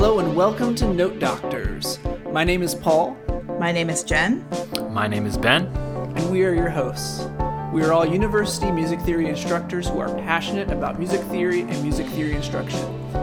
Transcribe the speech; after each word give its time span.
Hello 0.00 0.18
and 0.18 0.34
welcome 0.34 0.74
to 0.76 0.86
Note 0.94 1.18
Doctors. 1.18 1.98
My 2.30 2.42
name 2.42 2.62
is 2.62 2.74
Paul. 2.74 3.18
My 3.58 3.70
name 3.70 3.90
is 3.90 4.02
Jen. 4.02 4.48
My 4.88 5.06
name 5.06 5.26
is 5.26 5.36
Ben. 5.36 5.66
And 5.66 6.30
we 6.30 6.42
are 6.42 6.54
your 6.54 6.70
hosts. 6.70 7.28
We 7.70 7.82
are 7.82 7.92
all 7.92 8.06
university 8.06 8.70
music 8.70 8.98
theory 9.02 9.28
instructors 9.28 9.88
who 9.88 9.98
are 9.98 10.08
passionate 10.20 10.70
about 10.70 10.98
music 10.98 11.20
theory 11.24 11.60
and 11.60 11.82
music 11.82 12.06
theory 12.06 12.32
instruction. 12.32 12.80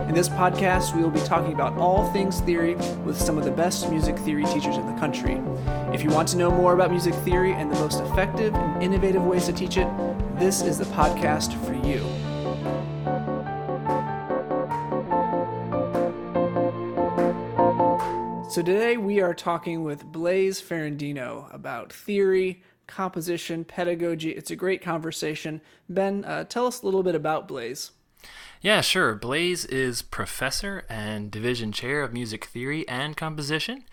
In 0.08 0.14
this 0.14 0.30
podcast, 0.30 0.96
we 0.96 1.02
will 1.02 1.10
be 1.10 1.20
talking 1.22 1.52
about 1.52 1.76
all 1.80 2.12
things 2.14 2.42
theory 2.42 2.76
with 3.04 3.20
some 3.20 3.40
of 3.40 3.44
the 3.44 3.50
best 3.50 3.90
music 3.90 4.16
theory 4.20 4.46
teachers 4.46 4.78
in 4.78 4.86
the 4.86 5.00
country. 5.00 5.42
If 5.92 6.04
you 6.04 6.12
want 6.12 6.28
to 6.28 6.38
know 6.38 6.52
more 6.52 6.76
about 6.76 6.92
music 6.92 7.16
theory 7.16 7.54
and 7.54 7.72
the 7.72 7.80
most 7.80 8.02
effective 8.02 8.54
and 8.54 8.84
innovative 8.84 9.24
ways 9.24 9.48
to 9.48 9.52
teach 9.52 9.78
it, 9.78 9.88
this 10.38 10.62
is 10.62 10.78
the 10.78 10.86
podcast 10.86 11.60
for 11.66 11.74
you. 11.88 12.06
So 18.58 18.64
today 18.64 18.98
we 18.98 19.22
are 19.22 19.36
talking 19.36 19.84
with 19.84 20.04
Blaise 20.04 20.60
Ferrandino 20.60 21.54
about 21.54 21.94
theory, 21.94 22.64
composition, 22.88 23.64
pedagogy. 23.64 24.32
It's 24.32 24.50
a 24.50 24.56
great 24.56 24.82
conversation. 24.82 25.62
Ben, 25.88 26.26
uh, 26.26 26.46
tell 26.46 26.66
us 26.66 26.82
a 26.82 26.86
little 26.86 27.04
bit 27.04 27.14
about 27.14 27.48
Blaise. 27.48 27.92
Yeah, 28.60 28.82
sure. 28.82 29.14
Blaise 29.14 29.64
is 29.66 30.02
professor 30.02 30.86
and 30.90 31.30
division 31.30 31.72
chair 31.72 32.02
of 32.02 32.14
music 32.14 32.46
theory 32.46 32.84
and 32.90 33.16
composition 33.16 33.84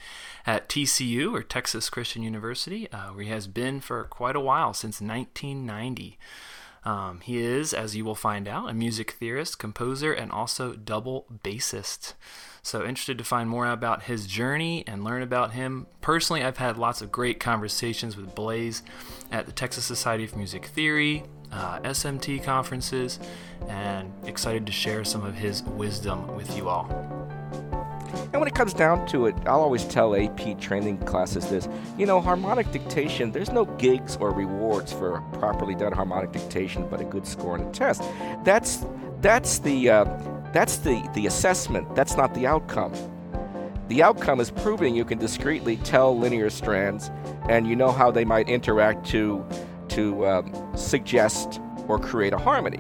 at 0.47 0.71
TCU, 0.71 1.35
or 1.35 1.43
Texas 1.43 1.91
Christian 1.91 2.23
University, 2.23 2.91
uh, 2.91 3.09
where 3.09 3.25
he 3.25 3.31
has 3.31 3.47
been 3.47 3.83
for 3.83 4.05
quite 4.05 4.35
a 4.35 4.41
while, 4.41 4.73
since 4.73 4.99
1990. 4.99 6.19
Um, 6.87 7.21
he 7.21 7.37
is, 7.37 7.75
as 7.75 7.97
you 7.97 8.07
will 8.07 8.15
find 8.15 8.49
out, 8.49 8.71
a 8.71 8.73
music 8.73 9.11
theorist, 9.11 9.59
composer, 9.59 10.15
and 10.15 10.33
also 10.33 10.73
double 10.73 11.27
bassist. 11.45 12.15
So, 12.67 12.83
interested 12.83 13.19
to 13.19 13.25
find 13.25 13.47
more 13.51 13.69
about 13.69 14.05
his 14.05 14.27
journey 14.27 14.85
and 14.87 15.05
learn 15.05 15.21
about 15.21 15.53
him. 15.53 15.87
Personally, 16.01 16.43
I've 16.43 16.57
had 16.57 16.79
lots 16.79 17.03
of 17.03 17.13
great 17.13 17.39
conversations 17.39 18.17
with 18.17 18.35
Blaise 18.35 18.83
at 19.31 19.45
the 19.45 19.53
Texas 19.53 19.85
Society 19.85 20.25
of 20.25 20.35
Music 20.35 20.65
Theory, 20.65 21.25
uh, 21.53 21.81
SMT 21.81 22.43
conferences, 22.43 23.21
and 23.69 24.11
excited 24.25 24.65
to 24.65 24.73
share 24.73 25.05
some 25.05 25.27
of 25.27 25.35
his 25.35 25.63
wisdom 25.63 26.35
with 26.37 26.57
you 26.57 26.71
all. 26.71 26.89
And 28.33 28.41
when 28.41 28.49
it 28.49 28.55
comes 28.55 28.73
down 28.73 29.07
to 29.09 29.27
it, 29.27 29.35
I'll 29.45 29.61
always 29.61 29.85
tell 29.85 30.17
AP 30.17 30.59
training 30.59 30.97
classes 31.05 31.51
this 31.51 31.69
you 31.99 32.07
know, 32.07 32.19
harmonic 32.19 32.73
dictation, 32.73 33.31
there's 33.31 33.53
no 33.53 33.67
gigs 33.67 34.17
or 34.17 34.31
rewards 34.31 34.91
for 34.91 35.21
properly 35.35 35.75
done 35.75 35.93
harmonic 35.93 36.33
dictation 36.33 36.89
but 36.89 37.03
a 37.03 37.05
good 37.05 37.27
score 37.27 37.59
on 37.59 37.61
a 37.61 37.71
test. 37.73 38.03
That's, 38.43 38.87
that's 39.21 39.59
the. 39.59 39.91
Uh, 39.91 40.34
that's 40.55 40.77
the, 40.77 41.07
the 41.15 41.27
assessment, 41.27 41.95
that's 41.97 42.17
not 42.17 42.33
the 42.33 42.47
outcome. 42.47 42.93
The 43.89 44.05
outcome 44.05 44.39
is 44.39 44.53
proving 44.53 44.95
you 44.95 45.05
can 45.05 45.19
discretely 45.19 45.77
tell 45.79 46.17
linear 46.17 46.49
strands 46.49 47.11
and 47.49 47.67
you 47.67 47.75
know 47.75 47.91
how 47.91 48.13
they 48.13 48.25
might 48.25 48.49
interact 48.49 49.05
to, 49.09 49.45
to 49.89 50.27
um, 50.27 50.73
suggest 50.77 51.61
or 51.89 51.99
create 51.99 52.33
a 52.33 52.39
harmony. 52.39 52.79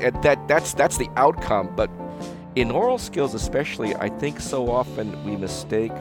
And 0.00 0.20
that, 0.24 0.46
that's, 0.48 0.74
that's 0.74 0.98
the 0.98 1.08
outcome, 1.16 1.72
but 1.76 1.88
in 2.56 2.72
aural 2.72 2.98
skills, 2.98 3.32
especially, 3.32 3.94
I 3.94 4.08
think 4.08 4.40
so 4.40 4.68
often 4.68 5.24
we 5.24 5.36
mistake 5.36 5.92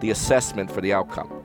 the 0.00 0.10
assessment 0.10 0.70
for 0.70 0.80
the 0.80 0.92
outcome. 0.92 1.42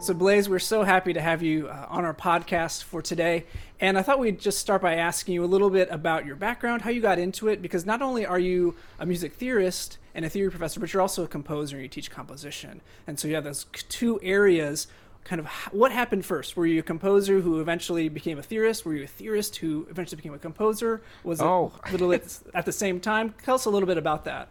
So, 0.00 0.14
Blaise, 0.14 0.48
we're 0.48 0.60
so 0.60 0.84
happy 0.84 1.12
to 1.12 1.20
have 1.20 1.42
you 1.42 1.66
uh, 1.66 1.86
on 1.88 2.04
our 2.04 2.14
podcast 2.14 2.84
for 2.84 3.02
today. 3.02 3.46
And 3.80 3.96
I 3.96 4.02
thought 4.02 4.18
we'd 4.18 4.40
just 4.40 4.58
start 4.58 4.82
by 4.82 4.96
asking 4.96 5.34
you 5.34 5.44
a 5.44 5.46
little 5.46 5.70
bit 5.70 5.88
about 5.90 6.26
your 6.26 6.34
background, 6.34 6.82
how 6.82 6.90
you 6.90 7.00
got 7.00 7.18
into 7.18 7.48
it, 7.48 7.62
because 7.62 7.86
not 7.86 8.02
only 8.02 8.26
are 8.26 8.38
you 8.38 8.74
a 8.98 9.06
music 9.06 9.34
theorist 9.34 9.98
and 10.14 10.24
a 10.24 10.28
theory 10.28 10.50
professor, 10.50 10.80
but 10.80 10.92
you're 10.92 11.02
also 11.02 11.22
a 11.22 11.28
composer 11.28 11.76
and 11.76 11.84
you 11.84 11.88
teach 11.88 12.10
composition. 12.10 12.80
And 13.06 13.18
so 13.18 13.28
you 13.28 13.36
have 13.36 13.44
those 13.44 13.66
two 13.72 14.18
areas. 14.20 14.88
Kind 15.22 15.38
of 15.40 15.46
what 15.70 15.92
happened 15.92 16.24
first? 16.24 16.56
Were 16.56 16.66
you 16.66 16.80
a 16.80 16.82
composer 16.82 17.40
who 17.40 17.60
eventually 17.60 18.08
became 18.08 18.38
a 18.38 18.42
theorist? 18.42 18.84
Were 18.84 18.94
you 18.94 19.04
a 19.04 19.08
theorist 19.08 19.56
who 19.56 19.86
eventually 19.90 20.16
became 20.16 20.34
a 20.34 20.38
composer? 20.38 21.02
Was 21.22 21.40
oh. 21.40 21.72
it 21.84 21.88
a 21.88 21.92
little 21.92 22.08
bit 22.08 22.38
at 22.54 22.64
the 22.64 22.72
same 22.72 22.98
time? 22.98 23.34
Tell 23.44 23.54
us 23.54 23.66
a 23.66 23.70
little 23.70 23.86
bit 23.86 23.98
about 23.98 24.24
that 24.24 24.48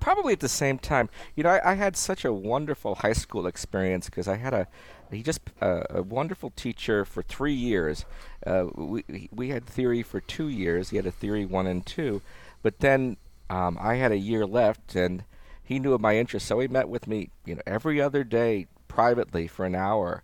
probably 0.00 0.32
at 0.32 0.40
the 0.40 0.48
same 0.48 0.78
time. 0.78 1.10
You 1.36 1.42
know, 1.42 1.50
I, 1.50 1.72
I 1.72 1.74
had 1.74 1.94
such 1.94 2.24
a 2.24 2.32
wonderful 2.32 2.94
high 2.94 3.12
school 3.12 3.46
experience 3.46 4.06
because 4.06 4.26
I 4.28 4.36
had 4.36 4.54
a 4.54 4.66
he 5.10 5.22
just 5.22 5.40
uh, 5.60 5.82
a 5.90 6.02
wonderful 6.02 6.50
teacher 6.50 7.04
for 7.04 7.22
three 7.22 7.54
years. 7.54 8.04
Uh, 8.46 8.66
we 8.74 9.28
we 9.32 9.48
had 9.48 9.66
theory 9.66 10.02
for 10.02 10.20
two 10.20 10.48
years. 10.48 10.90
He 10.90 10.96
had 10.96 11.06
a 11.06 11.12
theory 11.12 11.44
one 11.44 11.66
and 11.66 11.84
two, 11.84 12.22
but 12.62 12.80
then 12.80 13.16
um, 13.48 13.76
I 13.80 13.96
had 13.96 14.12
a 14.12 14.18
year 14.18 14.46
left, 14.46 14.94
and 14.94 15.24
he 15.62 15.78
knew 15.78 15.92
of 15.92 16.00
my 16.00 16.16
interest, 16.16 16.46
so 16.46 16.60
he 16.60 16.68
met 16.68 16.88
with 16.88 17.06
me, 17.06 17.30
you 17.44 17.56
know, 17.56 17.62
every 17.66 18.00
other 18.00 18.24
day 18.24 18.66
privately 18.88 19.46
for 19.46 19.64
an 19.64 19.74
hour, 19.74 20.22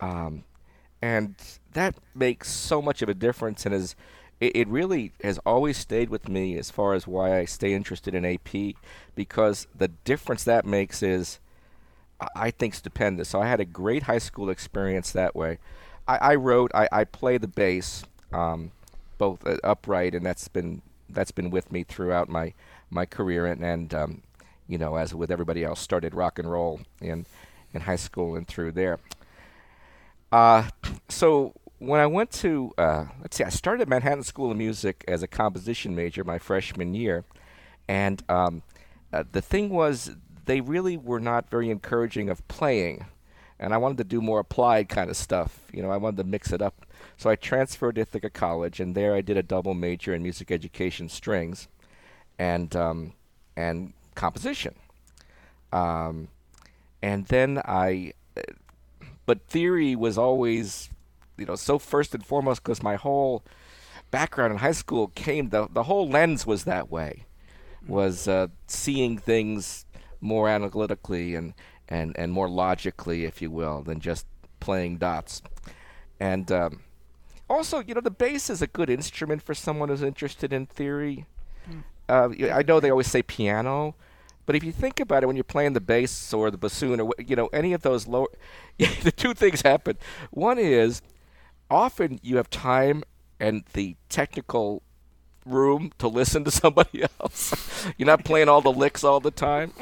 um, 0.00 0.44
and 1.02 1.34
that 1.72 1.94
makes 2.14 2.50
so 2.50 2.82
much 2.82 3.02
of 3.02 3.08
a 3.08 3.14
difference 3.14 3.64
and 3.64 3.74
is 3.74 3.94
it, 4.40 4.56
it 4.56 4.68
really 4.68 5.12
has 5.22 5.38
always 5.46 5.76
stayed 5.76 6.08
with 6.08 6.28
me 6.28 6.56
as 6.58 6.70
far 6.70 6.94
as 6.94 7.06
why 7.06 7.38
I 7.38 7.44
stay 7.44 7.74
interested 7.74 8.14
in 8.14 8.24
AP 8.24 8.74
because 9.14 9.66
the 9.76 9.88
difference 9.88 10.44
that 10.44 10.66
makes 10.66 11.02
is, 11.02 11.38
I 12.34 12.50
think, 12.50 12.74
stupendous. 12.74 13.28
So 13.28 13.40
I 13.40 13.46
had 13.46 13.60
a 13.60 13.64
great 13.64 14.04
high 14.04 14.18
school 14.18 14.50
experience 14.50 15.12
that 15.12 15.34
way. 15.34 15.58
I, 16.06 16.16
I 16.16 16.34
wrote, 16.34 16.70
I, 16.74 16.88
I 16.92 17.04
play 17.04 17.38
the 17.38 17.48
bass, 17.48 18.04
um, 18.32 18.72
both 19.18 19.46
uh, 19.46 19.56
upright, 19.64 20.14
and 20.14 20.24
that's 20.24 20.48
been 20.48 20.82
that's 21.08 21.32
been 21.32 21.50
with 21.50 21.72
me 21.72 21.84
throughout 21.84 22.28
my 22.28 22.54
my 22.90 23.06
career, 23.06 23.46
and, 23.46 23.64
and 23.64 23.94
um, 23.94 24.22
you 24.68 24.78
know, 24.78 24.96
as 24.96 25.14
with 25.14 25.30
everybody 25.30 25.64
else, 25.64 25.80
started 25.80 26.14
rock 26.14 26.38
and 26.38 26.50
roll 26.50 26.80
in 27.00 27.26
in 27.72 27.82
high 27.82 27.96
school 27.96 28.36
and 28.36 28.46
through 28.46 28.72
there. 28.72 28.98
Uh, 30.32 30.68
so 31.08 31.54
when 31.78 32.00
I 32.00 32.06
went 32.06 32.30
to, 32.32 32.72
uh, 32.76 33.06
let's 33.20 33.36
see, 33.36 33.44
I 33.44 33.48
started 33.48 33.82
at 33.82 33.88
Manhattan 33.88 34.22
School 34.22 34.50
of 34.50 34.56
Music 34.56 35.04
as 35.08 35.22
a 35.22 35.26
composition 35.26 35.94
major 35.94 36.24
my 36.24 36.38
freshman 36.38 36.94
year, 36.94 37.24
and 37.88 38.22
um, 38.28 38.62
uh, 39.12 39.24
the 39.30 39.42
thing 39.42 39.70
was 39.70 40.12
they 40.44 40.60
really 40.60 40.96
were 40.96 41.20
not 41.20 41.50
very 41.50 41.70
encouraging 41.70 42.28
of 42.28 42.46
playing, 42.48 43.06
and 43.58 43.74
I 43.74 43.78
wanted 43.78 43.98
to 43.98 44.04
do 44.04 44.20
more 44.20 44.40
applied 44.40 44.88
kind 44.88 45.10
of 45.10 45.16
stuff. 45.16 45.60
You 45.72 45.82
know, 45.82 45.90
I 45.90 45.96
wanted 45.96 46.16
to 46.18 46.24
mix 46.24 46.52
it 46.52 46.62
up. 46.62 46.86
So 47.16 47.30
I 47.30 47.36
transferred 47.36 47.96
to 47.96 48.02
Ithaca 48.02 48.30
College, 48.30 48.80
and 48.80 48.94
there 48.94 49.14
I 49.14 49.20
did 49.20 49.36
a 49.36 49.42
double 49.42 49.74
major 49.74 50.14
in 50.14 50.22
music 50.22 50.50
education 50.50 51.08
strings, 51.08 51.68
and 52.38 52.74
um, 52.74 53.12
and 53.56 53.92
composition. 54.14 54.74
Um, 55.72 56.28
and 57.02 57.26
then 57.26 57.60
I, 57.64 58.12
but 59.26 59.42
theory 59.46 59.94
was 59.94 60.18
always 60.18 60.90
you 61.36 61.46
know 61.46 61.56
so 61.56 61.78
first 61.78 62.14
and 62.14 62.24
foremost 62.24 62.62
because 62.62 62.82
my 62.82 62.96
whole 62.96 63.42
background 64.10 64.52
in 64.52 64.58
high 64.58 64.72
school 64.72 65.08
came 65.08 65.50
the 65.50 65.68
the 65.70 65.84
whole 65.84 66.08
lens 66.08 66.46
was 66.46 66.64
that 66.64 66.90
way 66.90 67.24
was 67.86 68.28
uh, 68.28 68.48
seeing 68.66 69.16
things 69.16 69.86
more 70.20 70.48
analytically 70.48 71.34
and 71.34 71.54
and 71.88 72.16
and 72.18 72.32
more 72.32 72.48
logically 72.48 73.24
if 73.24 73.40
you 73.42 73.50
will 73.50 73.82
than 73.82 74.00
just 74.00 74.26
playing 74.60 74.98
dots 74.98 75.42
and 76.18 76.52
um, 76.52 76.80
also 77.48 77.80
you 77.80 77.94
know 77.94 78.00
the 78.00 78.10
bass 78.10 78.50
is 78.50 78.62
a 78.62 78.66
good 78.66 78.90
instrument 78.90 79.42
for 79.42 79.54
someone 79.54 79.88
who's 79.88 80.02
interested 80.02 80.52
in 80.52 80.66
theory 80.66 81.26
mm. 81.68 81.82
uh, 82.08 82.54
I 82.54 82.62
know 82.62 82.80
they 82.80 82.90
always 82.90 83.06
say 83.06 83.22
piano 83.22 83.94
but 84.50 84.56
if 84.56 84.64
you 84.64 84.72
think 84.72 84.98
about 84.98 85.22
it, 85.22 85.26
when 85.26 85.36
you're 85.36 85.44
playing 85.44 85.74
the 85.74 85.80
bass 85.80 86.32
or 86.32 86.50
the 86.50 86.58
bassoon 86.58 86.98
or 86.98 87.12
you 87.24 87.36
know 87.36 87.46
any 87.52 87.72
of 87.72 87.82
those 87.82 88.08
lower, 88.08 88.26
the 88.78 89.12
two 89.12 89.32
things 89.32 89.62
happen. 89.62 89.96
One 90.32 90.58
is 90.58 91.02
often 91.70 92.18
you 92.20 92.36
have 92.36 92.50
time 92.50 93.04
and 93.38 93.62
the 93.74 93.96
technical 94.08 94.82
room 95.46 95.92
to 95.98 96.08
listen 96.08 96.42
to 96.42 96.50
somebody 96.62 97.04
else. 97.20 97.54
You're 97.96 98.06
not 98.06 98.24
playing 98.24 98.48
all 98.48 98.60
the 98.60 98.72
licks 98.72 99.04
all 99.04 99.20
the 99.20 99.30
time. 99.30 99.72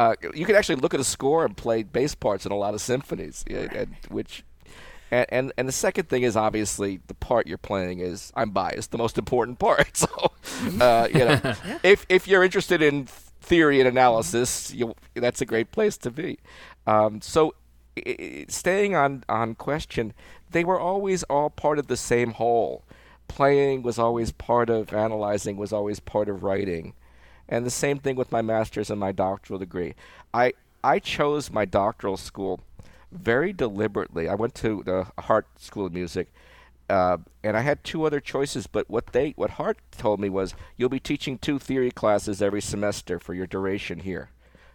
Uh, 0.00 0.14
you 0.32 0.46
can 0.46 0.56
actually 0.56 0.76
look 0.76 0.94
at 0.94 1.00
a 1.00 1.04
score 1.04 1.44
and 1.44 1.54
play 1.54 1.82
bass 1.82 2.14
parts 2.14 2.46
in 2.46 2.52
a 2.52 2.56
lot 2.56 2.72
of 2.72 2.80
symphonies, 2.80 3.44
and, 3.50 3.94
which. 4.08 4.44
And, 5.10 5.26
and 5.28 5.52
and 5.58 5.68
the 5.68 5.72
second 5.72 6.08
thing 6.08 6.22
is 6.22 6.36
obviously 6.36 7.00
the 7.06 7.12
part 7.12 7.46
you're 7.46 7.58
playing 7.58 7.98
is 7.98 8.32
I'm 8.34 8.50
biased 8.50 8.92
the 8.92 8.98
most 8.98 9.18
important 9.18 9.58
part. 9.58 9.90
So, 10.06 10.32
uh, 10.80 11.08
you 11.12 11.18
know, 11.18 11.40
if 11.82 12.06
if 12.08 12.26
you're 12.26 12.42
interested 12.42 12.80
in 12.80 13.08
theory 13.42 13.78
and 13.78 13.88
analysis, 13.88 14.72
you, 14.72 14.94
that's 15.14 15.42
a 15.42 15.46
great 15.46 15.70
place 15.70 15.98
to 15.98 16.10
be. 16.10 16.38
Um, 16.86 17.20
so, 17.20 17.54
staying 18.48 18.94
on 18.94 19.24
on 19.28 19.54
question, 19.54 20.14
they 20.50 20.64
were 20.64 20.80
always 20.80 21.24
all 21.24 21.50
part 21.50 21.78
of 21.78 21.88
the 21.88 21.96
same 21.98 22.32
whole. 22.32 22.84
Playing 23.28 23.82
was 23.82 23.98
always 23.98 24.32
part 24.32 24.70
of 24.70 24.94
analyzing, 24.94 25.58
was 25.58 25.74
always 25.74 26.00
part 26.00 26.30
of 26.30 26.42
writing. 26.42 26.94
And 27.50 27.66
the 27.66 27.70
same 27.70 27.98
thing 27.98 28.16
with 28.16 28.32
my 28.32 28.40
master's 28.40 28.90
and 28.90 28.98
my 28.98 29.12
doctoral 29.12 29.58
degree. 29.58 29.94
I, 30.32 30.54
I 30.82 31.00
chose 31.00 31.50
my 31.50 31.66
doctoral 31.66 32.16
school 32.16 32.60
very 33.12 33.52
deliberately. 33.52 34.28
I 34.28 34.34
went 34.34 34.54
to 34.56 34.82
the 34.84 35.06
Hart 35.18 35.46
School 35.58 35.84
of 35.84 35.92
Music 35.92 36.28
uh, 36.90 37.18
and 37.44 37.56
I 37.56 37.60
had 37.60 37.84
two 37.84 38.04
other 38.04 38.18
choices, 38.18 38.66
but 38.66 38.90
what 38.90 39.08
they 39.08 39.30
what 39.36 39.50
Hart 39.50 39.78
told 39.96 40.18
me 40.18 40.28
was 40.28 40.56
you'll 40.76 40.88
be 40.88 40.98
teaching 40.98 41.38
two 41.38 41.60
theory 41.60 41.92
classes 41.92 42.42
every 42.42 42.60
semester 42.60 43.20
for 43.20 43.32
your 43.32 43.46
duration 43.46 44.00
here. 44.00 44.30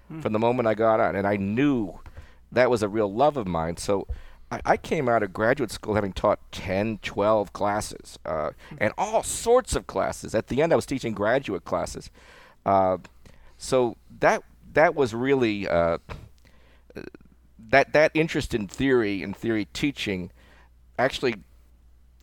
Hmm. 0.08 0.22
From 0.22 0.32
the 0.32 0.40
moment 0.40 0.66
I 0.66 0.76
got 0.76 1.02
on, 1.02 1.18
and 1.18 1.28
I 1.28 1.36
knew 1.36 2.00
that 2.54 2.70
was 2.70 2.82
a 2.82 2.88
real 2.88 3.12
love 3.12 3.36
of 3.36 3.48
mine. 3.48 3.76
So 3.76 4.08
I, 4.50 4.62
I 4.66 4.78
came 4.78 5.10
out 5.10 5.24
of 5.24 5.34
graduate 5.34 5.72
school 5.72 5.96
having 5.96 6.14
taught 6.14 6.40
10, 6.54 7.00
12 7.02 7.52
classes, 7.52 8.18
uh, 8.26 8.52
hmm. 8.70 8.76
and 8.80 8.94
all 8.98 9.22
sorts 9.22 9.76
of 9.76 9.86
classes. 9.86 10.34
At 10.34 10.48
the 10.48 10.62
end, 10.62 10.72
I 10.72 10.78
was 10.78 10.86
teaching 10.86 11.14
graduate 11.14 11.66
classes. 11.66 12.10
Uh, 12.66 12.98
so 13.58 13.96
that 14.20 14.44
that 14.74 14.96
was 14.96 15.14
really 15.14 15.68
uh, 15.68 15.98
that 17.70 17.94
that 17.94 18.12
interest 18.14 18.54
in 18.54 18.68
theory 18.68 19.24
and 19.24 19.36
theory 19.36 19.68
teaching 19.74 20.32
actually 20.98 21.36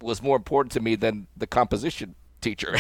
was 0.01 0.23
more 0.23 0.37
important 0.37 0.73
to 0.73 0.81
me 0.81 0.95
than 0.97 1.27
the 1.37 1.47
composition 1.47 2.15
teacher, 2.41 2.77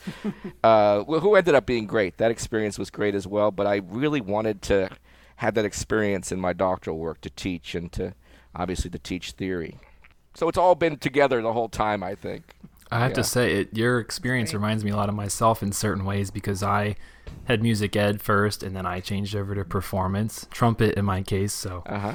uh, 0.64 1.02
who 1.04 1.34
ended 1.34 1.54
up 1.54 1.66
being 1.66 1.86
great. 1.86 2.18
That 2.18 2.30
experience 2.30 2.78
was 2.78 2.90
great 2.90 3.14
as 3.14 3.26
well. 3.26 3.50
But 3.50 3.66
I 3.66 3.76
really 3.76 4.20
wanted 4.20 4.62
to 4.62 4.90
have 5.36 5.54
that 5.54 5.64
experience 5.64 6.30
in 6.30 6.40
my 6.40 6.52
doctoral 6.52 6.98
work 6.98 7.20
to 7.22 7.30
teach 7.30 7.74
and 7.74 7.90
to 7.92 8.14
obviously 8.54 8.90
to 8.90 8.98
teach 8.98 9.32
theory. 9.32 9.78
So 10.34 10.48
it's 10.48 10.58
all 10.58 10.74
been 10.74 10.96
together 10.96 11.42
the 11.42 11.52
whole 11.52 11.68
time, 11.68 12.02
I 12.02 12.14
think. 12.14 12.54
I 12.92 12.98
have 13.00 13.12
yeah. 13.12 13.16
to 13.16 13.24
say, 13.24 13.52
it, 13.60 13.76
your 13.76 13.98
experience 13.98 14.52
reminds 14.52 14.84
me 14.84 14.90
a 14.90 14.96
lot 14.96 15.08
of 15.08 15.14
myself 15.14 15.62
in 15.62 15.72
certain 15.72 16.04
ways 16.04 16.30
because 16.30 16.62
I 16.62 16.96
had 17.44 17.62
music 17.62 17.96
ed 17.96 18.20
first, 18.20 18.62
and 18.62 18.76
then 18.76 18.84
I 18.84 19.00
changed 19.00 19.34
over 19.34 19.54
to 19.54 19.64
performance, 19.64 20.46
trumpet 20.50 20.94
in 20.96 21.04
my 21.04 21.22
case. 21.22 21.52
So 21.52 21.82
uh-huh. 21.86 22.14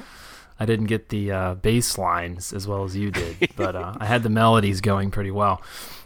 I 0.60 0.66
didn't 0.66 0.86
get 0.86 1.10
the 1.10 1.32
uh, 1.32 1.54
bass 1.56 1.98
lines 1.98 2.54
as 2.54 2.68
well 2.68 2.84
as 2.84 2.96
you 2.96 3.12
did, 3.12 3.50
but 3.56 3.76
uh, 3.76 3.96
I 4.00 4.06
had 4.06 4.24
the 4.24 4.30
melodies 4.30 4.82
going 4.82 5.10
pretty 5.12 5.32
well, 5.32 5.62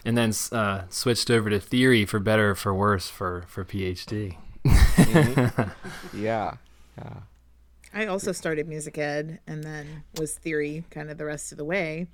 and 0.06 0.18
then 0.18 0.34
uh, 0.52 0.84
switched 0.90 1.30
over 1.30 1.50
to 1.50 1.60
theory 1.60 2.06
for 2.06 2.20
better 2.20 2.56
for 2.56 2.74
worse 2.74 3.10
for 3.10 3.44
for 3.48 3.66
PhD. 3.66 4.38
mm-hmm. 4.66 5.70
Yeah, 6.18 6.56
yeah. 6.98 7.14
I 7.94 8.06
also 8.06 8.32
started 8.32 8.68
music 8.68 8.98
ed 8.98 9.40
and 9.46 9.64
then 9.64 10.04
was 10.18 10.34
theory 10.34 10.86
kind 10.92 11.10
of 11.10 11.18
the 11.18 11.26
rest 11.26 11.52
of 11.52 11.58
the 11.58 11.66
way. 11.66 12.08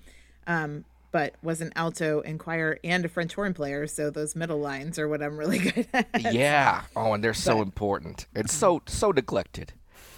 Um, 0.47 0.85
but 1.11 1.35
was 1.41 1.61
an 1.61 1.71
alto 1.75 2.21
and 2.21 2.39
choir 2.39 2.79
and 2.83 3.05
a 3.05 3.09
French 3.09 3.33
horn 3.33 3.53
player. 3.53 3.87
So 3.87 4.09
those 4.09 4.35
middle 4.35 4.59
lines 4.59 4.99
are 4.99 5.07
what 5.07 5.21
I'm 5.21 5.37
really 5.37 5.59
good 5.71 5.87
at. 5.93 6.33
Yeah. 6.33 6.83
Oh, 6.95 7.13
and 7.13 7.23
they're 7.23 7.33
so 7.33 7.61
important. 7.61 8.27
It's 8.35 8.53
so 8.53 8.81
so 8.85 9.11
neglected. 9.11 9.73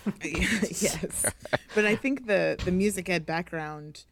yes, 0.23 1.25
but 1.75 1.85
I 1.85 1.95
think 1.95 2.27
the 2.27 2.57
the 2.63 2.71
music 2.71 3.09
ed 3.09 3.25
background 3.25 4.05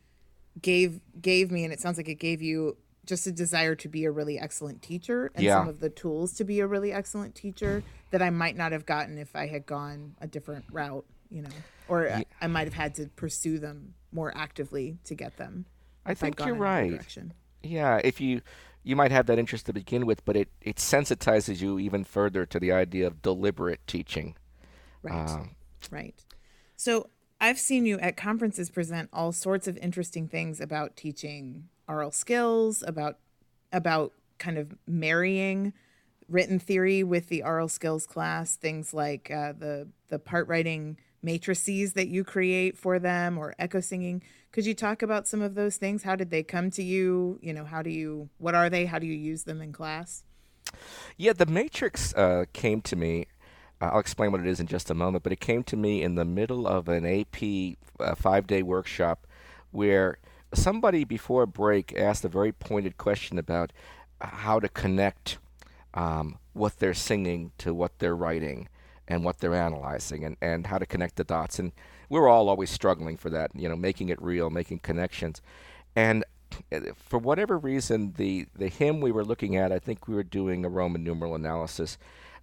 gave 0.62 1.00
gave 1.22 1.52
me, 1.52 1.64
and 1.64 1.74
it 1.74 1.80
sounds 1.80 1.98
like 1.98 2.10
it 2.10 2.16
gave 2.16 2.42
you 2.42 2.78
just 3.06 3.26
a 3.26 3.32
desire 3.32 3.74
to 3.74 3.88
be 3.88 4.04
a 4.04 4.12
really 4.12 4.38
excellent 4.38 4.82
teacher 4.82 5.32
and 5.34 5.44
yeah. 5.44 5.58
some 5.58 5.70
of 5.70 5.80
the 5.80 5.90
tools 5.90 6.34
to 6.34 6.44
be 6.44 6.60
a 6.60 6.68
really 6.68 6.92
excellent 6.92 7.34
teacher 7.36 7.82
that 8.12 8.22
I 8.22 8.30
might 8.30 8.58
not 8.58 8.74
have 8.74 8.86
gotten 8.86 9.18
if 9.18 9.34
I 9.34 9.48
had 9.48 9.66
gone 9.66 10.16
a 10.20 10.28
different 10.28 10.66
route, 10.72 11.06
you 11.30 11.42
know, 11.42 11.50
or 11.88 12.04
yeah. 12.04 12.24
I 12.42 12.48
might 12.48 12.66
have 12.66 12.74
had 12.74 12.96
to 12.96 13.08
pursue 13.16 13.60
them 13.60 13.94
more 14.12 14.36
actively 14.36 14.98
to 15.06 15.16
get 15.16 15.38
them. 15.38 15.66
I 16.08 16.14
think 16.14 16.40
you're 16.40 16.56
right. 16.56 17.02
Yeah, 17.64 18.00
if 18.04 18.22
you 18.22 18.42
you 18.84 18.96
might 18.96 19.12
have 19.12 19.26
that 19.26 19.38
interest 19.38 19.66
to 19.66 19.74
begin 19.74 20.06
with, 20.06 20.24
but 20.26 20.36
it 20.36 20.50
it 20.62 20.78
sensitizes 20.78 21.62
you 21.62 21.78
even 21.80 22.04
further 22.04 22.46
to 22.46 22.60
the 22.60 22.72
idea 22.72 23.08
of 23.08 23.22
deliberate 23.22 23.86
teaching. 23.86 24.36
Right. 25.04 25.30
Uh, 25.30 25.44
right. 25.92 26.16
So 26.76 27.10
I've 27.40 27.60
seen 27.60 27.86
you 27.86 28.00
at 28.00 28.18
conferences 28.18 28.70
present 28.70 29.10
all 29.12 29.32
sorts 29.32 29.68
of 29.68 29.78
interesting 29.78 30.28
things 30.28 30.60
about 30.62 30.96
teaching 30.96 31.70
aural 31.88 32.12
skills, 32.12 32.84
about 32.86 33.18
about 33.72 34.14
kind 34.38 34.58
of 34.58 34.76
marrying 34.88 35.74
written 36.30 36.60
theory 36.60 37.04
with 37.04 37.30
the 37.30 37.44
aural 37.44 37.70
skills 37.70 38.06
class, 38.06 38.56
things 38.56 38.94
like 38.94 39.30
uh, 39.32 39.54
the 39.54 39.88
the 40.10 40.20
part 40.20 40.48
writing 40.48 40.98
matrices 41.22 41.94
that 41.94 42.08
you 42.08 42.24
create 42.24 42.78
for 42.78 43.00
them 43.00 43.38
or 43.38 43.54
echo 43.60 43.80
singing. 43.80 44.24
Could 44.52 44.66
you 44.66 44.74
talk 44.74 45.02
about 45.02 45.28
some 45.28 45.42
of 45.42 45.56
those 45.56 45.78
things? 45.78 46.04
How 46.04 46.16
did 46.16 46.32
they 46.32 46.44
come 46.44 46.72
to 46.72 46.84
you? 46.84 47.40
You 47.42 47.54
know, 47.54 47.66
how 47.66 47.82
do 47.82 47.90
you, 47.90 48.30
what 48.38 48.56
are 48.56 48.70
they? 48.70 48.86
How 48.86 49.00
do 49.00 49.06
you 49.06 49.14
use 49.14 49.44
them 49.44 49.62
in 49.62 49.72
class? 49.72 50.24
Yeah, 51.18 51.34
the 51.34 51.46
matrix 51.46 52.14
uh, 52.16 52.46
came 52.54 52.82
to 52.82 52.96
me. 52.96 53.28
Uh, 53.82 53.92
I'll 53.94 54.00
explain 54.00 54.32
what 54.32 54.42
it 54.42 54.48
is 54.48 54.60
in 54.60 54.68
just 54.68 54.90
a 54.90 54.94
moment, 54.94 55.24
but 55.24 55.32
it 55.32 55.40
came 55.40 55.64
to 55.66 55.78
me 55.78 56.02
in 56.02 56.16
the 56.16 56.26
middle 56.26 56.68
of 56.68 56.88
an 56.88 57.06
AP 57.06 57.78
uh, 58.00 58.16
five 58.16 58.48
day 58.48 58.64
workshop 58.64 59.28
where 59.72 60.18
somebody 60.54 61.04
before 61.04 61.46
break 61.46 61.96
asked 61.98 62.26
a 62.26 62.30
very 62.30 62.52
pointed 62.52 62.98
question 62.98 63.38
about 63.38 63.72
how 64.20 64.60
to 64.60 64.68
connect 64.70 65.38
um, 65.94 66.38
what 66.54 66.80
they're 66.80 66.94
singing 66.94 67.52
to 67.60 67.74
what 67.74 68.00
they're 68.00 68.16
writing 68.16 68.68
and 69.08 69.24
what 69.24 69.40
they're 69.40 69.54
analyzing 69.54 70.24
and, 70.24 70.38
and 70.42 70.68
how 70.68 70.78
to 70.78 70.86
connect 70.86 71.16
the 71.16 71.24
dots. 71.24 71.60
And 71.60 71.72
we're 72.10 72.28
all 72.28 72.50
always 72.50 72.70
struggling 72.70 73.18
for 73.18 73.30
that, 73.30 73.52
you 73.54 73.68
know, 73.68 73.76
making 73.76 74.10
it 74.10 74.22
real, 74.22 74.50
making 74.50 74.80
connections. 74.80 75.42
And 75.96 76.24
eh, 76.72 76.92
for 76.96 77.20
whatever 77.20 77.58
reason, 77.58 78.14
the, 78.18 78.48
the 78.56 78.68
hymn 78.70 79.02
we 79.02 79.12
were 79.12 79.26
looking 79.26 79.56
at, 79.56 79.72
I 79.72 79.80
think 79.80 80.08
we 80.08 80.16
were 80.16 80.24
doing 80.24 80.64
a 80.64 80.70
Roman 80.70 81.04
numeral 81.04 81.36
analysis. 81.36 81.98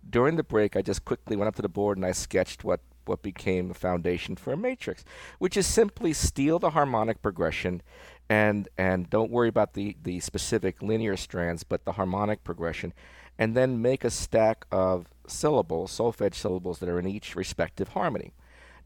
During 0.08 0.36
the 0.36 0.42
break, 0.42 0.76
I 0.76 0.82
just 0.82 1.04
quickly 1.04 1.36
went 1.36 1.48
up 1.48 1.56
to 1.56 1.62
the 1.62 1.68
board 1.68 1.96
and 1.96 2.04
I 2.04 2.12
sketched 2.12 2.62
what, 2.64 2.80
what 3.06 3.22
became 3.22 3.68
the 3.68 3.74
foundation 3.74 4.36
for 4.36 4.52
a 4.52 4.56
matrix, 4.56 5.04
which 5.38 5.56
is 5.56 5.66
simply 5.66 6.12
steal 6.12 6.58
the 6.58 6.70
harmonic 6.70 7.22
progression 7.22 7.82
and 8.28 8.68
and 8.78 9.10
don't 9.10 9.30
worry 9.30 9.48
about 9.48 9.74
the, 9.74 9.96
the 10.02 10.20
specific 10.20 10.82
linear 10.82 11.16
strands, 11.16 11.62
but 11.62 11.84
the 11.84 11.92
harmonic 11.92 12.42
progression, 12.44 12.92
and 13.38 13.56
then 13.56 13.82
make 13.82 14.04
a 14.04 14.10
stack 14.10 14.64
of 14.70 15.08
syllables, 15.26 15.96
solfege 15.96 16.34
syllables 16.34 16.78
that 16.78 16.88
are 16.88 16.98
in 16.98 17.06
each 17.06 17.36
respective 17.36 17.88
harmony. 17.88 18.32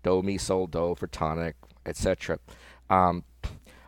Do, 0.03 0.23
mi, 0.23 0.39
sol, 0.39 0.67
do 0.67 0.95
for 0.95 1.07
tonic, 1.07 1.57
etc. 1.87 2.39
Um, 2.91 3.25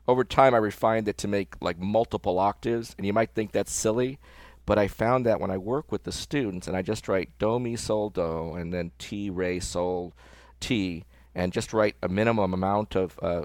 over 0.08 0.24
time, 0.24 0.54
I 0.54 0.58
refined 0.58 1.08
it 1.08 1.18
to 1.18 1.28
make 1.28 1.54
like 1.60 1.78
multiple 1.78 2.38
octaves, 2.38 2.94
and 2.98 3.06
you 3.06 3.12
might 3.12 3.30
think 3.30 3.52
that's 3.52 3.72
silly, 3.72 4.18
but 4.66 4.78
I 4.78 4.88
found 4.88 5.24
that 5.26 5.40
when 5.40 5.50
I 5.50 5.56
work 5.56 5.90
with 5.92 6.04
the 6.04 6.12
students 6.12 6.66
and 6.66 6.76
I 6.76 6.82
just 6.82 7.08
write 7.08 7.30
do, 7.38 7.58
mi, 7.58 7.76
sol, 7.76 8.10
do, 8.10 8.54
and 8.54 8.72
then 8.72 8.92
ti, 8.98 9.30
re, 9.30 9.60
sol, 9.60 10.12
ti, 10.58 11.04
and 11.34 11.52
just 11.52 11.72
write 11.72 11.96
a 12.02 12.08
minimum 12.08 12.52
amount 12.52 12.96
of 12.96 13.18
uh, 13.22 13.42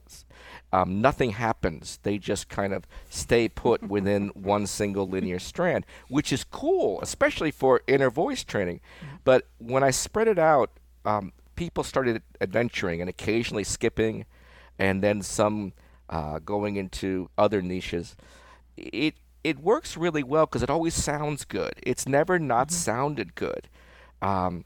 um, 0.73 1.01
nothing 1.01 1.31
happens. 1.31 1.99
They 2.03 2.17
just 2.17 2.49
kind 2.49 2.73
of 2.73 2.85
stay 3.09 3.47
put 3.47 3.83
within 3.87 4.29
one 4.29 4.67
single 4.67 5.07
linear 5.07 5.39
strand, 5.39 5.85
which 6.07 6.33
is 6.33 6.43
cool, 6.43 6.99
especially 7.01 7.51
for 7.51 7.81
inner 7.87 8.09
voice 8.09 8.43
training. 8.43 8.81
Mm-hmm. 8.99 9.15
But 9.23 9.47
when 9.57 9.83
I 9.83 9.91
spread 9.91 10.27
it 10.27 10.39
out, 10.39 10.71
um, 11.05 11.31
people 11.55 11.83
started 11.83 12.21
adventuring 12.41 13.01
and 13.01 13.09
occasionally 13.09 13.63
skipping, 13.63 14.25
and 14.77 15.01
then 15.01 15.21
some 15.21 15.73
uh, 16.09 16.39
going 16.39 16.75
into 16.75 17.29
other 17.37 17.61
niches. 17.61 18.15
It 18.77 19.15
it 19.43 19.59
works 19.59 19.95
really 19.95 20.23
well 20.23 20.45
because 20.45 20.63
it 20.63 20.69
always 20.69 20.95
sounds 20.95 21.45
good. 21.45 21.73
It's 21.83 22.07
never 22.07 22.39
not 22.39 22.69
mm-hmm. 22.69 22.75
sounded 22.75 23.35
good. 23.35 23.69
Um, 24.21 24.65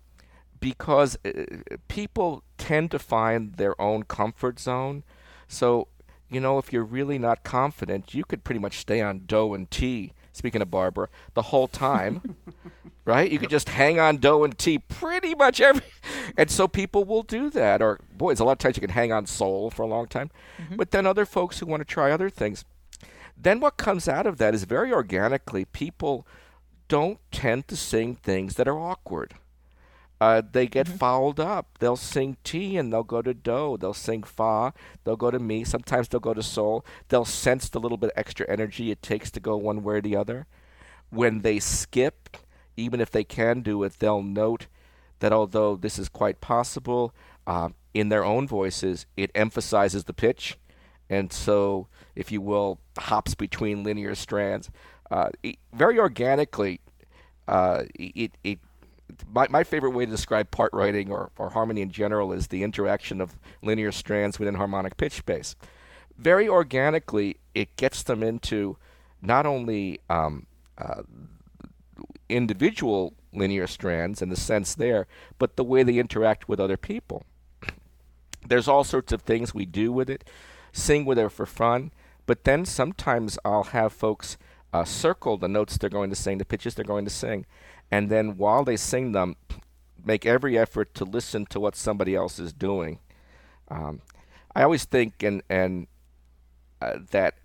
because 0.59 1.17
uh, 1.25 1.43
people 1.87 2.43
tend 2.57 2.91
to 2.91 2.99
find 2.99 3.55
their 3.55 3.79
own 3.81 4.03
comfort 4.03 4.59
zone. 4.59 5.03
So, 5.47 5.87
you 6.29 6.39
know, 6.39 6.57
if 6.57 6.71
you're 6.71 6.83
really 6.83 7.17
not 7.17 7.43
confident, 7.43 8.13
you 8.13 8.23
could 8.23 8.43
pretty 8.43 8.59
much 8.59 8.77
stay 8.77 9.01
on 9.01 9.19
do 9.19 9.53
and 9.53 9.69
ti. 9.69 10.13
speaking 10.31 10.61
of 10.61 10.71
Barbara, 10.71 11.09
the 11.33 11.43
whole 11.43 11.67
time. 11.67 12.35
right? 13.05 13.31
You 13.31 13.39
can 13.39 13.49
just 13.49 13.69
hang 13.69 13.99
on 13.99 14.17
do 14.17 14.43
and 14.43 14.57
ti 14.57 14.77
pretty 14.77 15.35
much 15.35 15.61
every 15.61 15.83
and 16.37 16.49
so 16.49 16.67
people 16.67 17.03
will 17.05 17.23
do 17.23 17.49
that. 17.51 17.81
Or 17.81 17.99
boys, 18.11 18.39
a 18.39 18.43
lot 18.43 18.53
of 18.53 18.57
times 18.59 18.77
you 18.77 18.81
can 18.81 18.89
hang 18.89 19.11
on 19.11 19.25
sol 19.25 19.69
for 19.69 19.83
a 19.83 19.87
long 19.87 20.07
time. 20.07 20.31
Mm-hmm. 20.61 20.75
But 20.75 20.91
then 20.91 21.05
other 21.05 21.25
folks 21.25 21.59
who 21.59 21.65
want 21.65 21.81
to 21.81 21.85
try 21.85 22.11
other 22.11 22.29
things. 22.29 22.65
Then 23.37 23.59
what 23.59 23.77
comes 23.77 24.07
out 24.07 24.27
of 24.27 24.37
that 24.37 24.53
is 24.53 24.65
very 24.65 24.91
organically 24.91 25.65
people 25.65 26.27
don't 26.87 27.19
tend 27.31 27.67
to 27.67 27.75
sing 27.75 28.15
things 28.15 28.55
that 28.55 28.67
are 28.67 28.79
awkward 28.79 29.35
uh, 30.21 30.41
they 30.51 30.67
get 30.67 30.87
mm-hmm. 30.87 30.97
fouled 30.97 31.39
up. 31.39 31.77
They'll 31.79 31.95
sing 31.95 32.37
ti 32.43 32.77
and 32.77 32.91
they'll 32.91 33.03
go 33.03 33.21
to 33.21 33.33
do. 33.33 33.77
They'll 33.79 33.93
sing 33.93 34.23
fa. 34.23 34.73
They'll 35.03 35.15
go 35.15 35.31
to 35.31 35.39
mi. 35.39 35.63
Sometimes 35.63 36.07
they'll 36.07 36.19
go 36.19 36.33
to 36.33 36.43
sol. 36.43 36.85
They'll 37.07 37.25
sense 37.25 37.69
the 37.69 37.79
little 37.79 37.97
bit 37.97 38.11
extra 38.15 38.45
energy 38.49 38.91
it 38.91 39.01
takes 39.01 39.31
to 39.31 39.39
go 39.39 39.55
one 39.55 39.83
way 39.83 39.95
or 39.95 40.01
the 40.01 40.15
other. 40.15 40.45
When 41.09 41.41
they 41.41 41.59
skip, 41.59 42.37
even 42.79 43.01
if 43.01 43.11
they 43.11 43.23
can 43.23 43.61
do 43.61 43.83
it, 43.83 43.99
they'll 43.99 44.23
note 44.23 44.67
that 45.19 45.33
although 45.33 45.75
this 45.75 45.99
is 45.99 46.09
quite 46.09 46.41
possible, 46.41 47.13
uh, 47.45 47.69
in 47.93 48.09
their 48.09 48.23
own 48.23 48.47
voices, 48.47 49.05
it 49.17 49.31
emphasizes 49.35 50.05
the 50.05 50.13
pitch. 50.13 50.57
And 51.09 51.33
so, 51.33 51.87
if 52.15 52.31
you 52.31 52.41
will, 52.41 52.79
hops 52.97 53.35
between 53.35 53.83
linear 53.83 54.15
strands. 54.15 54.69
Uh, 55.09 55.29
it, 55.41 55.57
very 55.73 55.97
organically, 55.99 56.79
uh, 57.47 57.83
it, 57.95 58.31
it 58.43 58.59
my, 59.27 59.47
my 59.49 59.63
favorite 59.63 59.91
way 59.91 60.05
to 60.05 60.11
describe 60.11 60.51
part 60.51 60.71
writing 60.71 61.11
or, 61.11 61.31
or 61.37 61.49
harmony 61.49 61.81
in 61.81 61.91
general 61.91 62.31
is 62.31 62.47
the 62.47 62.61
interaction 62.63 63.19
of 63.19 63.35
linear 63.63 63.91
strands 63.91 64.37
within 64.37 64.55
harmonic 64.55 64.97
pitch 64.97 65.13
space. 65.13 65.55
very 66.17 66.47
organically, 66.47 67.37
it 67.55 67.75
gets 67.75 68.03
them 68.03 68.21
into 68.21 68.77
not 69.21 69.45
only 69.45 69.99
um, 70.09 70.45
uh, 70.77 71.01
individual 72.29 73.13
linear 73.33 73.67
strands 73.67 74.21
in 74.21 74.29
the 74.29 74.35
sense 74.35 74.75
there, 74.75 75.07
but 75.37 75.55
the 75.55 75.63
way 75.63 75.83
they 75.83 75.97
interact 75.97 76.47
with 76.47 76.59
other 76.59 76.77
people. 76.77 77.25
There's 78.47 78.67
all 78.67 78.83
sorts 78.83 79.11
of 79.11 79.21
things 79.21 79.53
we 79.53 79.65
do 79.65 79.91
with 79.91 80.09
it, 80.09 80.23
sing 80.71 81.05
with 81.05 81.19
it 81.19 81.31
for 81.31 81.45
fun, 81.45 81.91
but 82.25 82.43
then 82.43 82.65
sometimes 82.65 83.37
I'll 83.43 83.65
have 83.65 83.91
folks 83.91 84.37
uh, 84.71 84.85
circle 84.85 85.37
the 85.37 85.47
notes 85.47 85.77
they're 85.77 85.89
going 85.89 86.11
to 86.11 86.15
sing, 86.15 86.37
the 86.37 86.45
pitches 86.45 86.75
they're 86.75 86.85
going 86.85 87.05
to 87.05 87.11
sing, 87.11 87.45
and 87.91 88.09
then 88.09 88.37
while 88.37 88.63
they 88.63 88.77
sing 88.77 89.11
them, 89.11 89.35
make 90.03 90.25
every 90.25 90.57
effort 90.57 90.93
to 90.95 91.05
listen 91.05 91.45
to 91.47 91.59
what 91.59 91.75
somebody 91.75 92.15
else 92.15 92.39
is 92.39 92.53
doing. 92.53 92.99
Um, 93.67 94.01
I 94.55 94.63
always 94.63 94.85
think 94.85 95.21
and 95.23 95.43
and 95.49 95.87
uh, 96.81 96.99
that 97.11 97.35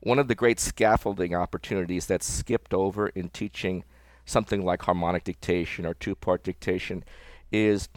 one 0.00 0.18
of 0.18 0.28
the 0.28 0.34
great 0.34 0.58
scaffolding 0.58 1.34
opportunities 1.34 2.06
that's 2.06 2.26
skipped 2.26 2.74
over 2.74 3.08
in 3.08 3.28
teaching 3.28 3.84
something 4.24 4.64
like 4.64 4.82
harmonic 4.82 5.24
dictation 5.24 5.84
or 5.84 5.94
two-part 5.94 6.42
dictation 6.42 7.04
is 7.52 7.88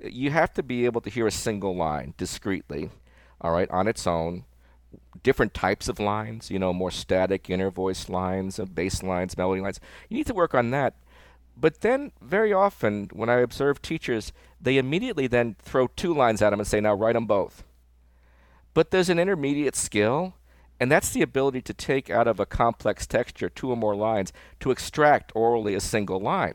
you 0.00 0.30
have 0.30 0.52
to 0.54 0.62
be 0.62 0.84
able 0.84 1.00
to 1.00 1.10
hear 1.10 1.26
a 1.26 1.32
single 1.32 1.76
line 1.76 2.14
discreetly, 2.16 2.90
all 3.40 3.52
right, 3.52 3.70
on 3.70 3.86
its 3.86 4.06
own. 4.06 4.44
Different 5.22 5.54
types 5.54 5.88
of 5.88 6.00
lines, 6.00 6.50
you 6.50 6.58
know, 6.58 6.72
more 6.72 6.90
static 6.90 7.50
inner 7.50 7.70
voice 7.70 8.08
lines, 8.08 8.58
uh, 8.58 8.64
bass 8.64 9.02
lines, 9.02 9.36
melody 9.36 9.60
lines. 9.60 9.78
You 10.08 10.16
need 10.16 10.26
to 10.26 10.34
work 10.34 10.54
on 10.54 10.70
that. 10.70 10.94
But 11.56 11.82
then, 11.82 12.12
very 12.22 12.52
often, 12.52 13.10
when 13.12 13.28
I 13.28 13.40
observe 13.40 13.82
teachers, 13.82 14.32
they 14.60 14.78
immediately 14.78 15.26
then 15.26 15.56
throw 15.60 15.88
two 15.88 16.14
lines 16.14 16.40
at 16.40 16.50
them 16.50 16.60
and 16.60 16.66
say, 16.66 16.80
now 16.80 16.94
write 16.94 17.12
them 17.12 17.26
both. 17.26 17.62
But 18.72 18.90
there's 18.90 19.10
an 19.10 19.18
intermediate 19.18 19.76
skill, 19.76 20.34
and 20.80 20.90
that's 20.90 21.10
the 21.10 21.20
ability 21.20 21.60
to 21.60 21.74
take 21.74 22.08
out 22.08 22.26
of 22.26 22.40
a 22.40 22.46
complex 22.46 23.06
texture 23.06 23.50
two 23.50 23.70
or 23.70 23.76
more 23.76 23.94
lines 23.94 24.32
to 24.60 24.70
extract 24.70 25.30
orally 25.34 25.74
a 25.74 25.80
single 25.80 26.18
line. 26.18 26.54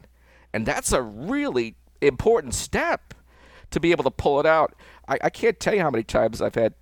And 0.51 0.65
that's 0.65 0.91
a 0.91 1.01
really 1.01 1.75
important 2.01 2.55
step 2.55 3.13
to 3.70 3.79
be 3.79 3.91
able 3.91 4.03
to 4.03 4.12
pull 4.12 4.39
it 4.39 4.46
out. 4.46 4.74
I, 5.08 5.20
I 5.25 5.29
can't 5.29 5.60
tell 5.60 5.75
you 5.75 5.82
how 5.82 5.91
many 5.91 6.03
times 6.03 6.41
I've 6.41 6.55
had, 6.55 6.74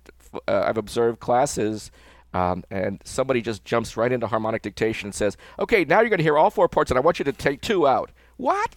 uh, 0.48 0.64
I've 0.66 0.78
observed 0.78 1.20
classes. 1.20 1.90
Um, 2.32 2.64
and 2.70 3.00
somebody 3.04 3.42
just 3.42 3.64
jumps 3.64 3.96
right 3.96 4.10
into 4.10 4.26
harmonic 4.26 4.62
dictation 4.62 5.08
and 5.08 5.14
says, 5.14 5.36
"Okay, 5.60 5.84
now 5.84 6.00
you're 6.00 6.08
going 6.08 6.18
to 6.18 6.24
hear 6.24 6.36
all 6.36 6.50
four 6.50 6.66
parts, 6.66 6.90
and 6.90 6.98
I 6.98 7.00
want 7.00 7.20
you 7.20 7.24
to 7.26 7.32
take 7.32 7.60
two 7.60 7.86
out." 7.86 8.10
What? 8.38 8.74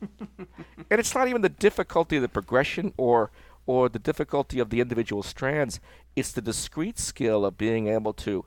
and 0.10 0.48
it's 0.90 1.14
not 1.14 1.28
even 1.28 1.40
the 1.40 1.48
difficulty 1.48 2.16
of 2.16 2.22
the 2.22 2.28
progression 2.28 2.92
or 2.96 3.30
or 3.64 3.88
the 3.88 4.00
difficulty 4.00 4.58
of 4.58 4.70
the 4.70 4.80
individual 4.80 5.22
strands. 5.22 5.78
It's 6.16 6.32
the 6.32 6.40
discrete 6.40 6.98
skill 6.98 7.44
of 7.44 7.56
being 7.58 7.88
able 7.88 8.14
to 8.14 8.46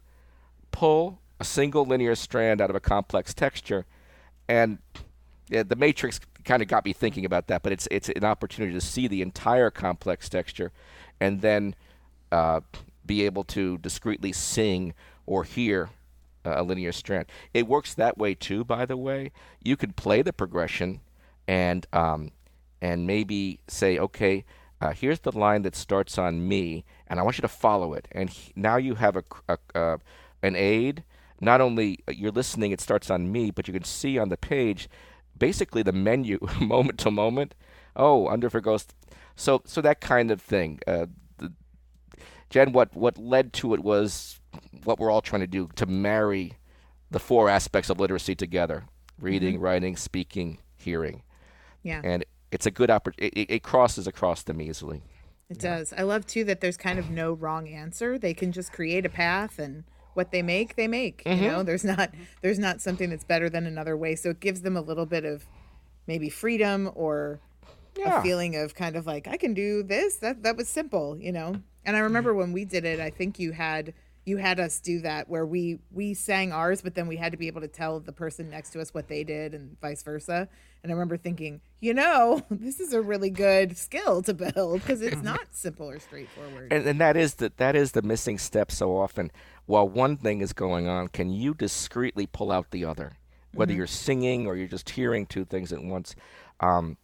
pull 0.71 1.19
a 1.39 1.45
single 1.45 1.85
linear 1.85 2.15
strand 2.15 2.59
out 2.59 2.69
of 2.69 2.75
a 2.75 2.79
complex 2.79 3.33
texture. 3.33 3.85
And 4.47 4.79
yeah, 5.49 5.63
the 5.63 5.75
matrix 5.75 6.19
kind 6.43 6.61
of 6.61 6.67
got 6.67 6.83
me 6.83 6.93
thinking 6.93 7.25
about 7.25 7.47
that, 7.47 7.63
but 7.63 7.71
it's 7.71 7.87
it's 7.91 8.09
an 8.09 8.23
opportunity 8.23 8.73
to 8.73 8.81
see 8.81 9.07
the 9.07 9.21
entire 9.21 9.69
complex 9.69 10.27
texture 10.29 10.71
and 11.19 11.41
then 11.41 11.75
uh, 12.31 12.61
be 13.05 13.23
able 13.23 13.43
to 13.43 13.77
discreetly 13.79 14.31
sing 14.33 14.93
or 15.25 15.43
hear 15.43 15.89
a 16.45 16.63
linear 16.63 16.91
strand. 16.91 17.25
It 17.53 17.67
works 17.67 17.93
that 17.95 18.17
way 18.17 18.33
too, 18.33 18.63
by 18.63 18.85
the 18.85 18.97
way. 18.97 19.31
You 19.63 19.77
could 19.77 19.95
play 19.95 20.21
the 20.21 20.33
progression 20.33 21.01
and 21.47 21.85
um, 21.93 22.31
and 22.81 23.05
maybe 23.05 23.59
say, 23.67 23.99
okay, 23.99 24.45
uh, 24.81 24.91
here's 24.91 25.19
the 25.19 25.37
line 25.37 25.63
that 25.63 25.75
starts 25.75 26.17
on 26.17 26.47
mi, 26.47 26.85
and 27.07 27.19
I 27.19 27.23
want 27.23 27.37
you 27.37 27.41
to 27.41 27.47
follow 27.47 27.93
it. 27.93 28.07
And 28.11 28.29
he, 28.29 28.53
now 28.55 28.77
you 28.77 28.95
have 28.95 29.17
a, 29.17 29.23
a 29.47 29.57
uh, 29.75 29.97
an 30.41 30.55
aid. 30.55 31.03
Not 31.41 31.61
only 31.61 31.99
uh, 32.07 32.13
you're 32.13 32.31
listening, 32.31 32.71
it 32.71 32.79
starts 32.79 33.09
on 33.09 33.31
mi, 33.31 33.51
but 33.51 33.67
you 33.67 33.73
can 33.73 33.83
see 33.83 34.17
on 34.17 34.29
the 34.29 34.37
page, 34.37 34.89
basically 35.37 35.83
the 35.83 35.91
menu, 35.91 36.39
moment 36.61 36.99
to 36.99 37.11
moment. 37.11 37.55
Oh, 37.95 38.27
under 38.27 38.49
for 38.49 38.61
ghost. 38.61 38.95
So 39.35 39.61
so 39.65 39.81
that 39.81 39.99
kind 39.99 40.31
of 40.31 40.41
thing. 40.41 40.79
Uh, 40.87 41.07
the, 41.37 41.51
Jen, 42.49 42.71
what 42.71 42.95
what 42.95 43.17
led 43.17 43.51
to 43.53 43.73
it 43.73 43.81
was 43.81 44.39
what 44.85 44.97
we're 44.97 45.11
all 45.11 45.21
trying 45.21 45.41
to 45.41 45.47
do 45.47 45.69
to 45.75 45.85
marry 45.85 46.53
the 47.11 47.19
four 47.19 47.49
aspects 47.49 47.89
of 47.89 47.99
literacy 47.99 48.35
together: 48.35 48.85
reading, 49.19 49.55
mm-hmm. 49.55 49.63
writing, 49.63 49.97
speaking, 49.97 50.59
hearing. 50.77 51.23
Yeah. 51.83 52.01
And 52.03 52.25
it's 52.51 52.65
a 52.65 52.71
good 52.71 52.89
opportunity. 52.89 53.41
It, 53.41 53.51
it, 53.51 53.63
crosses 53.63 54.07
across 54.07 54.43
them 54.43 54.61
easily. 54.61 55.01
It 55.49 55.63
yeah. 55.63 55.77
does. 55.77 55.93
I 55.93 56.03
love 56.03 56.25
too 56.25 56.43
that 56.45 56.61
there's 56.61 56.77
kind 56.77 56.99
of 56.99 57.09
no 57.09 57.33
wrong 57.33 57.67
answer. 57.67 58.17
They 58.17 58.33
can 58.33 58.51
just 58.51 58.71
create 58.71 59.05
a 59.05 59.09
path 59.09 59.59
and 59.59 59.83
what 60.13 60.31
they 60.31 60.41
make, 60.41 60.75
they 60.75 60.87
make. 60.87 61.23
Mm-hmm. 61.23 61.43
You 61.43 61.49
know, 61.49 61.63
there's 61.63 61.83
not 61.83 62.11
there's 62.41 62.59
not 62.59 62.81
something 62.81 63.09
that's 63.09 63.23
better 63.23 63.49
than 63.49 63.65
another 63.65 63.95
way. 63.95 64.15
So 64.15 64.29
it 64.29 64.39
gives 64.39 64.61
them 64.61 64.75
a 64.75 64.81
little 64.81 65.05
bit 65.05 65.25
of 65.25 65.45
maybe 66.07 66.29
freedom 66.29 66.91
or 66.95 67.39
yeah. 67.97 68.19
a 68.19 68.21
feeling 68.21 68.55
of 68.55 68.75
kind 68.75 68.95
of 68.95 69.05
like 69.05 69.27
I 69.27 69.37
can 69.37 69.53
do 69.53 69.83
this. 69.83 70.17
That 70.17 70.43
that 70.43 70.57
was 70.57 70.67
simple, 70.67 71.17
you 71.17 71.31
know. 71.31 71.55
And 71.85 71.95
I 71.95 71.99
remember 71.99 72.33
when 72.33 72.51
we 72.51 72.65
did 72.65 72.85
it, 72.85 72.99
I 72.99 73.09
think 73.09 73.39
you 73.39 73.51
had 73.51 73.93
you 74.25 74.37
had 74.37 74.59
us 74.59 74.79
do 74.79 74.99
that 75.01 75.27
where 75.29 75.45
we 75.45 75.79
we 75.91 76.13
sang 76.13 76.51
ours 76.51 76.81
but 76.81 76.93
then 76.93 77.07
we 77.07 77.17
had 77.17 77.31
to 77.31 77.37
be 77.37 77.47
able 77.47 77.61
to 77.61 77.67
tell 77.67 77.99
the 77.99 78.11
person 78.11 78.49
next 78.49 78.69
to 78.71 78.79
us 78.79 78.93
what 78.93 79.07
they 79.07 79.23
did 79.23 79.53
and 79.53 79.79
vice 79.81 80.03
versa 80.03 80.47
and 80.83 80.91
i 80.91 80.93
remember 80.93 81.17
thinking 81.17 81.61
you 81.79 81.93
know 81.93 82.41
this 82.51 82.79
is 82.79 82.93
a 82.93 83.01
really 83.01 83.29
good 83.29 83.77
skill 83.77 84.21
to 84.21 84.33
build 84.33 84.81
because 84.81 85.01
it's 85.01 85.21
not 85.21 85.41
simple 85.51 85.89
or 85.89 85.99
straightforward 85.99 86.71
and, 86.71 86.85
and 86.85 86.99
that 86.99 87.15
is 87.15 87.35
the 87.35 87.51
that 87.57 87.75
is 87.75 87.91
the 87.91 88.01
missing 88.01 88.37
step 88.37 88.71
so 88.71 88.95
often 88.95 89.31
while 89.65 89.87
one 89.87 90.17
thing 90.17 90.41
is 90.41 90.53
going 90.53 90.87
on 90.87 91.07
can 91.07 91.29
you 91.29 91.53
discreetly 91.53 92.27
pull 92.27 92.51
out 92.51 92.71
the 92.71 92.85
other 92.85 93.13
whether 93.53 93.71
mm-hmm. 93.71 93.77
you're 93.77 93.87
singing 93.87 94.47
or 94.47 94.55
you're 94.55 94.67
just 94.67 94.89
hearing 94.91 95.25
two 95.25 95.45
things 95.45 95.71
at 95.73 95.83
once 95.83 96.15
um, 96.59 96.97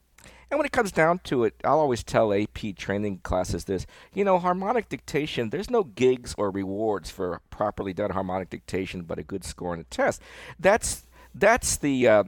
and 0.51 0.59
when 0.59 0.65
it 0.65 0.71
comes 0.71 0.91
down 0.91 1.19
to 1.25 1.43
it, 1.43 1.55
I'll 1.63 1.79
always 1.79 2.03
tell 2.03 2.31
AP 2.31 2.75
training 2.75 3.19
classes 3.23 3.65
this. 3.65 3.85
You 4.13 4.23
know, 4.23 4.37
harmonic 4.37 4.89
dictation, 4.89 5.49
there's 5.49 5.69
no 5.69 5.83
gigs 5.83 6.35
or 6.37 6.51
rewards 6.51 7.09
for 7.09 7.41
properly 7.49 7.93
done 7.93 8.11
harmonic 8.11 8.49
dictation, 8.51 9.03
but 9.03 9.17
a 9.17 9.23
good 9.23 9.43
score 9.43 9.73
on 9.73 9.79
a 9.79 9.83
test. 9.85 10.21
That's 10.59 11.05
that's 11.33 11.77
the 11.77 12.07
uh, 12.07 12.23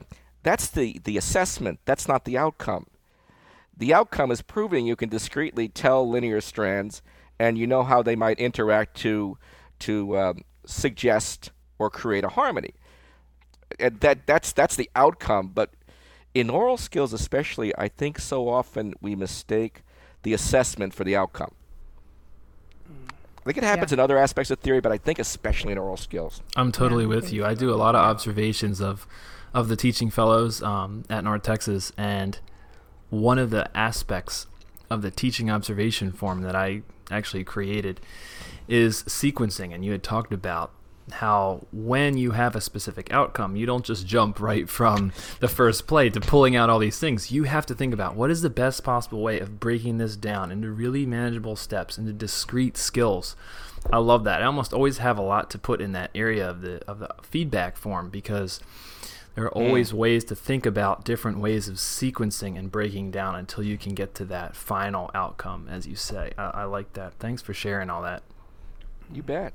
that's 0.48 0.68
the 0.68 0.98
the 1.04 1.18
assessment. 1.18 1.78
That's 1.84 2.08
not 2.08 2.24
the 2.24 2.38
outcome. 2.38 2.86
The 3.76 3.92
outcome 3.92 4.30
is 4.30 4.40
proving 4.40 4.86
you 4.86 4.96
can 4.96 5.10
discreetly 5.10 5.68
tell 5.68 6.08
linear 6.08 6.40
strands, 6.40 7.02
and 7.38 7.58
you 7.58 7.66
know 7.66 7.82
how 7.82 8.02
they 8.02 8.16
might 8.16 8.38
interact 8.38 8.96
to 8.98 9.36
to 9.80 10.16
um, 10.16 10.40
suggest 10.64 11.50
or 11.78 11.90
create 11.90 12.24
a 12.24 12.30
harmony. 12.30 12.72
And 13.78 14.00
that 14.00 14.26
that's 14.26 14.52
that's 14.52 14.74
the 14.74 14.88
outcome, 14.96 15.48
but 15.54 15.70
in 16.32 16.48
aural 16.48 16.78
skills, 16.78 17.12
especially, 17.12 17.76
I 17.76 17.88
think 17.88 18.18
so 18.18 18.48
often 18.48 18.94
we 19.02 19.14
mistake 19.14 19.82
the 20.22 20.32
assessment 20.32 20.94
for 20.94 21.04
the 21.04 21.14
outcome. 21.14 21.52
I 22.88 23.44
think 23.44 23.58
it 23.58 23.64
happens 23.64 23.92
yeah. 23.92 23.96
in 23.96 24.00
other 24.00 24.16
aspects 24.16 24.50
of 24.50 24.60
theory, 24.60 24.80
but 24.80 24.92
I 24.92 24.98
think 24.98 25.18
especially 25.18 25.72
in 25.72 25.78
aural 25.78 25.96
skills. 25.98 26.42
I'm 26.56 26.72
totally 26.72 27.04
yeah. 27.04 27.08
with 27.16 27.32
you. 27.32 27.44
I 27.44 27.54
do 27.54 27.70
a 27.70 27.76
lot 27.76 27.94
of 27.94 28.00
observations 28.00 28.80
of 28.80 29.06
of 29.54 29.68
the 29.68 29.76
teaching 29.76 30.10
fellows 30.10 30.62
um, 30.62 31.04
at 31.08 31.24
North 31.24 31.42
Texas, 31.42 31.92
and 31.96 32.38
one 33.10 33.38
of 33.38 33.50
the 33.50 33.74
aspects 33.76 34.46
of 34.90 35.02
the 35.02 35.10
teaching 35.10 35.50
observation 35.50 36.12
form 36.12 36.42
that 36.42 36.56
I 36.56 36.82
actually 37.10 37.44
created 37.44 38.00
is 38.66 39.02
sequencing, 39.04 39.74
and 39.74 39.84
you 39.84 39.92
had 39.92 40.02
talked 40.02 40.32
about 40.32 40.72
how 41.10 41.66
when 41.72 42.16
you 42.16 42.32
have 42.32 42.54
a 42.54 42.60
specific 42.60 43.12
outcome, 43.12 43.56
you 43.56 43.66
don't 43.66 43.84
just 43.84 44.06
jump 44.06 44.40
right 44.40 44.68
from 44.68 45.12
the 45.40 45.48
first 45.48 45.86
play 45.86 46.10
to 46.10 46.20
pulling 46.20 46.56
out 46.56 46.70
all 46.70 46.78
these 46.78 46.98
things. 46.98 47.30
You 47.30 47.44
have 47.44 47.66
to 47.66 47.74
think 47.74 47.94
about 47.94 48.14
what 48.14 48.30
is 48.30 48.42
the 48.42 48.50
best 48.50 48.84
possible 48.84 49.22
way 49.22 49.40
of 49.40 49.60
breaking 49.60 49.98
this 49.98 50.16
down 50.16 50.52
into 50.52 50.70
really 50.70 51.06
manageable 51.06 51.56
steps, 51.56 51.98
into 51.98 52.12
discrete 52.12 52.76
skills. 52.76 53.36
I 53.90 53.98
love 53.98 54.24
that. 54.24 54.42
I 54.42 54.46
almost 54.46 54.72
always 54.72 54.98
have 54.98 55.18
a 55.18 55.22
lot 55.22 55.50
to 55.50 55.58
put 55.58 55.80
in 55.80 55.92
that 55.92 56.10
area 56.14 56.48
of 56.48 56.60
the 56.60 56.82
of 56.86 56.98
the 56.98 57.08
feedback 57.22 57.76
form 57.76 58.10
because 58.10 58.60
there 59.38 59.46
are 59.46 59.54
always 59.54 59.92
mm. 59.92 59.98
ways 59.98 60.24
to 60.24 60.34
think 60.34 60.66
about 60.66 61.04
different 61.04 61.38
ways 61.38 61.68
of 61.68 61.76
sequencing 61.76 62.58
and 62.58 62.72
breaking 62.72 63.12
down 63.12 63.36
until 63.36 63.62
you 63.62 63.78
can 63.78 63.94
get 63.94 64.12
to 64.16 64.24
that 64.24 64.56
final 64.56 65.12
outcome, 65.14 65.68
as 65.70 65.86
you 65.86 65.94
say. 65.94 66.32
I, 66.36 66.46
I 66.46 66.64
like 66.64 66.94
that. 66.94 67.12
Thanks 67.20 67.40
for 67.40 67.54
sharing 67.54 67.88
all 67.88 68.02
that. 68.02 68.24
You 69.12 69.22
bet. 69.22 69.52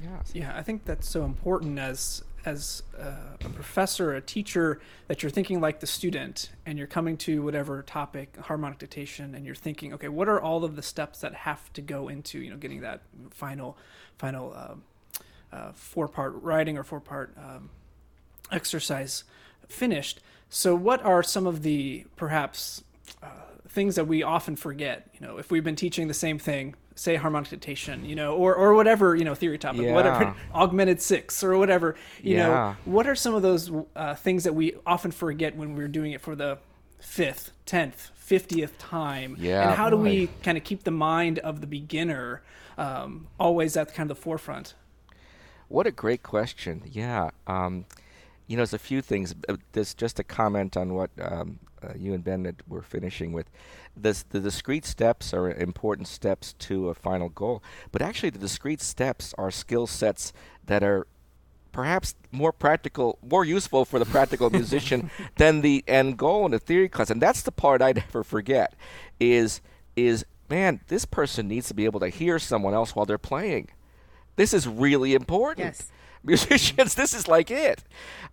Yeah, 0.00 0.22
Yeah, 0.32 0.56
I 0.56 0.62
think 0.62 0.84
that's 0.84 1.08
so 1.08 1.24
important 1.24 1.76
as 1.80 2.22
as 2.44 2.84
a, 2.96 3.14
a 3.44 3.48
professor, 3.48 4.14
a 4.14 4.20
teacher, 4.20 4.80
that 5.08 5.24
you're 5.24 5.30
thinking 5.30 5.60
like 5.60 5.80
the 5.80 5.88
student, 5.88 6.52
and 6.64 6.78
you're 6.78 6.86
coming 6.86 7.16
to 7.16 7.42
whatever 7.42 7.82
topic, 7.82 8.36
harmonic 8.36 8.78
dictation, 8.78 9.34
and 9.34 9.44
you're 9.44 9.56
thinking, 9.56 9.92
okay, 9.92 10.08
what 10.08 10.28
are 10.28 10.40
all 10.40 10.62
of 10.62 10.76
the 10.76 10.82
steps 10.82 11.20
that 11.22 11.34
have 11.34 11.72
to 11.72 11.82
go 11.82 12.06
into, 12.06 12.38
you 12.38 12.50
know, 12.50 12.56
getting 12.56 12.82
that 12.82 13.02
final, 13.32 13.76
final 14.18 14.52
uh, 14.54 14.74
uh, 15.52 15.72
four 15.72 16.06
part 16.06 16.32
writing 16.40 16.78
or 16.78 16.84
four 16.84 17.00
part 17.00 17.34
um, 17.36 17.70
exercise 18.50 19.24
finished. 19.68 20.20
So, 20.48 20.74
what 20.74 21.02
are 21.04 21.22
some 21.22 21.46
of 21.46 21.62
the 21.62 22.06
perhaps 22.16 22.84
uh, 23.22 23.26
things 23.68 23.96
that 23.96 24.06
we 24.06 24.22
often 24.22 24.56
forget? 24.56 25.08
You 25.18 25.26
know, 25.26 25.38
if 25.38 25.50
we've 25.50 25.64
been 25.64 25.76
teaching 25.76 26.08
the 26.08 26.14
same 26.14 26.38
thing 26.38 26.74
say 26.98 27.14
harmonic 27.16 27.50
dictation, 27.50 28.04
you 28.06 28.14
know, 28.14 28.34
or, 28.34 28.54
or 28.54 28.74
whatever, 28.74 29.14
you 29.14 29.24
know, 29.24 29.34
theory 29.34 29.58
topic, 29.58 29.82
Yeah. 29.82 29.94
whatever, 29.94 30.34
augmented 30.54 31.00
six 31.02 31.44
or 31.44 31.56
whatever, 31.58 31.94
you 32.22 32.36
Yeah. 32.36 32.46
know, 32.46 32.76
what 32.86 33.06
are 33.06 33.14
some 33.14 33.34
of 33.34 33.42
those 33.42 33.70
uh, 33.94 34.14
things 34.14 34.44
that 34.44 34.54
we 34.54 34.74
often 34.86 35.10
forget 35.10 35.54
when 35.54 35.76
we're 35.76 35.88
doing 35.88 36.12
it 36.12 36.22
for 36.22 36.34
the 36.34 36.58
fifth, 36.98 37.52
tenth, 37.66 38.10
fiftieth 38.14 38.78
time? 38.78 39.36
Yeah, 39.38 39.62
And 39.68 39.72
how 39.72 39.90
do 39.90 39.96
we 39.98 40.28
kind 40.42 40.56
of 40.56 40.64
keep 40.64 40.84
the 40.84 40.90
mind 40.90 41.38
of 41.40 41.60
the 41.60 41.66
beginner 41.66 42.42
um, 42.78 43.26
always 43.38 43.76
at 43.76 43.92
kind 43.92 44.10
of 44.10 44.16
the 44.16 44.22
forefront? 44.22 44.72
What 45.68 45.86
a 45.86 45.90
great 45.90 46.22
question. 46.22 46.82
Yeah. 46.86 47.30
Um, 47.46 47.84
you 48.46 48.56
know, 48.56 48.60
there's 48.60 48.74
a 48.74 48.78
few 48.78 49.02
things. 49.02 49.34
Uh, 49.48 49.56
There's 49.72 49.94
just 49.94 50.18
a 50.18 50.24
comment 50.24 50.76
on 50.76 50.94
what 50.94 51.10
um, 51.20 51.58
uh, 51.82 51.92
you 51.96 52.14
and 52.14 52.22
Ben 52.22 52.56
were 52.68 52.82
finishing 52.82 53.32
with. 53.32 53.50
This, 53.96 54.22
the 54.22 54.40
discrete 54.40 54.84
steps 54.84 55.32
are 55.34 55.50
important 55.50 56.08
steps 56.08 56.52
to 56.60 56.88
a 56.88 56.94
final 56.94 57.28
goal, 57.28 57.62
but 57.92 58.02
actually, 58.02 58.30
the 58.30 58.38
discrete 58.38 58.80
steps 58.80 59.34
are 59.38 59.50
skill 59.50 59.86
sets 59.86 60.32
that 60.66 60.82
are 60.82 61.06
perhaps 61.72 62.14
more 62.30 62.52
practical, 62.52 63.18
more 63.22 63.44
useful 63.44 63.84
for 63.84 63.98
the 63.98 64.04
practical 64.04 64.48
musician 64.60 65.10
than 65.36 65.60
the 65.60 65.84
end 65.86 66.16
goal 66.16 66.46
in 66.46 66.54
a 66.54 66.58
theory 66.58 66.88
class. 66.88 67.10
And 67.10 67.20
that's 67.20 67.42
the 67.42 67.52
part 67.52 67.82
I 67.82 67.92
never 67.92 68.22
forget. 68.22 68.74
Is 69.18 69.60
is 69.96 70.24
man, 70.48 70.80
this 70.88 71.04
person 71.04 71.48
needs 71.48 71.68
to 71.68 71.74
be 71.74 71.84
able 71.84 72.00
to 72.00 72.08
hear 72.08 72.38
someone 72.38 72.74
else 72.74 72.94
while 72.94 73.06
they're 73.06 73.18
playing. 73.18 73.68
This 74.36 74.52
is 74.52 74.68
really 74.68 75.14
important. 75.14 75.66
Yes. 75.66 75.90
Musicians, 76.26 76.94
this 76.96 77.14
is 77.14 77.28
like 77.28 77.50
it. 77.50 77.84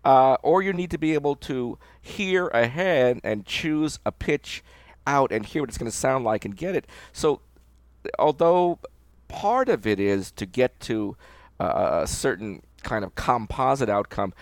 Uh, 0.04 0.36
or 0.44 0.62
you 0.62 0.74
need 0.74 0.92
to 0.92 0.98
be 0.98 1.14
able 1.14 1.36
to 1.36 1.78
hear 2.02 2.48
ahead 2.48 3.22
and 3.24 3.46
choose 3.46 4.00
a 4.06 4.12
pitch 4.12 4.64
out 5.08 5.32
and 5.32 5.46
hear 5.46 5.62
what 5.62 5.70
it's 5.70 5.78
going 5.78 5.90
to 5.90 5.96
sound 5.96 6.26
like 6.26 6.46
and 6.46 6.56
get 6.56 6.76
it. 6.76 6.86
So, 7.12 7.42
although 8.20 8.80
part 9.28 9.70
of 9.70 9.88
it 9.88 10.00
is 10.00 10.32
to 10.32 10.46
get 10.46 10.80
to 10.82 11.16
uh, 11.60 12.02
a 12.04 12.08
certain 12.08 12.64
kind 12.84 13.06
of 13.06 13.16
composite 13.16 13.90
outcome, 13.90 14.34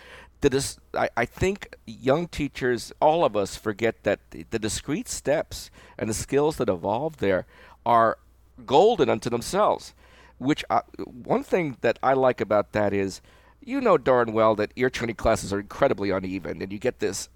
the 0.41 0.49
dis- 0.49 0.79
I, 0.95 1.09
I 1.15 1.25
think 1.25 1.75
young 1.85 2.27
teachers, 2.27 2.91
all 2.99 3.23
of 3.23 3.35
us, 3.35 3.55
forget 3.55 4.03
that 4.03 4.19
the, 4.31 4.45
the 4.49 4.59
discrete 4.59 5.07
steps 5.07 5.69
and 5.97 6.09
the 6.09 6.13
skills 6.13 6.57
that 6.57 6.69
evolve 6.69 7.17
there 7.17 7.45
are 7.85 8.17
golden 8.65 9.09
unto 9.09 9.29
themselves. 9.29 9.93
Which 10.39 10.65
I, 10.71 10.81
one 11.05 11.43
thing 11.43 11.77
that 11.81 11.99
I 12.01 12.13
like 12.13 12.41
about 12.41 12.71
that 12.71 12.93
is, 12.93 13.21
you 13.63 13.81
know 13.81 13.97
darn 13.97 14.33
well 14.33 14.55
that 14.55 14.71
ear 14.75 14.89
training 14.89 15.15
classes 15.15 15.53
are 15.53 15.59
incredibly 15.59 16.09
uneven, 16.09 16.61
and 16.61 16.71
you 16.71 16.79
get 16.79 16.99
this. 16.99 17.29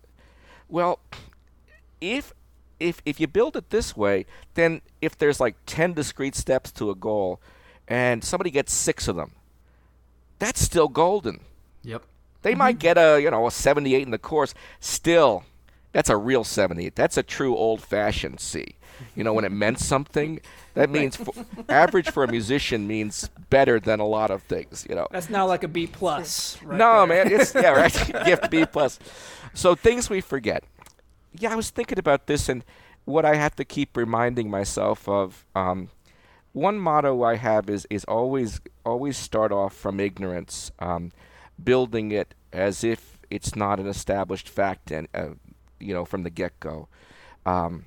Well, 0.68 1.00
if 2.02 2.34
if 2.80 3.02
if 3.06 3.20
you 3.20 3.28
build 3.28 3.56
it 3.56 3.70
this 3.70 3.96
way, 3.96 4.26
then 4.56 4.82
if 5.02 5.18
there's 5.18 5.40
like 5.40 5.56
ten 5.66 5.94
discrete 5.94 6.36
steps 6.36 6.72
to 6.74 6.90
a 6.90 6.96
goal, 6.96 7.40
and 7.88 8.24
somebody 8.24 8.50
gets 8.50 8.74
six 8.74 9.08
of 9.08 9.16
them, 9.16 9.32
that's 10.40 10.62
still 10.62 10.88
golden. 10.88 11.40
Yep. 11.84 12.04
They 12.42 12.56
might 12.56 12.74
mm-hmm. 12.74 12.80
get 12.80 12.98
a 12.98 13.22
you 13.22 13.32
know 13.32 13.48
a 13.48 13.52
78 13.52 14.04
in 14.04 14.12
the 14.12 14.18
course. 14.18 14.54
Still, 14.80 15.44
that's 15.96 16.10
a 16.10 16.18
real 16.18 16.44
78. 16.44 16.94
That's 16.94 17.16
a 17.16 17.24
true 17.24 17.56
old-fashioned 17.56 18.42
C. 18.42 18.76
You 19.16 19.24
know 19.24 19.32
when 19.32 19.46
it 19.46 19.52
meant 19.54 19.80
something. 19.80 20.42
That 20.74 20.90
means 20.90 21.16
for, 21.16 21.34
average 21.70 22.10
for 22.10 22.26
a 22.26 22.28
musician 22.30 22.86
means 22.86 23.30
better 23.50 23.80
than 23.80 24.02
a 24.02 24.06
lot 24.06 24.30
of 24.30 24.44
things. 24.44 24.86
You 24.90 24.96
know. 24.96 25.08
That's 25.10 25.30
now 25.30 25.48
like 25.48 25.64
a 25.64 25.70
B 25.70 25.88
plus. 25.88 26.62
Right 26.62 26.78
no, 26.78 27.08
there. 27.08 27.24
man. 27.24 27.32
It's 27.32 27.56
yeah, 27.56 27.70
right. 27.70 28.12
Gift 28.26 28.52
B 28.52 28.66
plus. 28.66 29.00
So 29.54 29.74
things 29.74 30.10
we 30.10 30.20
forget. 30.20 30.66
Yeah, 31.40 31.54
I 31.54 31.56
was 31.56 31.70
thinking 31.70 31.98
about 31.98 32.28
this 32.28 32.50
and 32.50 32.66
what 33.06 33.24
I 33.24 33.36
have 33.36 33.56
to 33.56 33.64
keep 33.64 33.96
reminding 33.96 34.50
myself 34.50 35.08
of. 35.08 35.46
Um, 35.56 35.92
one 36.52 36.78
motto 36.78 37.24
I 37.24 37.38
have 37.38 37.70
is 37.70 37.88
is 37.90 38.04
always 38.04 38.60
always 38.86 39.16
start 39.16 39.54
off 39.54 39.74
from 39.74 40.02
ignorance, 40.02 40.72
um, 40.80 41.14
building 41.64 42.12
it 42.12 42.34
as 42.52 42.84
if 42.84 43.18
it's 43.30 43.56
not 43.56 43.80
an 43.80 43.88
established 43.88 44.50
fact 44.50 44.92
and 44.92 45.08
uh, 45.14 45.30
you 45.86 45.94
know 45.94 46.06
from 46.06 46.24
the 46.24 46.30
get 46.30 46.60
go. 46.60 46.88
Um, 47.46 47.86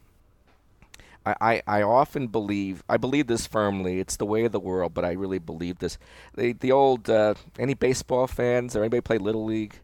I, 1.27 1.63
I, 1.67 1.83
often 1.83 2.29
believe 2.29 2.83
I 2.89 2.97
believe 2.97 3.27
this 3.27 3.47
firmly. 3.47 4.01
It's 4.01 4.17
the 4.17 4.25
way 4.25 4.45
of 4.45 4.53
the 4.53 4.61
world, 4.61 4.95
but 4.95 5.05
I 5.05 5.13
really 5.13 5.39
believe 5.39 5.79
this. 5.79 5.99
The 6.35 6.53
the 6.53 6.73
old 6.73 7.11
uh, 7.11 7.35
any 7.59 7.75
baseball 7.75 8.27
fans 8.27 8.75
or 8.75 8.81
anybody 8.81 9.01
play 9.01 9.19
little 9.19 9.45
league. 9.45 9.75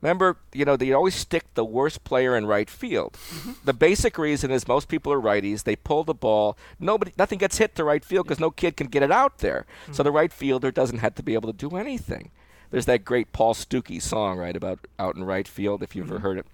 Remember, 0.00 0.36
you 0.52 0.66
know, 0.66 0.76
they 0.76 0.92
always 0.92 1.14
stick 1.14 1.44
the 1.54 1.64
worst 1.64 2.04
player 2.04 2.36
in 2.36 2.44
right 2.44 2.68
field. 2.68 3.16
The 3.64 3.72
basic 3.72 4.18
reason 4.18 4.50
is 4.50 4.68
most 4.68 4.86
people 4.88 5.10
are 5.10 5.20
righties. 5.20 5.62
They 5.62 5.76
pull 5.76 6.04
the 6.04 6.12
ball. 6.12 6.58
Nobody, 6.78 7.12
nothing 7.16 7.38
gets 7.38 7.56
hit 7.56 7.74
to 7.76 7.84
right 7.84 8.04
field 8.04 8.26
because 8.26 8.38
no 8.38 8.50
kid 8.50 8.76
can 8.76 8.88
get 8.88 9.02
it 9.02 9.10
out 9.10 9.38
there. 9.38 9.64
So 9.92 10.02
the 10.02 10.12
right 10.12 10.30
fielder 10.30 10.70
doesn't 10.70 10.98
have 10.98 11.14
to 11.14 11.22
be 11.22 11.32
able 11.32 11.50
to 11.50 11.56
do 11.56 11.74
anything. 11.74 12.32
There's 12.70 12.84
that 12.84 13.06
great 13.06 13.32
Paul 13.32 13.54
Stookey 13.54 14.02
song, 14.02 14.36
right, 14.36 14.54
about 14.54 14.80
out 14.98 15.16
in 15.16 15.24
right 15.24 15.48
field, 15.48 15.82
if 15.82 15.96
you've 15.96 16.10
ever 16.10 16.18
heard 16.18 16.38
it. 16.38 16.46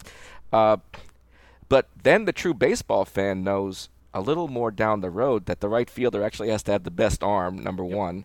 Uh, 0.52 0.76
but 1.70 1.88
then 2.02 2.26
the 2.26 2.32
true 2.32 2.52
baseball 2.52 3.06
fan 3.06 3.42
knows 3.42 3.88
a 4.12 4.20
little 4.20 4.48
more 4.48 4.72
down 4.72 5.00
the 5.00 5.08
road 5.08 5.46
that 5.46 5.60
the 5.60 5.68
right 5.68 5.88
fielder 5.88 6.22
actually 6.22 6.50
has 6.50 6.64
to 6.64 6.72
have 6.72 6.82
the 6.82 6.90
best 6.90 7.22
arm, 7.22 7.62
number 7.62 7.84
one, 7.84 8.24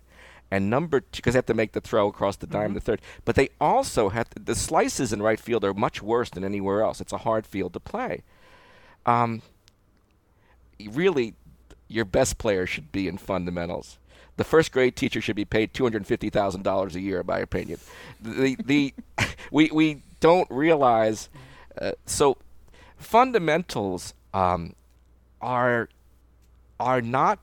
and 0.50 0.68
number 0.68 1.00
two, 1.00 1.18
because 1.18 1.36
they 1.36 1.38
have 1.38 1.46
to 1.46 1.54
make 1.54 1.74
the 1.74 1.80
throw 1.80 2.08
across 2.08 2.38
the 2.38 2.48
dime, 2.48 2.74
the 2.74 2.80
third. 2.80 3.02
But 3.24 3.36
they 3.36 3.50
also 3.62 4.10
have 4.10 4.32
to, 4.32 4.40
the 4.40 4.56
slices 4.56 5.14
in 5.14 5.22
right 5.22 5.40
field 5.40 5.64
are 5.64 5.76
much 5.76 6.02
worse 6.02 6.32
than 6.32 6.44
anywhere 6.44 6.82
else. 6.82 7.00
It's 7.00 7.14
a 7.14 7.20
hard 7.20 7.46
field 7.46 7.74
to 7.74 7.80
play. 7.80 8.24
Um, 9.06 9.44
really, 10.84 11.36
your 11.88 12.06
best 12.06 12.40
player 12.40 12.66
should 12.66 12.92
be 12.92 13.08
in 13.08 13.20
fundamentals. 13.20 14.00
The 14.38 14.44
first 14.44 14.72
grade 14.72 14.96
teacher 14.96 15.22
should 15.22 15.36
be 15.36 15.46
paid 15.46 15.72
two 15.72 15.84
hundred 15.84 16.08
fifty 16.08 16.32
thousand 16.32 16.64
dollars 16.64 16.96
a 16.96 17.00
year, 17.00 17.22
in 17.22 17.28
my 17.28 17.40
opinion. 17.40 17.80
The 18.20 18.58
the 18.66 18.94
we 19.52 19.70
we 19.72 20.02
don't 20.20 20.50
realize 20.50 21.30
uh, 21.80 21.92
so 22.06 22.38
fundamentals 23.06 24.14
um, 24.34 24.74
are 25.42 25.90
are 26.80 27.02
not 27.02 27.40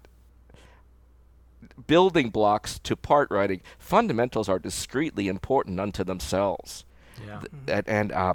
building 1.86 2.30
blocks 2.30 2.78
to 2.80 2.96
part 2.96 3.30
writing. 3.30 3.60
Fundamentals 3.78 4.48
are 4.48 4.58
discreetly 4.58 5.28
important 5.28 5.80
unto 5.80 6.04
themselves. 6.04 6.84
Yeah. 7.24 7.40
Th- 7.40 7.52
and 7.68 7.88
and 7.88 8.12
uh, 8.12 8.34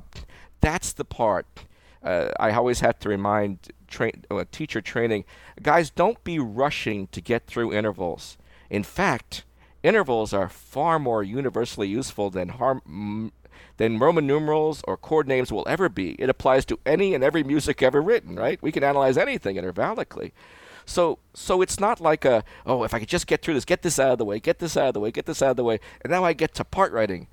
that's 0.61 0.93
the 0.93 1.05
part 1.05 1.45
uh, 2.01 2.29
I 2.39 2.51
always 2.51 2.79
have 2.79 2.97
to 2.99 3.09
remind 3.09 3.59
tra- 3.87 4.11
uh, 4.31 4.45
teacher 4.51 4.81
training 4.81 5.25
guys 5.61 5.89
don't 5.89 6.23
be 6.23 6.39
rushing 6.39 7.07
to 7.07 7.21
get 7.21 7.45
through 7.45 7.73
intervals. 7.73 8.37
In 8.69 8.83
fact, 8.83 9.43
intervals 9.83 10.33
are 10.33 10.49
far 10.49 10.97
more 10.99 11.23
universally 11.23 11.87
useful 11.87 12.29
than 12.29 12.49
harm. 12.49 13.31
Than 13.77 13.99
Roman 13.99 14.25
numerals 14.25 14.81
or 14.87 14.97
chord 14.97 15.27
names 15.27 15.51
will 15.51 15.65
ever 15.67 15.89
be. 15.89 16.11
It 16.19 16.29
applies 16.29 16.65
to 16.65 16.79
any 16.85 17.13
and 17.13 17.23
every 17.23 17.43
music 17.43 17.83
ever 17.83 18.01
written, 18.01 18.35
right? 18.35 18.61
We 18.61 18.71
can 18.71 18.83
analyze 18.83 19.17
anything 19.17 19.55
intervallically. 19.55 20.31
So 20.85 21.19
so 21.33 21.61
it's 21.61 21.79
not 21.79 21.99
like 21.99 22.25
a 22.25 22.43
oh 22.65 22.83
if 22.83 22.93
I 22.93 22.99
could 22.99 23.09
just 23.09 23.27
get 23.27 23.41
through 23.41 23.53
this, 23.53 23.65
get 23.65 23.81
this 23.81 23.99
out 23.99 24.13
of 24.13 24.17
the 24.17 24.25
way, 24.25 24.39
get 24.39 24.59
this 24.59 24.77
out 24.77 24.87
of 24.87 24.93
the 24.93 24.99
way, 24.99 25.11
get 25.11 25.25
this 25.25 25.41
out 25.41 25.51
of 25.51 25.57
the 25.57 25.63
way, 25.63 25.79
and 26.01 26.09
now 26.09 26.23
I 26.23 26.33
get 26.33 26.53
to 26.55 26.63
part 26.63 26.91
writing. 26.91 27.27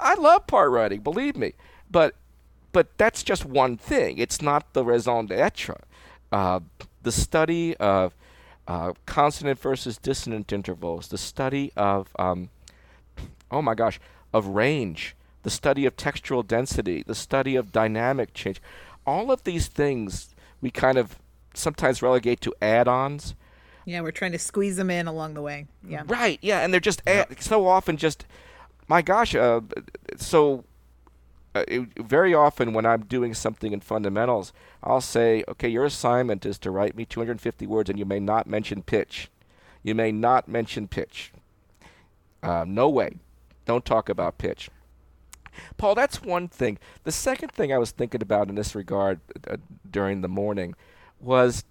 I 0.00 0.14
love 0.14 0.46
part 0.46 0.70
writing, 0.70 1.00
believe 1.00 1.36
me, 1.36 1.54
but 1.90 2.14
but 2.72 2.96
that's 2.96 3.22
just 3.22 3.44
one 3.44 3.76
thing. 3.76 4.18
It's 4.18 4.40
not 4.40 4.72
the 4.74 4.84
raison 4.84 5.26
d'être. 5.26 5.80
Uh, 6.30 6.60
the 7.02 7.12
study 7.12 7.76
of 7.78 8.14
uh, 8.68 8.92
consonant 9.06 9.58
versus 9.58 9.98
dissonant 9.98 10.52
intervals, 10.52 11.08
the 11.08 11.18
study 11.18 11.72
of 11.76 12.08
um, 12.18 12.50
oh 13.50 13.62
my 13.62 13.74
gosh, 13.74 13.98
of 14.32 14.46
range, 14.46 15.16
the 15.42 15.50
study 15.50 15.86
of 15.86 15.96
textural 15.96 16.46
density, 16.46 17.02
the 17.06 17.14
study 17.14 17.56
of 17.56 17.72
dynamic 17.72 18.34
change. 18.34 18.60
All 19.06 19.30
of 19.30 19.44
these 19.44 19.68
things 19.68 20.34
we 20.60 20.70
kind 20.70 20.98
of 20.98 21.18
sometimes 21.54 22.02
relegate 22.02 22.40
to 22.42 22.54
add-ons. 22.60 23.34
Yeah, 23.84 24.00
we're 24.02 24.10
trying 24.10 24.32
to 24.32 24.38
squeeze 24.38 24.76
them 24.76 24.90
in 24.90 25.06
along 25.06 25.34
the 25.34 25.42
way. 25.42 25.66
Yeah. 25.86 26.02
Right. 26.06 26.38
Yeah, 26.42 26.60
and 26.60 26.72
they're 26.72 26.80
just 26.80 27.00
add, 27.06 27.40
so 27.42 27.66
often 27.66 27.96
just 27.96 28.26
my 28.88 29.02
gosh. 29.02 29.34
Uh, 29.34 29.60
so 30.16 30.64
uh, 31.54 31.64
it, 31.68 31.88
very 31.98 32.34
often 32.34 32.72
when 32.72 32.86
I'm 32.86 33.04
doing 33.04 33.34
something 33.34 33.72
in 33.72 33.80
fundamentals, 33.80 34.52
I'll 34.82 35.00
say, 35.00 35.44
okay, 35.48 35.68
your 35.68 35.84
assignment 35.84 36.44
is 36.44 36.58
to 36.60 36.70
write 36.70 36.96
me 36.96 37.04
250 37.04 37.66
words, 37.66 37.90
and 37.90 37.98
you 37.98 38.04
may 38.04 38.20
not 38.20 38.46
mention 38.46 38.82
pitch. 38.82 39.30
You 39.82 39.94
may 39.94 40.10
not 40.10 40.48
mention 40.48 40.88
pitch. 40.88 41.32
Uh, 42.42 42.64
no 42.66 42.88
way. 42.88 43.16
Don't 43.64 43.84
talk 43.84 44.08
about 44.08 44.38
pitch. 44.38 44.70
Paul, 45.76 45.94
that's 45.94 46.22
one 46.22 46.48
thing. 46.48 46.78
The 47.04 47.12
second 47.12 47.52
thing 47.52 47.72
I 47.72 47.78
was 47.78 47.90
thinking 47.90 48.22
about 48.22 48.48
in 48.48 48.54
this 48.54 48.74
regard 48.74 49.20
uh, 49.48 49.56
during 49.90 50.20
the 50.20 50.28
morning 50.28 50.74
was 51.20 51.64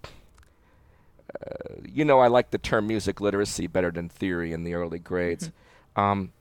uh, 1.34 1.74
you 1.84 2.04
know, 2.04 2.20
I 2.20 2.28
like 2.28 2.50
the 2.50 2.58
term 2.58 2.86
music 2.86 3.20
literacy 3.20 3.66
better 3.66 3.90
than 3.90 4.08
theory 4.08 4.52
in 4.52 4.64
the 4.64 4.74
early 4.74 4.98
grades. 4.98 5.50
Um, 5.94 6.32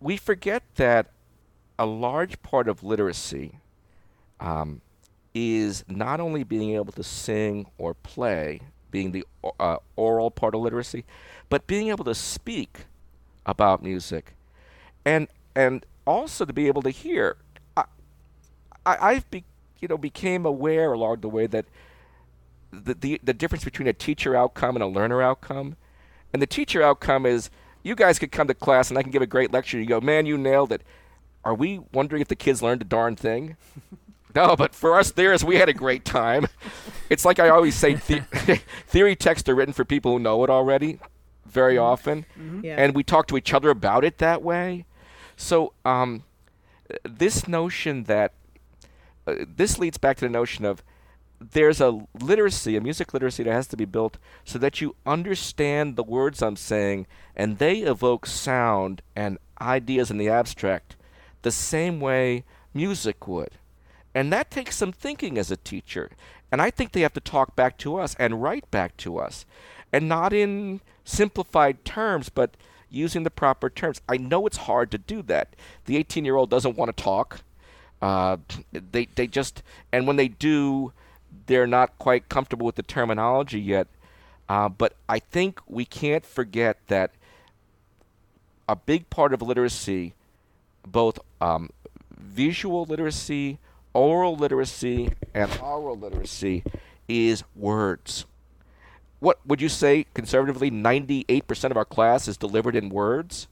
we 0.00 0.16
forget 0.16 0.62
that 0.76 1.10
a 1.78 1.86
large 1.86 2.40
part 2.42 2.68
of 2.68 2.84
literacy 2.84 3.58
um, 4.38 4.80
is 5.34 5.84
not 5.88 6.20
only 6.20 6.44
being 6.44 6.74
able 6.74 6.92
to 6.92 7.02
sing 7.02 7.66
or 7.78 7.94
play 7.94 8.60
being 8.90 9.12
the 9.12 9.24
uh, 9.58 9.76
oral 9.96 10.30
part 10.30 10.54
of 10.54 10.60
literacy, 10.60 11.04
but 11.48 11.66
being 11.66 11.88
able 11.88 12.04
to 12.04 12.14
speak 12.14 12.86
about 13.46 13.82
music, 13.82 14.34
and 15.04 15.28
and 15.54 15.84
also 16.06 16.44
to 16.44 16.52
be 16.52 16.66
able 16.66 16.82
to 16.82 16.90
hear. 16.90 17.36
I, 17.76 17.84
I 18.86 19.14
have 19.14 19.30
be, 19.30 19.44
you 19.80 19.88
know 19.88 19.98
became 19.98 20.46
aware 20.46 20.92
along 20.92 21.20
the 21.20 21.28
way 21.28 21.46
that 21.46 21.66
the, 22.72 22.94
the 22.94 23.20
the 23.22 23.34
difference 23.34 23.64
between 23.64 23.88
a 23.88 23.92
teacher 23.92 24.34
outcome 24.36 24.76
and 24.76 24.82
a 24.82 24.86
learner 24.86 25.20
outcome, 25.22 25.76
and 26.32 26.40
the 26.40 26.46
teacher 26.46 26.82
outcome 26.82 27.26
is 27.26 27.50
you 27.82 27.94
guys 27.94 28.18
could 28.18 28.32
come 28.32 28.46
to 28.48 28.54
class 28.54 28.90
and 28.90 28.98
I 28.98 29.02
can 29.02 29.10
give 29.10 29.22
a 29.22 29.26
great 29.26 29.52
lecture. 29.52 29.78
You 29.78 29.86
go, 29.86 30.00
man, 30.00 30.26
you 30.26 30.36
nailed 30.38 30.72
it. 30.72 30.82
Are 31.44 31.54
we 31.54 31.80
wondering 31.92 32.20
if 32.22 32.28
the 32.28 32.36
kids 32.36 32.62
learned 32.62 32.82
a 32.82 32.84
darn 32.84 33.16
thing? 33.16 33.56
no, 34.34 34.54
but 34.56 34.74
for 34.74 34.98
us 34.98 35.10
theorists, 35.10 35.44
we 35.46 35.56
had 35.56 35.68
a 35.70 35.74
great 35.74 36.04
time. 36.04 36.46
It's 37.08 37.24
like 37.24 37.38
I 37.38 37.48
always 37.48 37.74
say, 37.74 37.94
the- 37.94 38.60
theory 38.86 39.16
texts 39.16 39.48
are 39.48 39.54
written 39.54 39.72
for 39.74 39.84
people 39.84 40.12
who 40.12 40.18
know 40.18 40.44
it 40.44 40.50
already, 40.50 41.00
very 41.46 41.74
Mm-hmm. 41.76 41.82
often, 41.84 42.26
Yeah. 42.62 42.76
and 42.78 42.94
we 42.94 43.02
talk 43.02 43.26
to 43.28 43.36
each 43.36 43.52
other 43.54 43.70
about 43.70 44.04
it 44.04 44.18
that 44.18 44.42
way. 44.42 44.84
So, 45.40 45.72
um, 45.86 46.24
this 47.02 47.48
notion 47.48 48.04
that 48.04 48.34
uh, 49.26 49.36
this 49.56 49.78
leads 49.78 49.96
back 49.96 50.18
to 50.18 50.26
the 50.26 50.30
notion 50.30 50.66
of 50.66 50.82
there's 51.40 51.80
a 51.80 52.06
literacy, 52.20 52.76
a 52.76 52.80
music 52.82 53.14
literacy 53.14 53.44
that 53.44 53.52
has 53.52 53.66
to 53.68 53.76
be 53.76 53.86
built 53.86 54.18
so 54.44 54.58
that 54.58 54.82
you 54.82 54.96
understand 55.06 55.96
the 55.96 56.02
words 56.02 56.42
I'm 56.42 56.56
saying 56.56 57.06
and 57.34 57.56
they 57.56 57.78
evoke 57.78 58.26
sound 58.26 59.00
and 59.16 59.38
ideas 59.58 60.10
in 60.10 60.18
the 60.18 60.28
abstract 60.28 60.96
the 61.40 61.50
same 61.50 62.00
way 62.00 62.44
music 62.74 63.26
would. 63.26 63.52
And 64.14 64.30
that 64.34 64.50
takes 64.50 64.76
some 64.76 64.92
thinking 64.92 65.38
as 65.38 65.50
a 65.50 65.56
teacher. 65.56 66.10
And 66.52 66.60
I 66.60 66.70
think 66.70 66.92
they 66.92 67.00
have 67.00 67.14
to 67.14 67.20
talk 67.20 67.56
back 67.56 67.78
to 67.78 67.96
us 67.96 68.14
and 68.18 68.42
write 68.42 68.70
back 68.70 68.98
to 68.98 69.16
us. 69.16 69.46
And 69.90 70.06
not 70.06 70.34
in 70.34 70.82
simplified 71.02 71.82
terms, 71.86 72.28
but 72.28 72.56
using 72.90 73.22
the 73.22 73.30
proper 73.30 73.70
terms. 73.70 74.00
I 74.08 74.16
know 74.16 74.46
it's 74.46 74.58
hard 74.58 74.90
to 74.90 74.98
do 74.98 75.22
that. 75.22 75.54
The 75.86 75.96
18 75.96 76.24
year 76.24 76.36
old 76.36 76.50
doesn't 76.50 76.76
want 76.76 76.94
to 76.94 77.02
talk. 77.02 77.40
Uh, 78.02 78.38
they, 78.72 79.06
they 79.14 79.26
just, 79.26 79.62
and 79.92 80.06
when 80.06 80.16
they 80.16 80.28
do, 80.28 80.92
they're 81.46 81.66
not 81.66 81.98
quite 81.98 82.28
comfortable 82.28 82.66
with 82.66 82.76
the 82.76 82.82
terminology 82.82 83.60
yet. 83.60 83.86
Uh, 84.48 84.68
but 84.68 84.94
I 85.08 85.20
think 85.20 85.60
we 85.66 85.84
can't 85.84 86.26
forget 86.26 86.78
that 86.88 87.12
a 88.68 88.74
big 88.74 89.08
part 89.10 89.32
of 89.32 89.42
literacy, 89.42 90.14
both 90.86 91.18
um, 91.40 91.70
visual 92.16 92.84
literacy, 92.84 93.58
oral 93.92 94.36
literacy, 94.36 95.12
and 95.34 95.50
oral 95.62 95.96
literacy, 95.96 96.64
is 97.08 97.44
words. 97.54 98.24
What 99.20 99.38
would 99.46 99.60
you 99.60 99.68
say, 99.68 100.06
conservatively, 100.14 100.70
98% 100.70 101.70
of 101.70 101.76
our 101.76 101.84
class 101.84 102.26
is 102.26 102.36
delivered 102.36 102.74
in 102.74 102.88
words? 102.88 103.48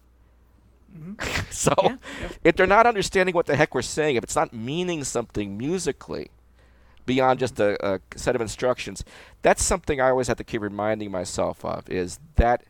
so, 1.51 1.75
Yeah. 1.83 1.97
if 2.45 2.57
they're 2.57 2.67
not 2.67 2.87
understanding 2.87 3.35
what 3.35 3.47
the 3.47 3.55
heck 3.57 3.75
we're 3.75 3.83
saying, 3.83 4.17
if 4.17 4.25
it's 4.25 4.35
not 4.37 4.53
meaning 4.53 5.05
something 5.05 5.57
musically 5.59 6.31
beyond 7.07 7.39
just 7.39 7.61
a, 7.61 7.77
a 7.87 8.01
set 8.17 8.35
of 8.35 8.41
instructions, 8.41 9.05
that's 9.43 9.63
something 9.63 10.01
I 10.01 10.09
always 10.11 10.29
have 10.29 10.39
to 10.39 10.45
keep 10.45 10.63
reminding 10.63 11.11
myself 11.11 11.65
of. 11.65 11.89
Is 11.91 12.19
that 12.37 12.65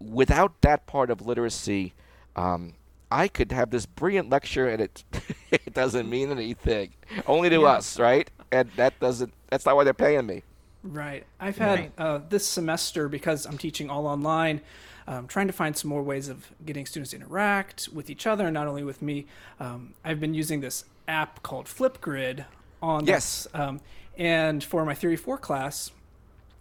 without 0.00 0.60
that 0.62 0.86
part 0.86 1.10
of 1.10 1.26
literacy, 1.26 1.94
um, 2.36 2.74
I 3.10 3.26
could 3.26 3.50
have 3.52 3.70
this 3.70 3.86
brilliant 3.86 4.30
lecture 4.30 4.68
and 4.68 4.80
it 4.82 5.04
it 5.50 5.74
doesn't 5.74 6.08
mean 6.08 6.30
anything, 6.30 6.92
only 7.26 7.48
to 7.50 7.56
Yeah. 7.60 7.66
us, 7.68 7.98
right? 7.98 8.30
And 8.52 8.70
that 8.76 8.98
doesn't. 9.00 9.32
That's 9.50 9.66
not 9.66 9.76
why 9.76 9.84
they're 9.84 9.94
paying 9.94 10.26
me. 10.26 10.42
Right. 10.82 11.24
I've 11.40 11.58
had 11.58 11.78
Right. 11.78 11.92
uh, 11.98 12.20
this 12.28 12.46
semester 12.46 13.08
because 13.08 13.44
I'm 13.46 13.58
teaching 13.58 13.90
all 13.90 14.06
online. 14.06 14.60
Um, 15.06 15.26
trying 15.26 15.46
to 15.46 15.54
find 15.54 15.74
some 15.74 15.88
more 15.88 16.02
ways 16.02 16.28
of 16.28 16.46
getting 16.66 16.84
students 16.84 17.10
to 17.12 17.16
interact 17.16 17.88
with 17.94 18.10
each 18.10 18.26
other, 18.26 18.44
and 18.44 18.52
not 18.54 18.66
only 18.66 18.84
with 18.84 19.00
me. 19.00 19.26
Um, 19.58 19.94
I've 20.04 20.20
been 20.20 20.34
using 20.34 20.60
this 20.60 20.84
app 21.08 21.42
called 21.42 21.64
Flipgrid 21.66 22.44
on 22.82 23.06
Yes. 23.06 23.44
this, 23.44 23.54
um, 23.54 23.80
and 24.18 24.62
for 24.62 24.84
my 24.84 24.94
Theory 24.94 25.16
Four 25.16 25.38
class, 25.38 25.90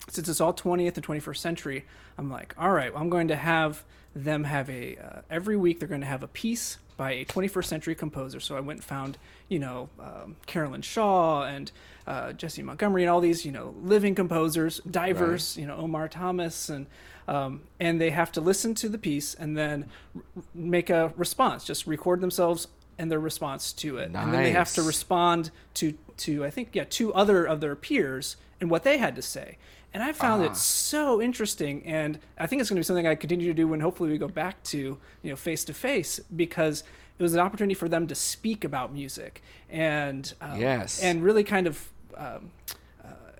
since 0.07 0.29
it's 0.29 0.39
all 0.39 0.53
20th 0.53 0.95
and 0.95 1.03
21st 1.05 1.41
century, 1.41 1.85
I'm 2.17 2.31
like, 2.31 2.55
all 2.57 2.71
right, 2.71 2.93
well, 2.93 3.01
I'm 3.01 3.09
going 3.09 3.27
to 3.27 3.35
have 3.35 3.83
them 4.15 4.45
have 4.45 4.69
a 4.69 4.95
uh, 4.97 5.21
every 5.29 5.57
week 5.57 5.79
they're 5.79 5.87
going 5.89 6.01
to 6.01 6.07
have 6.07 6.23
a 6.23 6.27
piece 6.29 6.77
by 6.97 7.11
a 7.11 7.25
21st 7.25 7.65
century 7.65 7.95
composer. 7.95 8.39
So 8.39 8.57
I 8.57 8.59
went 8.59 8.79
and 8.79 8.83
found, 8.83 9.17
you 9.47 9.59
know, 9.59 9.89
um, 9.99 10.35
Carolyn 10.47 10.81
Shaw 10.81 11.43
and 11.43 11.71
uh, 12.07 12.33
Jessie 12.33 12.63
Montgomery 12.63 13.03
and 13.03 13.09
all 13.09 13.21
these, 13.21 13.45
you 13.45 13.51
know, 13.51 13.75
living 13.81 14.15
composers, 14.15 14.79
diverse, 14.89 15.55
you 15.57 15.67
know, 15.67 15.77
Omar 15.77 16.09
Thomas 16.09 16.69
and 16.69 16.87
um, 17.27 17.61
and 17.79 17.99
they 17.99 18.09
have 18.11 18.31
to 18.33 18.41
listen 18.41 18.73
to 18.75 18.87
the 18.89 18.97
piece 18.97 19.33
and 19.33 19.57
then 19.57 19.85
r- 20.15 20.21
make 20.55 20.89
a 20.89 21.13
response, 21.17 21.65
just 21.65 21.85
record 21.85 22.21
themselves 22.21 22.67
and 22.97 23.11
their 23.11 23.19
response 23.19 23.73
to 23.73 23.97
it, 23.97 24.05
and 24.05 24.15
then 24.33 24.41
they 24.43 24.51
have 24.51 24.71
to 24.73 24.81
respond 24.81 25.51
to 25.75 25.93
to 26.17 26.45
I 26.45 26.49
think 26.49 26.69
yeah 26.73 26.85
two 26.89 27.13
other 27.13 27.45
of 27.45 27.59
their 27.59 27.75
peers 27.75 28.37
and 28.59 28.71
what 28.71 28.83
they 28.83 28.97
had 28.97 29.15
to 29.17 29.21
say. 29.21 29.57
And 29.97 30.03
I 30.07 30.11
found 30.13 30.43
Ah. 30.43 30.51
it 30.51 30.55
so 30.55 31.19
interesting, 31.19 31.83
and 31.83 32.19
I 32.37 32.45
think 32.45 32.59
it's 32.61 32.69
going 32.69 32.75
to 32.75 32.81
be 32.81 32.83
something 32.83 33.07
I 33.07 33.15
continue 33.15 33.47
to 33.47 33.53
do 33.55 33.67
when 33.67 33.79
hopefully 33.79 34.11
we 34.11 34.19
go 34.19 34.27
back 34.27 34.61
to 34.65 34.77
you 35.23 35.29
know 35.31 35.35
face 35.35 35.65
to 35.65 35.73
face 35.73 36.19
because 36.35 36.83
it 37.17 37.23
was 37.23 37.33
an 37.33 37.39
opportunity 37.39 37.73
for 37.73 37.89
them 37.89 38.05
to 38.05 38.13
speak 38.13 38.63
about 38.63 38.93
music 38.93 39.41
and 39.71 40.35
um, 40.39 40.61
Yes. 40.61 41.01
and 41.01 41.23
really 41.23 41.43
kind 41.43 41.65
of 41.65 41.89
um, 42.15 42.51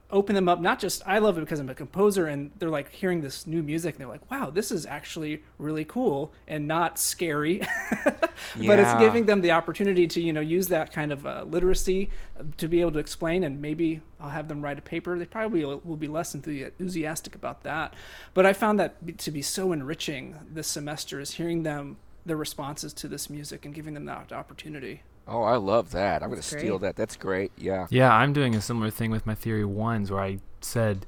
open 0.10 0.36
them 0.36 0.48
up. 0.48 0.60
Not 0.60 0.80
just 0.80 1.02
I 1.06 1.20
love 1.20 1.38
it 1.38 1.42
because 1.42 1.60
I'm 1.60 1.70
a 1.70 1.76
composer, 1.76 2.28
and 2.28 2.52
they're 2.58 2.70
like 2.70 2.92
hearing 2.92 3.22
this 3.22 3.46
new 3.46 3.62
music, 3.62 3.96
and 3.96 4.02
they're 4.02 4.08
like, 4.08 4.30
"Wow, 4.32 4.50
this 4.50 4.72
is 4.72 4.86
actually 4.86 5.44
really 5.58 5.86
cool 5.86 6.34
and 6.48 6.68
not 6.68 6.98
scary." 6.98 7.62
but 8.06 8.80
it's 8.80 8.94
giving 9.00 9.26
them 9.26 9.42
the 9.42 9.52
opportunity 9.52 10.08
to 10.08 10.22
you 10.22 10.34
know 10.34 10.42
use 10.42 10.68
that 10.70 10.92
kind 10.92 11.12
of 11.12 11.26
uh, 11.26 11.44
literacy 11.48 12.10
uh, 12.40 12.44
to 12.58 12.68
be 12.68 12.82
able 12.82 12.92
to 12.92 13.00
explain, 13.00 13.44
and 13.44 13.62
maybe 13.62 14.02
I'll 14.20 14.30
have 14.30 14.48
them 14.48 14.62
write 14.62 14.80
a 14.80 14.82
paper. 14.84 15.18
They 15.18 15.26
probably 15.26 15.66
will, 15.66 15.82
will 15.84 15.98
be 15.98 16.08
less 16.08 16.34
enthusiastic 16.34 17.36
about 17.36 17.64
that. 17.64 17.94
But 18.34 18.46
I 18.46 18.54
found 18.54 18.80
that 18.80 19.18
to 19.20 19.32
be 19.32 19.42
so 19.42 19.72
enriching 19.72 20.36
this 20.52 20.68
semester 20.68 21.20
is 21.20 21.32
hearing 21.32 21.64
them 21.64 21.98
their 22.26 22.38
responses 22.38 22.94
to 22.94 23.08
this 23.08 23.30
music 23.30 23.66
and 23.66 23.74
giving 23.74 23.94
them 23.94 24.06
that 24.06 24.32
opportunity. 24.32 25.02
Oh, 25.28 25.44
I 25.44 25.58
love 25.58 25.92
that. 25.92 26.24
I'm 26.24 26.30
going 26.30 26.42
to 26.42 26.48
steal 26.48 26.80
that. 26.80 26.96
That's 26.96 27.16
great. 27.18 27.52
Yeah. 27.58 27.88
Yeah, 27.90 28.14
I'm 28.14 28.32
doing 28.34 28.56
a 28.56 28.62
similar 28.62 28.90
thing 28.90 29.12
with 29.12 29.26
my 29.26 29.36
theory 29.36 29.66
ones 29.66 30.10
where 30.12 30.22
I 30.22 30.40
said 30.62 31.06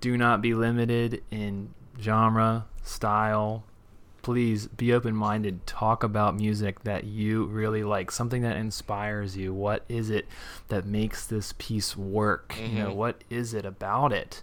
do 0.00 0.16
not 0.16 0.40
be 0.42 0.54
limited 0.54 1.22
in 1.30 1.74
genre, 2.00 2.66
style. 2.82 3.64
Please 4.22 4.66
be 4.66 4.92
open 4.92 5.14
minded. 5.14 5.66
Talk 5.66 6.02
about 6.04 6.36
music 6.36 6.82
that 6.84 7.04
you 7.04 7.44
really 7.46 7.82
like, 7.82 8.10
something 8.10 8.42
that 8.42 8.56
inspires 8.56 9.36
you. 9.36 9.54
What 9.54 9.84
is 9.88 10.10
it 10.10 10.26
that 10.68 10.84
makes 10.86 11.24
this 11.26 11.54
piece 11.58 11.96
work? 11.96 12.54
You 12.60 12.78
know, 12.80 12.90
Mhm. 12.90 12.96
what 12.96 13.24
is 13.30 13.54
it 13.54 13.64
about 13.64 14.12
it? 14.12 14.42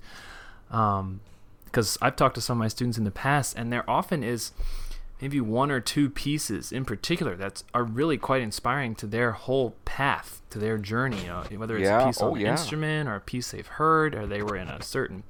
Um, 0.72 1.20
because 1.66 1.98
I've 2.02 2.16
talked 2.16 2.36
to 2.36 2.42
some 2.42 2.58
of 2.58 2.60
my 2.60 2.68
students 2.70 2.98
in 2.98 3.04
the 3.04 3.12
past, 3.12 3.56
and 3.58 3.72
there 3.72 3.88
often 3.90 4.24
is 4.24 4.52
maybe 5.22 5.40
one 5.40 5.72
or 5.72 5.80
two 5.80 6.10
pieces 6.10 6.72
in 6.72 6.86
particular 6.86 7.36
that 7.36 7.64
are 7.74 7.84
really 7.84 8.18
quite 8.18 8.42
inspiring 8.42 8.96
to 8.96 9.08
their 9.08 9.32
whole 9.32 9.76
path, 9.86 10.42
to 10.50 10.60
their 10.60 10.78
journey. 10.78 11.22
You 11.22 11.28
know, 11.28 11.44
whether 11.58 11.78
it's 11.78 11.86
Yeah, 11.86 12.04
a 12.04 12.06
piece 12.08 12.22
oh, 12.22 12.32
on 12.32 12.36
an 12.36 12.42
yeah. 12.42 12.52
instrument 12.52 13.08
or 13.10 13.16
a 13.16 13.22
piece 13.22 13.52
they've 13.52 13.66
heard, 13.66 14.14
or 14.14 14.28
they 14.28 14.42
were 14.42 14.56
in 14.58 14.68
a 14.68 14.82
certain 14.82 15.24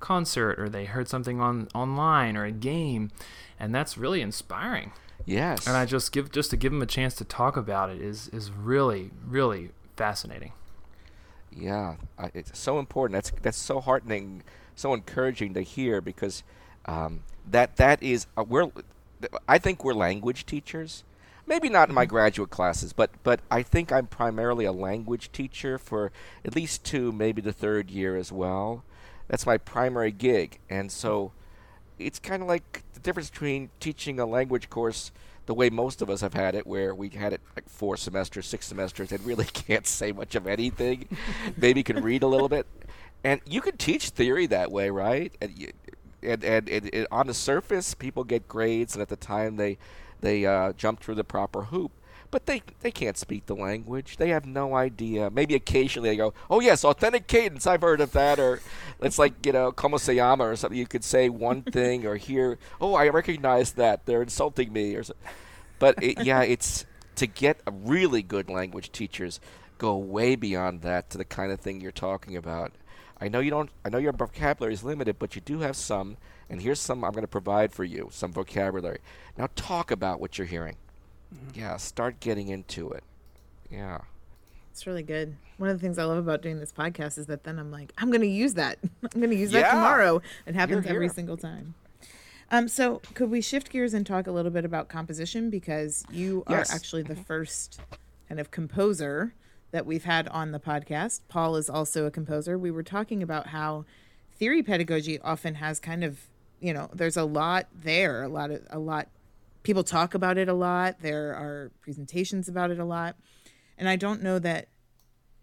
concert, 0.00 0.58
or 0.58 0.68
they 0.68 0.84
heard 0.84 1.08
something 1.08 1.40
on 1.40 1.68
online 1.74 2.36
or 2.36 2.44
a 2.44 2.52
game, 2.52 3.10
and 3.58 3.74
that's 3.74 3.98
really 3.98 4.20
inspiring. 4.20 4.92
Yes. 5.24 5.66
And 5.66 5.76
I 5.76 5.86
just 5.86 6.12
give 6.12 6.30
just 6.30 6.50
to 6.50 6.56
give 6.56 6.70
them 6.72 6.82
a 6.82 6.86
chance 6.86 7.14
to 7.16 7.24
talk 7.24 7.56
about 7.56 7.90
it 7.90 8.00
is 8.00 8.28
is 8.28 8.50
really 8.50 9.10
really 9.26 9.70
fascinating. 9.96 10.52
Yeah, 11.50 11.96
I, 12.18 12.30
it's 12.34 12.56
so 12.58 12.78
important. 12.78 13.16
That's 13.16 13.32
that's 13.42 13.58
so 13.58 13.80
heartening, 13.80 14.42
so 14.76 14.94
encouraging 14.94 15.54
to 15.54 15.62
hear 15.62 16.00
because 16.00 16.44
um, 16.84 17.24
that 17.50 17.76
that 17.76 18.02
is 18.02 18.26
uh, 18.36 18.44
we're. 18.46 18.70
I 19.48 19.58
think 19.58 19.84
we're 19.84 19.94
language 19.94 20.46
teachers. 20.46 21.04
Maybe 21.46 21.68
not 21.68 21.88
in 21.88 21.94
my 21.94 22.04
mm-hmm. 22.04 22.10
graduate 22.10 22.50
classes, 22.50 22.92
but 22.92 23.10
but 23.22 23.40
I 23.50 23.62
think 23.62 23.92
I'm 23.92 24.06
primarily 24.06 24.64
a 24.64 24.72
language 24.72 25.30
teacher 25.32 25.78
for 25.78 26.10
at 26.44 26.56
least 26.56 26.84
two, 26.84 27.12
maybe 27.12 27.40
the 27.40 27.52
third 27.52 27.90
year 27.90 28.16
as 28.16 28.32
well. 28.32 28.84
That's 29.28 29.46
my 29.46 29.58
primary 29.58 30.12
gig, 30.12 30.58
and 30.68 30.90
so 30.90 31.32
it's 31.98 32.18
kind 32.18 32.42
of 32.42 32.48
like 32.48 32.82
the 32.94 33.00
difference 33.00 33.30
between 33.30 33.70
teaching 33.80 34.20
a 34.20 34.26
language 34.26 34.68
course 34.70 35.12
the 35.46 35.54
way 35.54 35.70
most 35.70 36.02
of 36.02 36.10
us 36.10 36.20
have 36.20 36.34
had 36.34 36.54
it, 36.54 36.66
where 36.66 36.94
we 36.94 37.08
had 37.08 37.32
it 37.32 37.40
like 37.54 37.68
four 37.68 37.96
semesters, 37.96 38.46
six 38.46 38.66
semesters, 38.66 39.12
and 39.12 39.24
really 39.24 39.44
can't 39.52 39.86
say 39.86 40.12
much 40.12 40.34
of 40.34 40.46
anything. 40.46 41.08
Maybe 41.56 41.82
can 41.82 42.02
read 42.02 42.22
a 42.22 42.26
little 42.26 42.48
bit, 42.48 42.66
and 43.24 43.40
you 43.46 43.60
can 43.60 43.76
teach 43.76 44.10
theory 44.10 44.46
that 44.46 44.70
way, 44.70 44.90
right? 44.90 45.32
And 45.40 45.56
you, 45.56 45.72
and, 46.26 46.44
and, 46.44 46.68
and, 46.68 46.94
and 46.94 47.06
on 47.10 47.26
the 47.28 47.34
surface, 47.34 47.94
people 47.94 48.24
get 48.24 48.48
grades, 48.48 48.94
and 48.94 49.02
at 49.02 49.08
the 49.08 49.16
time 49.16 49.56
they 49.56 49.78
they 50.20 50.46
uh, 50.46 50.72
jump 50.72 51.00
through 51.00 51.14
the 51.16 51.24
proper 51.24 51.64
hoop. 51.64 51.92
but 52.30 52.46
they 52.46 52.62
they 52.80 52.90
can't 52.90 53.16
speak 53.16 53.46
the 53.46 53.54
language. 53.54 54.16
They 54.16 54.30
have 54.30 54.46
no 54.46 54.74
idea. 54.74 55.30
Maybe 55.30 55.54
occasionally 55.54 56.10
they 56.10 56.16
go, 56.16 56.34
"Oh 56.50 56.60
yes, 56.60 56.84
authentic 56.84 57.26
cadence. 57.28 57.66
I've 57.66 57.82
heard 57.82 58.00
of 58.00 58.12
that." 58.12 58.38
Or 58.40 58.60
it's 59.00 59.18
like 59.18 59.46
you 59.46 59.52
know, 59.52 59.72
"Como 59.72 59.96
se 59.98 60.14
llama?" 60.14 60.44
or 60.44 60.56
something. 60.56 60.78
You 60.78 60.86
could 60.86 61.04
say 61.04 61.28
one 61.28 61.62
thing 61.78 62.06
or 62.06 62.16
hear, 62.16 62.58
"Oh, 62.80 62.94
I 62.94 63.08
recognize 63.08 63.72
that. 63.72 64.06
They're 64.06 64.22
insulting 64.22 64.72
me." 64.72 64.94
Or 64.96 65.04
so. 65.04 65.14
but 65.78 65.96
it, 66.02 66.18
yeah, 66.20 66.42
it's 66.42 66.86
to 67.16 67.26
get 67.26 67.60
really 67.70 68.22
good 68.22 68.50
language 68.50 68.92
teachers 68.92 69.40
go 69.78 69.96
way 69.96 70.36
beyond 70.36 70.82
that 70.82 71.10
to 71.10 71.18
the 71.18 71.24
kind 71.24 71.52
of 71.52 71.60
thing 71.60 71.80
you're 71.80 71.92
talking 71.92 72.36
about. 72.36 72.72
I 73.20 73.28
know 73.28 73.40
you 73.40 73.50
don't. 73.50 73.70
I 73.84 73.88
know 73.88 73.98
your 73.98 74.12
vocabulary 74.12 74.74
is 74.74 74.84
limited, 74.84 75.18
but 75.18 75.34
you 75.34 75.40
do 75.40 75.60
have 75.60 75.76
some. 75.76 76.16
And 76.50 76.60
here's 76.60 76.80
some 76.80 77.04
I'm 77.04 77.12
going 77.12 77.22
to 77.22 77.28
provide 77.28 77.72
for 77.72 77.84
you. 77.84 78.08
Some 78.12 78.32
vocabulary. 78.32 78.98
Now 79.36 79.48
talk 79.56 79.90
about 79.90 80.20
what 80.20 80.38
you're 80.38 80.46
hearing. 80.46 80.76
Mm-hmm. 81.34 81.60
Yeah, 81.60 81.76
start 81.76 82.20
getting 82.20 82.48
into 82.48 82.90
it. 82.90 83.04
Yeah. 83.70 83.98
It's 84.70 84.86
really 84.86 85.02
good. 85.02 85.36
One 85.56 85.70
of 85.70 85.78
the 85.78 85.82
things 85.82 85.98
I 85.98 86.04
love 86.04 86.18
about 86.18 86.42
doing 86.42 86.60
this 86.60 86.72
podcast 86.72 87.16
is 87.16 87.26
that 87.26 87.44
then 87.44 87.58
I'm 87.58 87.70
like, 87.70 87.92
I'm 87.96 88.10
going 88.10 88.20
to 88.20 88.26
use 88.26 88.54
that. 88.54 88.78
I'm 89.02 89.20
going 89.20 89.30
to 89.30 89.36
use 89.36 89.50
yeah. 89.50 89.62
that 89.62 89.70
tomorrow. 89.70 90.20
It 90.44 90.54
happens 90.54 90.86
every 90.86 91.08
single 91.08 91.38
time. 91.38 91.74
Um, 92.50 92.68
so 92.68 93.00
could 93.14 93.30
we 93.30 93.40
shift 93.40 93.70
gears 93.70 93.94
and 93.94 94.06
talk 94.06 94.26
a 94.26 94.30
little 94.30 94.50
bit 94.50 94.64
about 94.64 94.88
composition 94.88 95.50
because 95.50 96.04
you 96.10 96.44
yes. 96.48 96.70
are 96.70 96.74
actually 96.74 97.02
the 97.02 97.14
mm-hmm. 97.14 97.22
first 97.22 97.80
kind 98.28 98.38
of 98.38 98.50
composer 98.50 99.34
that 99.76 99.84
we've 99.84 100.04
had 100.04 100.26
on 100.28 100.52
the 100.52 100.58
podcast. 100.58 101.20
Paul 101.28 101.56
is 101.56 101.68
also 101.68 102.06
a 102.06 102.10
composer. 102.10 102.56
We 102.56 102.70
were 102.70 102.82
talking 102.82 103.22
about 103.22 103.48
how 103.48 103.84
theory 104.38 104.62
pedagogy 104.62 105.20
often 105.20 105.56
has 105.56 105.78
kind 105.78 106.02
of, 106.02 106.18
you 106.60 106.72
know, 106.72 106.88
there's 106.94 107.18
a 107.18 107.24
lot 107.24 107.66
there, 107.74 108.22
a 108.22 108.28
lot 108.28 108.50
of 108.50 108.62
a 108.70 108.78
lot 108.78 109.08
people 109.64 109.84
talk 109.84 110.14
about 110.14 110.38
it 110.38 110.48
a 110.48 110.54
lot. 110.54 111.02
There 111.02 111.34
are 111.34 111.72
presentations 111.82 112.48
about 112.48 112.70
it 112.70 112.78
a 112.78 112.86
lot. 112.86 113.16
And 113.76 113.86
I 113.86 113.96
don't 113.96 114.22
know 114.22 114.38
that 114.38 114.68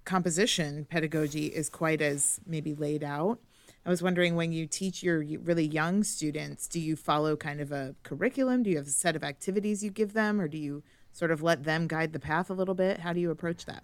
composition 0.03 0.85
pedagogy 0.89 1.45
is 1.45 1.69
quite 1.69 2.01
as 2.01 2.39
maybe 2.43 2.73
laid 2.73 3.03
out. 3.03 3.37
I 3.85 3.89
was 3.91 4.01
wondering 4.01 4.35
when 4.35 4.51
you 4.51 4.65
teach 4.65 5.03
your 5.03 5.23
really 5.43 5.67
young 5.67 6.03
students, 6.03 6.67
do 6.67 6.79
you 6.79 6.95
follow 6.95 7.35
kind 7.35 7.61
of 7.61 7.71
a 7.71 7.93
curriculum? 8.01 8.63
Do 8.63 8.71
you 8.71 8.77
have 8.77 8.87
a 8.87 8.89
set 8.89 9.15
of 9.15 9.23
activities 9.23 9.83
you 9.83 9.91
give 9.91 10.13
them, 10.13 10.41
or 10.41 10.47
do 10.47 10.57
you 10.57 10.81
sort 11.11 11.29
of 11.29 11.43
let 11.43 11.65
them 11.65 11.85
guide 11.85 12.13
the 12.13 12.19
path 12.19 12.49
a 12.49 12.53
little 12.53 12.73
bit? 12.73 13.01
How 13.01 13.13
do 13.13 13.19
you 13.19 13.29
approach 13.29 13.65
that? 13.65 13.83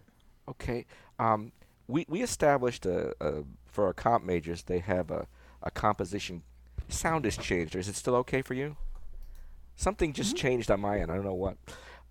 Okay. 0.49 0.85
Um, 1.17 1.51
we, 1.87 2.05
we 2.07 2.21
established 2.21 2.85
a, 2.85 3.13
a, 3.19 3.43
for 3.67 3.85
our 3.85 3.93
comp 3.93 4.23
majors, 4.23 4.63
they 4.63 4.79
have 4.79 5.11
a, 5.11 5.27
a 5.63 5.71
composition. 5.71 6.43
Sound 6.87 7.25
has 7.25 7.37
changed. 7.37 7.75
Is 7.75 7.87
it 7.87 7.95
still 7.95 8.15
okay 8.17 8.41
for 8.41 8.53
you? 8.53 8.77
Something 9.75 10.13
just 10.13 10.35
mm-hmm. 10.35 10.47
changed 10.47 10.71
on 10.71 10.79
my 10.81 10.99
end. 10.99 11.11
I 11.11 11.15
don't 11.15 11.25
know 11.25 11.33
what. 11.33 11.57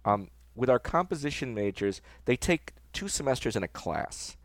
Um, 0.05 0.31
with 0.55 0.71
our 0.71 0.79
composition 0.79 1.55
majors, 1.55 2.01
they 2.25 2.37
take 2.37 2.73
two 2.93 3.09
semesters 3.09 3.57
in 3.57 3.63
a 3.63 3.69
class. 3.69 4.37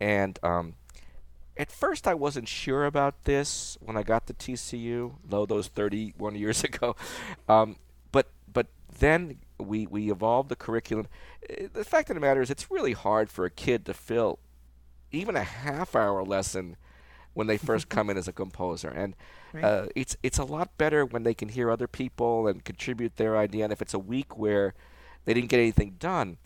And 0.00 0.38
um, 0.42 0.74
at 1.56 1.70
first, 1.70 2.08
I 2.08 2.14
wasn't 2.14 2.48
sure 2.48 2.86
about 2.86 3.24
this 3.24 3.76
when 3.80 3.96
I 3.96 4.02
got 4.02 4.26
to 4.26 4.34
TCU, 4.34 5.12
though 5.24 5.46
those 5.46 5.68
31 5.68 6.34
years 6.34 6.64
ago. 6.68 6.96
Um, 7.48 7.76
but 8.10 8.28
but 8.52 8.66
then 8.98 9.38
we, 9.58 9.86
we 9.86 10.10
evolved 10.10 10.48
the 10.48 10.56
curriculum. 10.56 11.06
Eh, 11.48 11.66
the 11.72 11.84
fact 11.84 12.10
of 12.10 12.14
the 12.14 12.20
matter 12.20 12.42
is, 12.42 12.50
it's 12.50 12.70
really 12.70 12.92
hard 12.92 13.30
for 13.30 13.44
a 13.44 13.50
kid 13.50 13.84
to 13.86 13.94
fill 13.94 14.38
even 15.10 15.36
a 15.36 15.44
half 15.44 15.94
hour 15.94 16.24
lesson 16.24 16.76
when 17.34 17.46
they 17.46 17.56
first 17.56 17.88
come 17.88 18.10
in 18.10 18.16
as 18.16 18.28
a 18.28 18.32
composer. 18.32 18.88
And 18.88 19.14
right. 19.52 19.64
uh, 19.64 19.86
it's 19.94 20.16
it's 20.22 20.38
a 20.38 20.44
lot 20.44 20.76
better 20.78 21.04
when 21.04 21.22
they 21.22 21.34
can 21.34 21.48
hear 21.48 21.70
other 21.70 21.88
people 21.88 22.46
and 22.46 22.64
contribute 22.64 23.16
their 23.16 23.36
idea. 23.36 23.64
And 23.64 23.72
if 23.72 23.82
it's 23.82 23.94
a 23.94 23.98
week 23.98 24.36
where 24.36 24.74
they 25.24 25.34
didn't 25.34 25.50
get 25.50 25.60
anything 25.60 25.96
done, 25.98 26.38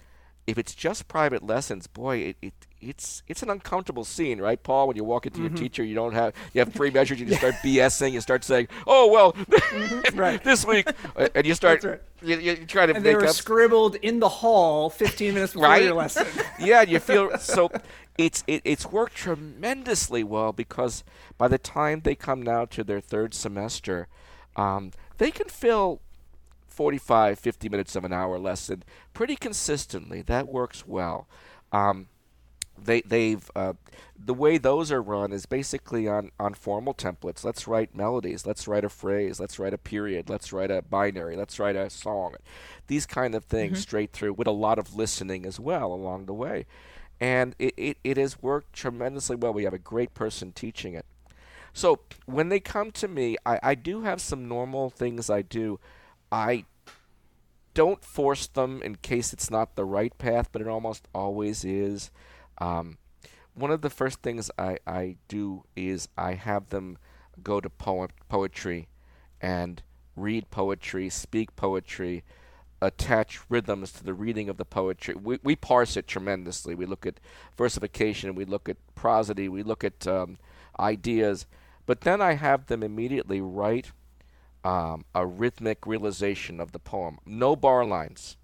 if 0.47 0.59
it's 0.59 0.75
just 0.75 1.09
private 1.09 1.43
lessons, 1.43 1.87
boy, 1.87 2.19
it, 2.19 2.37
it 2.41 2.55
it's 2.81 3.23
it's 3.27 3.43
an 3.43 3.51
uncomfortable 3.51 4.05
scene, 4.05 4.41
right, 4.41 4.63
Paul? 4.63 4.87
When 4.87 4.97
you 4.97 5.05
walk 5.05 5.27
into 5.27 5.41
mm-hmm. 5.41 5.57
your 5.57 5.57
teacher, 5.57 5.83
you 5.83 5.95
don't 5.95 6.13
have 6.13 6.35
you 6.53 6.61
have 6.61 6.73
three 6.73 6.91
measures, 6.99 7.21
you 7.21 7.35
start 7.35 7.55
BSing, 7.65 8.13
you 8.13 8.21
start 8.21 8.45
saying, 8.45 8.69
"Oh 8.87 9.11
well, 9.11 9.33
mm-hmm. 9.33 10.19
right. 10.19 10.43
this 10.45 10.65
week," 10.65 10.89
and 11.35 11.47
you 11.47 11.55
start 11.55 11.83
right. 11.83 12.01
you, 12.23 12.39
you 12.39 12.57
try 12.67 12.87
to 12.87 12.95
and 12.95 13.03
make 13.03 13.13
they 13.13 13.17
were 13.17 13.27
up. 13.27 13.35
scribbled 13.35 13.97
in 13.97 14.21
the 14.21 14.29
hall 14.29 14.91
15 14.91 15.35
minutes 15.35 15.53
before 15.55 15.69
right? 15.69 15.83
your 15.83 15.95
lesson. 15.95 16.27
yeah, 16.61 16.83
you 16.83 17.01
feel 17.01 17.37
so. 17.39 17.71
It's 18.19 18.45
it, 18.47 18.63
it's 18.65 18.87
worked 18.87 19.17
tremendously 19.17 20.23
well 20.23 20.53
because 20.53 21.03
by 21.37 21.49
the 21.49 21.59
time 21.59 22.01
they 22.01 22.15
come 22.15 22.43
now 22.43 22.67
to 22.67 22.85
their 22.85 23.01
third 23.01 23.35
semester, 23.35 24.09
um, 24.55 24.93
they 25.19 25.31
can 25.31 25.49
fill 25.49 26.01
45, 26.77 27.39
50 27.39 27.69
minutes 27.71 27.97
of 27.97 28.05
an 28.05 28.13
hour 28.13 28.39
lesson 28.39 28.85
pretty 29.15 29.35
consistently. 29.35 30.21
That 30.21 30.47
works 30.47 30.87
well. 30.87 31.27
Um, 31.73 32.09
they 32.79 33.01
they've 33.01 33.51
uh, 33.57 33.73
the 34.23 34.35
way 34.35 34.59
those 34.59 34.93
are 34.93 35.03
run 35.03 35.33
is 35.33 35.47
basically 35.47 36.07
on 36.07 36.31
on 36.39 36.53
formal 36.53 36.93
templates. 36.93 37.45
Let's 37.45 37.67
write 37.67 37.95
melodies. 37.95 38.45
Let's 38.45 38.69
write 38.69 38.85
a 38.85 38.91
phrase. 38.91 39.41
Let's 39.41 39.59
write 39.59 39.73
a 39.73 39.79
period. 39.79 40.29
Let's 40.29 40.53
write 40.53 40.71
a 40.71 40.83
binary. 40.83 41.37
Let's 41.37 41.59
write 41.59 41.77
a 41.77 41.89
song. 41.89 42.35
These 42.87 43.07
kind 43.07 43.35
of 43.35 43.45
things 43.45 43.79
mm-hmm. 43.79 43.83
straight 43.83 44.13
through 44.13 44.35
with 44.35 44.47
a 44.47 44.53
lot 44.53 44.79
of 44.79 44.95
listening 44.95 45.47
as 45.47 45.59
well 45.59 45.93
along 45.93 46.27
the 46.27 46.35
way, 46.35 46.67
and 47.19 47.57
it, 47.59 47.73
it, 47.79 47.99
it 48.05 48.17
has 48.19 48.43
worked 48.43 48.75
tremendously 48.75 49.37
well. 49.37 49.55
We 49.55 49.65
have 49.65 49.73
a 49.73 49.79
great 49.79 50.13
person 50.13 50.53
teaching 50.53 50.93
it. 50.93 51.07
So 51.73 52.01
when 52.25 52.49
they 52.49 52.61
come 52.61 52.91
to 52.93 53.09
me, 53.09 53.37
I, 53.45 53.61
I 53.63 53.75
do 53.75 54.03
have 54.03 54.21
some 54.21 54.49
normal 54.49 54.91
things 54.91 55.29
I 55.29 55.43
do. 55.43 55.79
I 56.31 56.65
don't 57.75 58.03
force 58.03 58.47
them 58.47 58.81
in 58.83 58.97
case 58.97 59.33
it's 59.33 59.51
not 59.51 59.77
the 59.77 59.85
right 59.85 60.17
path, 60.19 60.49
but 60.51 60.63
it 60.63 60.69
almost 60.69 61.09
always 61.15 61.65
is. 61.65 62.11
Um, 62.59 62.99
one 63.55 63.71
of 63.71 63.83
the 63.83 63.91
first 63.91 64.23
things 64.23 64.51
I, 64.59 64.79
I 64.87 65.17
do 65.29 65.65
is 65.77 66.09
I 66.17 66.35
have 66.35 66.71
them 66.71 66.99
go 67.43 67.61
to 67.61 67.71
poem, 67.71 68.09
poetry 68.29 68.89
and 69.41 69.83
read 70.15 70.51
poetry, 70.51 71.11
speak 71.11 71.55
poetry, 71.57 72.25
attach 72.81 73.41
rhythms 73.49 73.93
to 73.93 74.05
the 74.05 74.15
reading 74.15 74.49
of 74.49 74.57
the 74.57 74.65
poetry. 74.65 75.15
We, 75.15 75.39
we 75.43 75.57
parse 75.57 75.97
it 75.97 76.07
tremendously. 76.07 76.75
We 76.75 76.87
look 76.87 77.07
at 77.07 77.21
versification, 77.57 78.35
we 78.35 78.45
look 78.45 78.69
at 78.69 78.77
prosody, 78.95 79.49
we 79.49 79.63
look 79.63 79.85
at 79.85 80.07
um, 80.07 80.39
ideas. 80.79 81.47
But 81.85 82.03
then 82.03 82.21
I 82.21 82.33
have 82.35 82.67
them 82.67 82.83
immediately 82.83 83.41
write 83.41 83.93
um, 84.67 85.05
a 85.15 85.25
rhythmic 85.25 85.87
realization 85.87 86.59
of 86.61 86.73
the 86.73 86.81
poem. 86.81 87.19
No 87.25 87.55
bar 87.55 87.85
lines. 87.85 88.37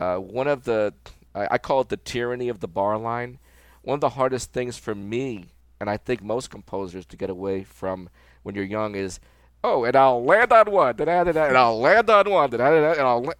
Uh, 0.00 0.16
one 0.16 0.48
of 0.48 0.64
the, 0.64 0.94
I, 1.34 1.48
I, 1.50 1.58
call 1.58 1.82
it 1.82 1.90
the 1.90 1.98
tyranny 1.98 2.48
of 2.48 2.60
the 2.60 2.66
bar 2.66 2.96
line. 2.96 3.38
One 3.82 3.96
of 3.96 4.00
the 4.00 4.08
hardest 4.08 4.54
things 4.54 4.78
for 4.78 4.94
me, 4.94 5.48
and 5.78 5.90
I 5.90 5.98
think 5.98 6.22
most 6.22 6.48
composers 6.48 7.04
to 7.06 7.18
get 7.18 7.28
away 7.28 7.62
from 7.62 8.08
when 8.42 8.54
you're 8.54 8.64
young, 8.64 8.94
is, 8.94 9.20
oh, 9.62 9.84
and 9.84 9.94
I'll 9.94 10.24
land 10.24 10.50
on 10.50 10.70
one, 10.70 10.94
and 10.98 11.10
I'll 11.10 11.78
land 11.78 12.08
on 12.08 12.30
one, 12.30 12.54
and 12.54 12.62
I'll. 12.62 13.22
La-. 13.22 13.32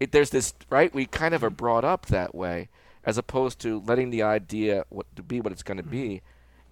It, 0.00 0.10
there's 0.10 0.30
this 0.30 0.52
right. 0.68 0.92
We 0.92 1.06
kind 1.06 1.32
of 1.32 1.44
are 1.44 1.50
brought 1.50 1.84
up 1.84 2.06
that 2.06 2.34
way, 2.34 2.70
as 3.04 3.18
opposed 3.18 3.60
to 3.60 3.80
letting 3.86 4.10
the 4.10 4.22
idea 4.22 4.84
what, 4.88 5.14
to 5.14 5.22
be 5.22 5.40
what 5.40 5.52
it's 5.52 5.62
going 5.62 5.76
to 5.76 5.84
be 5.84 6.22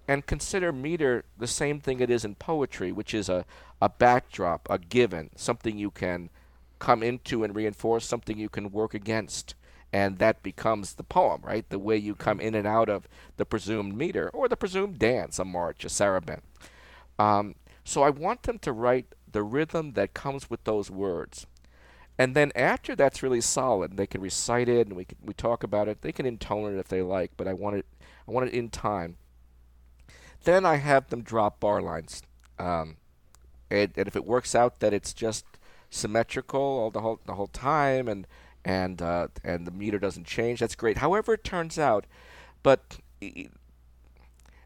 and 0.09 0.27
consider 0.27 0.73
meter 0.73 1.25
the 1.37 1.47
same 1.47 1.81
thing 1.81 2.01
it 2.01 2.11
is 2.11 2.25
in 2.25 2.35
poetry, 2.35 2.91
which 2.91 3.13
is 3.13 3.29
a, 3.29 3.45
a 3.81 3.91
backdrop, 3.91 4.67
a 4.71 4.79
given, 4.79 5.29
something 5.37 5.77
you 5.79 5.91
can 5.91 6.31
come 6.79 7.03
into 7.03 7.45
and 7.45 7.55
reinforce, 7.55 8.07
something 8.07 8.39
you 8.39 8.49
can 8.49 8.73
work 8.73 8.95
against. 8.95 9.55
And 9.93 10.19
that 10.19 10.43
becomes 10.43 10.95
the 10.95 11.03
poem, 11.05 11.43
right? 11.43 11.69
The 11.69 11.79
way 11.79 11.97
you 11.97 12.15
come 12.15 12.41
in 12.41 12.55
and 12.55 12.67
out 12.67 12.89
of 12.89 13.07
the 13.37 13.45
presumed 13.45 13.97
meter 13.97 14.31
or 14.31 14.49
the 14.49 14.57
presumed 14.57 14.99
dance, 14.99 15.39
a 15.39 15.45
march, 15.45 15.85
a 15.85 15.89
saraband. 15.89 16.41
Um, 17.19 17.55
so 17.85 18.03
I 18.03 18.11
want 18.11 18.43
them 18.43 18.59
to 18.61 18.73
write 18.73 19.15
the 19.31 19.43
rhythm 19.43 19.93
that 19.93 20.15
comes 20.15 20.49
with 20.49 20.65
those 20.65 20.91
words. 20.91 21.47
And 22.19 22.35
then 22.35 22.51
after 22.55 22.97
that's 22.97 23.23
really 23.23 23.41
solid, 23.41 23.97
they 23.97 24.07
can 24.07 24.21
recite 24.21 24.69
it 24.69 24.89
and 24.89 24.97
we 24.97 25.05
can, 25.05 25.19
we 25.25 25.35
talk 25.35 25.63
about 25.63 25.89
it. 25.89 26.03
They 26.03 26.13
can 26.13 26.27
intone 26.27 26.75
it 26.75 26.79
if 26.79 26.89
they 26.89 27.03
like, 27.03 27.33
but 27.37 27.47
I 27.47 27.53
want 27.53 27.77
it 27.77 27.87
I 28.27 28.31
want 28.31 28.49
it 28.49 28.55
in 28.55 28.69
time. 28.69 29.17
Then 30.49 30.65
I 30.65 30.77
have 30.77 31.11
them 31.11 31.21
drop 31.21 31.61
bar 31.61 31.83
lines. 31.83 32.23
Um, 32.59 32.97
and, 33.71 33.93
and 33.99 34.09
if 34.09 34.17
it 34.17 34.25
works 34.25 34.55
out 34.55 34.81
that 34.81 34.95
it's 34.95 35.13
just 35.13 35.45
symmetrical 35.91 36.59
all 36.59 36.91
the 36.91 37.03
whole 37.03 37.21
the 37.27 37.35
whole 37.35 37.49
time 37.49 38.09
and 38.09 38.27
and 38.65 39.03
uh, 39.03 39.29
and 39.45 39.67
the 39.67 39.71
meter 39.71 39.99
doesn't 39.99 40.27
change, 40.27 40.61
that's 40.61 40.75
great. 40.75 40.97
However, 40.97 41.35
it 41.35 41.45
turns 41.45 41.79
out, 41.79 42.07
but 42.63 42.97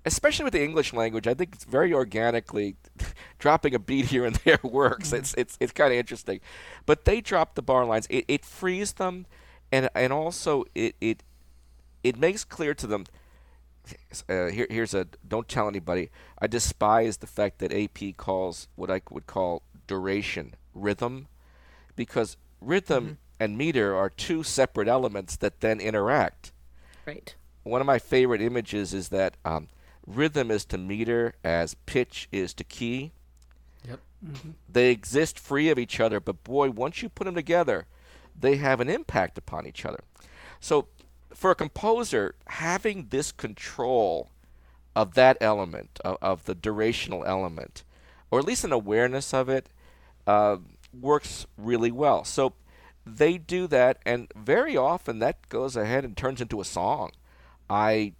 especially 0.04 0.44
with 0.44 0.52
the 0.52 0.62
English 0.62 0.92
language, 0.92 1.26
I 1.26 1.34
think 1.34 1.56
it's 1.56 1.64
very 1.64 1.92
organically 1.92 2.76
dropping 3.40 3.74
a 3.74 3.80
beat 3.80 4.04
here 4.06 4.24
and 4.24 4.36
there 4.36 4.60
works. 4.62 5.08
Mm-hmm. 5.08 5.16
It's 5.16 5.34
it's 5.36 5.56
it's 5.58 5.72
kind 5.72 5.92
of 5.92 5.98
interesting, 5.98 6.38
but 6.86 7.06
they 7.06 7.20
drop 7.20 7.56
the 7.56 7.62
bar 7.62 7.84
lines. 7.84 8.06
It 8.08 8.24
it 8.28 8.44
frees 8.44 8.92
them, 8.92 9.26
and 9.72 9.90
and 9.96 10.12
also 10.12 10.64
it 10.76 10.94
it 11.00 11.24
it 12.04 12.16
makes 12.16 12.44
clear 12.44 12.72
to 12.72 12.86
them 12.86 13.04
uh, 14.28 14.46
here, 14.46 14.66
here's 14.70 14.94
a 14.94 15.06
don't 15.26 15.48
tell 15.48 15.68
anybody. 15.68 16.10
I 16.38 16.46
despise 16.46 17.18
the 17.18 17.26
fact 17.26 17.58
that 17.58 17.72
AP 17.72 18.16
calls 18.16 18.68
what 18.76 18.90
I 18.90 19.02
would 19.10 19.26
call 19.26 19.62
duration 19.86 20.54
rhythm, 20.74 21.28
because 21.96 22.36
rhythm, 22.60 23.04
mm-hmm. 23.04 23.14
and 23.40 23.58
meter 23.58 23.94
are 23.94 24.10
two 24.10 24.42
separate 24.42 24.88
elements 24.88 25.36
that 25.36 25.60
then 25.60 25.80
interact. 25.80 26.52
Right. 27.06 27.34
One 27.64 27.80
of 27.80 27.86
my 27.86 27.98
favorite 27.98 28.40
images 28.40 28.94
is 28.94 29.08
that 29.10 29.36
um, 29.44 29.68
rhythm 30.06 30.50
is 30.50 30.64
to 30.66 30.78
meter 30.78 31.34
as 31.44 31.74
pitch 31.86 32.28
is 32.32 32.54
to 32.54 32.64
key. 32.64 33.12
Yep. 33.86 34.00
Mm-hmm. 34.24 34.50
They 34.68 34.90
exist 34.90 35.38
free 35.38 35.68
of 35.70 35.78
each 35.78 36.00
other, 36.00 36.20
but 36.20 36.44
boy, 36.44 36.70
once 36.70 37.02
you 37.02 37.08
put 37.08 37.24
them 37.24 37.34
together, 37.34 37.86
they 38.38 38.56
have 38.56 38.80
an 38.80 38.88
impact 38.88 39.38
upon 39.38 39.66
each 39.66 39.84
other. 39.84 40.00
So, 40.60 40.88
for 41.34 41.50
a 41.50 41.54
composer, 41.54 42.34
having 42.46 43.08
this 43.10 43.32
control 43.32 44.30
of 44.94 45.14
that 45.14 45.36
element, 45.40 45.98
of, 46.04 46.18
of 46.20 46.44
the 46.44 46.54
durational 46.54 47.26
element, 47.26 47.84
or 48.30 48.38
at 48.38 48.44
least 48.44 48.64
an 48.64 48.72
awareness 48.72 49.32
of 49.32 49.48
it, 49.48 49.68
uh, 50.26 50.56
works 50.98 51.46
really 51.56 51.90
well. 51.90 52.24
So, 52.24 52.54
they 53.04 53.36
do 53.36 53.66
that, 53.66 53.98
and 54.06 54.30
very 54.36 54.76
often 54.76 55.18
that 55.18 55.48
goes 55.48 55.74
ahead 55.74 56.04
and 56.04 56.16
turns 56.16 56.40
into 56.40 56.60
a 56.60 56.64
song. 56.64 57.10
I 57.68 58.12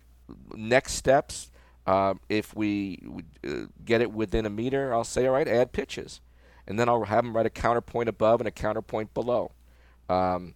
next 0.54 0.94
steps 0.94 1.52
uh, 1.86 2.14
if 2.28 2.54
we 2.54 3.02
uh, 3.46 3.66
get 3.84 4.00
it 4.00 4.12
within 4.12 4.46
a 4.46 4.50
meter, 4.50 4.94
I'll 4.94 5.04
say, 5.04 5.26
all 5.26 5.34
right, 5.34 5.48
add 5.48 5.72
pitches. 5.72 6.20
And 6.66 6.78
then 6.78 6.88
I'll 6.88 7.04
have 7.04 7.24
them 7.24 7.34
write 7.34 7.46
a 7.46 7.50
counterpoint 7.50 8.08
above 8.08 8.40
and 8.40 8.46
a 8.46 8.52
counterpoint 8.52 9.14
below. 9.14 9.52
Um, 10.08 10.54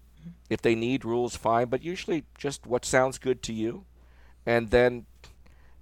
if 0.48 0.62
they 0.62 0.74
need 0.74 1.04
rules, 1.04 1.36
fine, 1.36 1.68
but 1.68 1.82
usually 1.82 2.24
just 2.36 2.66
what 2.66 2.84
sounds 2.84 3.18
good 3.18 3.42
to 3.44 3.52
you. 3.52 3.84
And 4.44 4.70
then, 4.70 5.06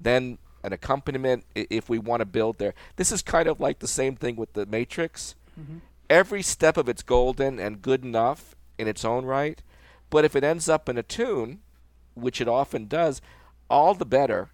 then 0.01 0.39
an 0.63 0.73
accompaniment 0.73 1.45
if 1.55 1.89
we 1.89 1.99
want 1.99 2.21
to 2.21 2.27
build 2.27 2.59
there. 2.59 2.75
This 2.97 3.13
is 3.13 3.23
kind 3.23 3.49
of 3.49 3.61
like 3.61 3.79
the 3.79 3.89
same 3.89 4.17
thing 4.17 4.37
with 4.37 4.55
the 4.55 4.67
Matrix. 4.67 5.35
Mm-hmm. 5.61 5.79
Every 6.09 6.43
step 6.43 6.77
of 6.77 6.89
it's 6.89 7.03
golden 7.03 7.59
and 7.59 7.83
good 7.83 8.05
enough 8.05 8.55
in 8.79 8.89
its 8.89 9.05
own 9.05 9.25
right, 9.25 9.63
but 10.11 10.25
if 10.25 10.35
it 10.35 10.45
ends 10.45 10.69
up 10.69 10.89
in 10.89 10.99
a 10.99 11.03
tune, 11.03 11.61
which 12.15 12.41
it 12.41 12.49
often 12.49 12.87
does, 12.87 13.21
all 13.69 13.95
the 13.95 14.07
better 14.07 14.51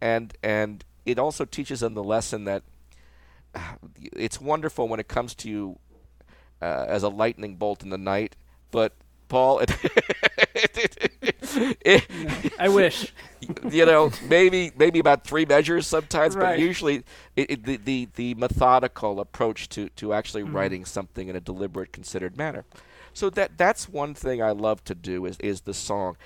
and 0.00 0.34
and 0.42 0.84
it 1.06 1.18
also 1.18 1.44
teaches 1.44 1.80
them 1.80 1.94
the 1.94 2.02
lesson 2.02 2.44
that 2.44 2.62
it's 4.12 4.40
wonderful 4.40 4.88
when 4.88 5.00
it 5.00 5.08
comes 5.08 5.34
to 5.36 5.48
you 5.48 5.78
uh, 6.60 6.86
as 6.88 7.02
a 7.02 7.08
lightning 7.08 7.56
bolt 7.56 7.82
in 7.82 7.90
the 7.90 7.98
night, 7.98 8.36
but 8.70 8.94
Paul, 9.32 9.60
it, 9.60 9.70
it, 11.80 12.52
I 12.58 12.68
wish. 12.68 13.12
You 13.68 13.86
know, 13.86 14.12
maybe 14.28 14.70
maybe 14.76 15.00
about 15.00 15.26
three 15.26 15.44
measures 15.44 15.88
sometimes, 15.88 16.36
right. 16.36 16.50
but 16.50 16.58
usually 16.60 17.02
it, 17.34 17.64
the, 17.64 17.76
the 17.76 18.08
the 18.14 18.34
methodical 18.34 19.18
approach 19.18 19.68
to 19.70 19.88
to 19.96 20.12
actually 20.12 20.44
mm. 20.44 20.54
writing 20.54 20.84
something 20.84 21.26
in 21.26 21.34
a 21.34 21.40
deliberate, 21.40 21.92
considered 21.92 22.36
manner. 22.36 22.64
So 23.12 23.30
that 23.30 23.58
that's 23.58 23.88
one 23.88 24.14
thing 24.14 24.40
I 24.40 24.52
love 24.52 24.84
to 24.84 24.94
do 24.94 25.26
is 25.26 25.38
is 25.40 25.62
the 25.62 25.74
song 25.74 26.16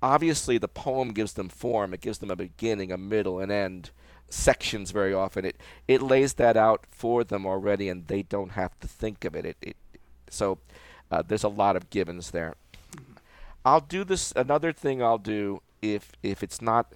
obviously 0.00 0.58
the 0.58 0.68
poem 0.68 1.12
gives 1.12 1.32
them 1.32 1.48
form 1.48 1.92
it 1.92 2.00
gives 2.00 2.18
them 2.18 2.30
a 2.30 2.36
beginning 2.36 2.90
a 2.90 2.96
middle 2.96 3.40
an 3.40 3.50
end 3.50 3.90
sections 4.30 4.92
very 4.92 5.12
often 5.12 5.44
it 5.44 5.56
it 5.86 6.00
lays 6.00 6.34
that 6.34 6.56
out 6.56 6.86
for 6.90 7.22
them 7.22 7.44
already 7.44 7.90
and 7.90 8.06
they 8.06 8.22
don't 8.22 8.52
have 8.52 8.78
to 8.80 8.88
think 8.88 9.26
of 9.26 9.34
it 9.34 9.44
it, 9.44 9.56
it 9.60 9.76
so 10.30 10.58
uh, 11.10 11.22
there's 11.26 11.44
a 11.44 11.48
lot 11.48 11.76
of 11.76 11.90
givens 11.90 12.30
there. 12.30 12.54
I'll 13.64 13.80
do 13.80 14.04
this 14.04 14.32
another 14.36 14.72
thing 14.72 15.02
i'll 15.02 15.18
do 15.18 15.60
if 15.82 16.12
if 16.22 16.42
it's 16.42 16.62
not 16.62 16.94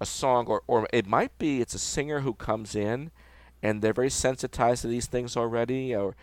a 0.00 0.06
song 0.06 0.46
or 0.46 0.62
or 0.66 0.88
it 0.92 1.06
might 1.06 1.36
be 1.38 1.60
it's 1.60 1.74
a 1.74 1.78
singer 1.78 2.20
who 2.20 2.32
comes 2.32 2.74
in 2.74 3.10
and 3.62 3.82
they're 3.82 3.92
very 3.92 4.10
sensitized 4.10 4.82
to 4.82 4.88
these 4.88 5.06
things 5.06 5.36
already 5.36 5.94
or 5.94 6.14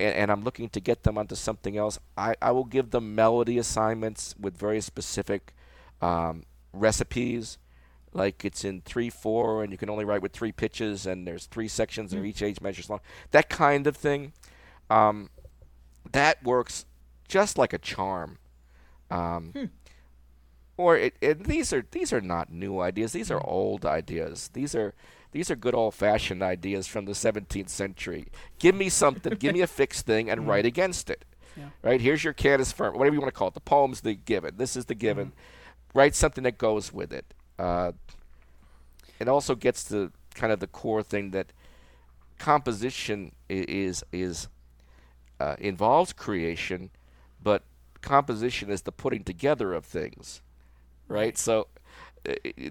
and, 0.00 0.14
and, 0.14 0.30
I'm 0.30 0.44
looking 0.44 0.68
to 0.70 0.80
get 0.80 1.02
them 1.02 1.18
onto 1.18 1.34
something 1.34 1.76
else, 1.76 1.98
I, 2.16 2.36
I 2.40 2.52
will 2.52 2.64
give 2.64 2.90
them 2.90 3.14
melody 3.14 3.58
assignments 3.58 4.34
with 4.38 4.56
very 4.56 4.80
specific 4.80 5.54
um, 6.00 6.44
recipes. 6.72 7.58
Like 8.12 8.44
it's 8.44 8.64
in 8.64 8.80
three 8.82 9.10
four 9.10 9.62
and 9.62 9.70
you 9.70 9.78
can 9.78 9.90
only 9.90 10.04
write 10.04 10.22
with 10.22 10.32
three 10.32 10.52
pitches 10.52 11.04
and 11.04 11.26
there's 11.26 11.46
three 11.46 11.68
sections 11.68 12.10
mm-hmm. 12.10 12.18
and 12.18 12.26
each 12.26 12.42
age 12.42 12.60
measures 12.60 12.88
long. 12.88 13.00
That 13.32 13.48
kind 13.48 13.86
of 13.86 13.96
thing 13.96 14.32
um, 14.88 15.30
that 16.12 16.42
works 16.42 16.86
just 17.28 17.58
like 17.58 17.72
a 17.72 17.78
charm 17.78 18.38
um, 19.10 19.52
hmm. 19.54 19.64
or 20.76 20.96
it, 20.96 21.16
it, 21.20 21.44
these 21.44 21.72
are 21.72 21.84
these 21.90 22.12
are 22.12 22.20
not 22.20 22.52
new 22.52 22.80
ideas 22.80 23.12
these 23.12 23.30
are 23.30 23.40
hmm. 23.40 23.48
old 23.48 23.86
ideas 23.86 24.50
these 24.52 24.74
are 24.74 24.94
these 25.30 25.50
are 25.50 25.56
good 25.56 25.74
old 25.74 25.94
fashioned 25.94 26.42
ideas 26.42 26.86
from 26.86 27.04
the 27.04 27.12
17th 27.12 27.68
century 27.68 28.26
give 28.58 28.74
me 28.74 28.88
something 28.88 29.34
give 29.34 29.54
me 29.54 29.60
a 29.60 29.66
fixed 29.66 30.06
thing 30.06 30.30
and 30.30 30.40
mm-hmm. 30.40 30.50
write 30.50 30.66
against 30.66 31.10
it 31.10 31.24
yeah. 31.56 31.68
right 31.82 32.00
here's 32.00 32.24
your 32.24 32.32
canvas 32.32 32.72
firm 32.72 32.96
whatever 32.96 33.14
you 33.14 33.20
want 33.20 33.32
to 33.32 33.38
call 33.38 33.48
it 33.48 33.54
the 33.54 33.60
poem's 33.60 34.00
the 34.00 34.14
given 34.14 34.56
this 34.56 34.76
is 34.76 34.86
the 34.86 34.94
given 34.94 35.26
mm-hmm 35.26 35.40
write 35.94 36.14
something 36.14 36.44
that 36.44 36.58
goes 36.58 36.92
with 36.92 37.12
it. 37.12 37.34
Uh, 37.58 37.92
it 39.18 39.28
also 39.28 39.54
gets 39.54 39.84
to 39.84 40.12
kind 40.34 40.52
of 40.52 40.60
the 40.60 40.66
core 40.66 41.02
thing 41.02 41.30
that 41.32 41.52
composition 42.38 43.32
is 43.48 44.04
is 44.12 44.48
uh, 45.40 45.56
involves 45.58 46.12
creation, 46.12 46.90
but 47.42 47.62
composition 48.00 48.70
is 48.70 48.82
the 48.82 48.92
putting 48.92 49.24
together 49.24 49.74
of 49.74 49.84
things, 49.84 50.40
right? 51.08 51.36
So 51.36 51.68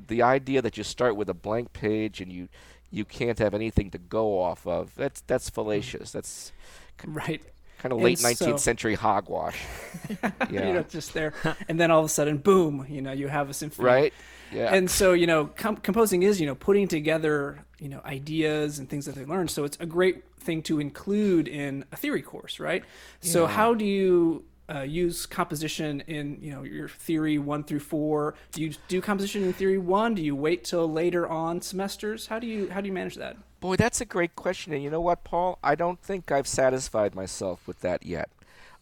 the 0.07 0.21
idea 0.21 0.61
that 0.61 0.77
you 0.77 0.83
start 0.83 1.15
with 1.15 1.29
a 1.29 1.33
blank 1.33 1.73
page 1.73 2.21
and 2.21 2.31
you 2.31 2.49
you 2.89 3.03
can't 3.03 3.39
have 3.39 3.53
anything 3.53 3.91
to 3.91 3.97
go 3.97 4.39
off 4.39 4.65
of 4.65 4.93
that's 4.95 5.21
that's 5.21 5.49
fallacious. 5.49 6.11
That's 6.11 6.51
right 7.05 7.41
kind 7.79 7.93
of 7.93 8.01
late 8.01 8.21
nineteenth 8.21 8.51
so, 8.51 8.57
century 8.57 8.95
hogwash. 8.95 9.59
yeah, 10.23 10.29
you 10.49 10.73
know, 10.73 10.83
just 10.83 11.13
there, 11.13 11.33
and 11.67 11.79
then 11.79 11.91
all 11.91 11.99
of 11.99 12.05
a 12.05 12.09
sudden, 12.09 12.37
boom! 12.37 12.85
You 12.89 13.01
know, 13.01 13.11
you 13.11 13.27
have 13.27 13.49
a 13.49 13.53
symphony. 13.53 13.85
Right. 13.85 14.13
Yeah. 14.51 14.73
And 14.73 14.89
so 14.89 15.13
you 15.13 15.27
know, 15.27 15.47
com- 15.47 15.77
composing 15.77 16.23
is 16.23 16.39
you 16.39 16.47
know 16.47 16.55
putting 16.55 16.87
together 16.87 17.65
you 17.79 17.89
know 17.89 18.01
ideas 18.05 18.79
and 18.79 18.89
things 18.89 19.05
that 19.05 19.15
they 19.15 19.25
learn. 19.25 19.47
So 19.47 19.63
it's 19.63 19.77
a 19.79 19.85
great 19.85 20.23
thing 20.39 20.61
to 20.63 20.79
include 20.79 21.47
in 21.47 21.85
a 21.91 21.97
theory 21.97 22.21
course, 22.21 22.59
right? 22.59 22.83
Yeah. 23.21 23.31
So 23.31 23.45
how 23.47 23.73
do 23.73 23.85
you 23.85 24.45
uh, 24.73 24.81
use 24.81 25.25
composition 25.25 26.01
in 26.07 26.37
you 26.41 26.51
know 26.51 26.63
your 26.63 26.89
theory 26.89 27.37
one 27.37 27.63
through 27.63 27.79
four? 27.79 28.35
Do 28.51 28.61
you 28.61 28.73
do 28.87 29.01
composition 29.01 29.43
in 29.43 29.53
theory 29.53 29.77
one? 29.77 30.15
Do 30.15 30.21
you 30.21 30.35
wait 30.35 30.63
till 30.63 30.91
later 30.91 31.27
on 31.27 31.61
semesters? 31.61 32.27
How 32.27 32.39
do 32.39 32.47
you 32.47 32.69
how 32.69 32.81
do 32.81 32.87
you 32.87 32.93
manage 32.93 33.15
that? 33.15 33.37
Boy, 33.59 33.75
that's 33.75 34.01
a 34.01 34.05
great 34.05 34.35
question. 34.35 34.73
And 34.73 34.83
you 34.83 34.89
know 34.89 35.01
what, 35.01 35.23
Paul? 35.23 35.57
I 35.63 35.75
don't 35.75 36.01
think 36.01 36.31
I've 36.31 36.47
satisfied 36.47 37.15
myself 37.15 37.67
with 37.67 37.81
that 37.81 38.05
yet. 38.05 38.29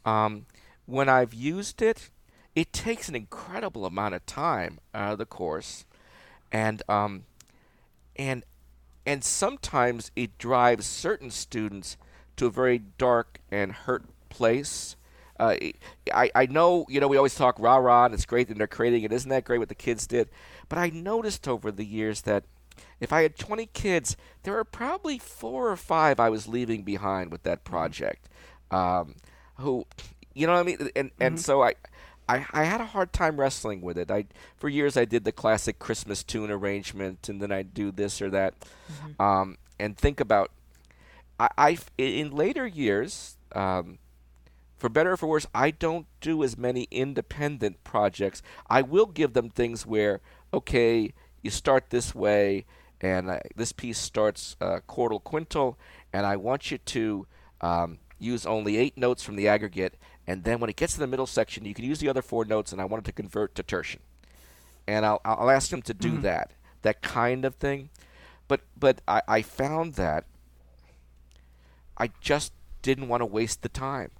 Um, 0.05 0.45
when 0.85 1.07
I've 1.07 1.33
used 1.33 1.81
it, 1.81 2.09
it 2.55 2.73
takes 2.73 3.07
an 3.07 3.15
incredible 3.15 3.85
amount 3.85 4.15
of 4.15 4.25
time 4.25 4.79
out 4.93 5.13
of 5.13 5.17
the 5.17 5.25
course, 5.25 5.85
and 6.51 6.81
um, 6.89 7.25
and 8.15 8.43
and 9.05 9.23
sometimes 9.23 10.11
it 10.15 10.37
drives 10.37 10.85
certain 10.85 11.29
students 11.29 11.97
to 12.37 12.47
a 12.47 12.51
very 12.51 12.79
dark 12.79 13.39
and 13.51 13.71
hurt 13.71 14.05
place. 14.29 14.95
Uh, 15.39 15.55
I, 16.13 16.31
I 16.33 16.45
know, 16.45 16.85
you 16.87 16.99
know, 16.99 17.07
we 17.07 17.17
always 17.17 17.35
talk 17.35 17.57
rah 17.59 17.77
rah, 17.77 18.05
and 18.05 18.13
it's 18.13 18.25
great 18.25 18.47
that 18.47 18.57
they're 18.57 18.67
creating 18.67 19.03
it. 19.03 19.11
Isn't 19.11 19.29
that 19.29 19.43
great 19.43 19.57
what 19.57 19.69
the 19.69 19.75
kids 19.75 20.07
did? 20.07 20.29
But 20.69 20.79
I 20.79 20.89
noticed 20.89 21.47
over 21.47 21.71
the 21.71 21.85
years 21.85 22.21
that 22.21 22.45
if 22.99 23.11
I 23.11 23.21
had 23.21 23.37
20 23.37 23.67
kids, 23.67 24.15
there 24.43 24.53
were 24.53 24.63
probably 24.63 25.17
four 25.17 25.69
or 25.69 25.75
five 25.75 26.19
I 26.19 26.29
was 26.29 26.47
leaving 26.47 26.83
behind 26.83 27.31
with 27.31 27.43
that 27.43 27.63
project. 27.63 28.29
Um, 28.71 29.15
who, 29.57 29.85
you 30.33 30.47
know 30.47 30.53
what 30.53 30.59
I 30.59 30.63
mean? 30.63 30.89
And 30.95 31.11
and 31.19 31.35
mm-hmm. 31.35 31.37
so 31.37 31.63
I, 31.63 31.75
I 32.27 32.45
I 32.51 32.63
had 32.63 32.81
a 32.81 32.85
hard 32.85 33.13
time 33.13 33.39
wrestling 33.39 33.81
with 33.81 33.97
it. 33.97 34.11
I 34.11 34.25
for 34.57 34.69
years 34.69 34.97
I 34.97 35.05
did 35.05 35.23
the 35.23 35.31
classic 35.31 35.79
Christmas 35.79 36.23
tune 36.23 36.51
arrangement, 36.51 37.29
and 37.29 37.41
then 37.41 37.51
I'd 37.51 37.73
do 37.73 37.91
this 37.91 38.21
or 38.21 38.29
that, 38.31 38.53
mm-hmm. 38.59 39.21
um, 39.21 39.57
and 39.79 39.97
think 39.97 40.19
about. 40.19 40.51
I, 41.39 41.49
I 41.57 41.77
in 41.97 42.31
later 42.31 42.65
years. 42.65 43.37
Um, 43.51 43.99
for 44.77 44.89
better 44.89 45.13
or 45.13 45.17
for 45.17 45.27
worse, 45.27 45.47
I 45.53 45.71
don't 45.71 46.05
do 46.21 46.43
as 46.43 46.57
many 46.57 46.87
independent 46.91 47.83
projects. 47.83 48.41
I 48.69 48.81
will 48.81 49.05
give 49.05 49.33
them 49.33 49.49
things 49.49 49.85
where, 49.85 50.21
okay, 50.53 51.13
you 51.41 51.49
start 51.51 51.89
this 51.89 52.13
way, 52.13 52.65
and 52.99 53.29
uh, 53.29 53.39
this 53.55 53.71
piece 53.71 53.97
starts 53.97 54.55
uh, 54.59 54.79
quartal 54.87 55.23
quintal, 55.23 55.77
and 56.11 56.25
I 56.25 56.35
want 56.35 56.71
you 56.71 56.77
to 56.77 57.27
um, 57.61 57.99
use 58.19 58.45
only 58.45 58.77
eight 58.77 58.97
notes 58.97 59.23
from 59.23 59.35
the 59.35 59.47
aggregate, 59.47 59.95
and 60.27 60.43
then 60.43 60.59
when 60.59 60.69
it 60.69 60.75
gets 60.75 60.93
to 60.93 60.99
the 60.99 61.07
middle 61.07 61.27
section, 61.27 61.65
you 61.65 61.73
can 61.73 61.85
use 61.85 61.99
the 61.99 62.09
other 62.09 62.21
four 62.21 62.45
notes, 62.45 62.71
and 62.71 62.81
I 62.81 62.85
want 62.85 63.03
it 63.03 63.05
to 63.05 63.11
convert 63.11 63.55
to 63.55 63.63
tertian. 63.63 63.99
And 64.87 65.05
I'll, 65.05 65.21
I'll 65.23 65.49
ask 65.49 65.69
them 65.69 65.81
to 65.83 65.93
do 65.93 66.13
mm-hmm. 66.13 66.21
that, 66.21 66.51
that 66.81 67.01
kind 67.01 67.45
of 67.45 67.55
thing. 67.55 67.89
But 68.47 68.61
but 68.77 69.01
I, 69.07 69.21
I 69.27 69.41
found 69.41 69.95
that 69.95 70.25
I 71.97 72.11
just 72.21 72.53
didn't 72.81 73.07
want 73.07 73.21
to 73.21 73.25
waste 73.25 73.61
the 73.61 73.69
time. 73.69 74.11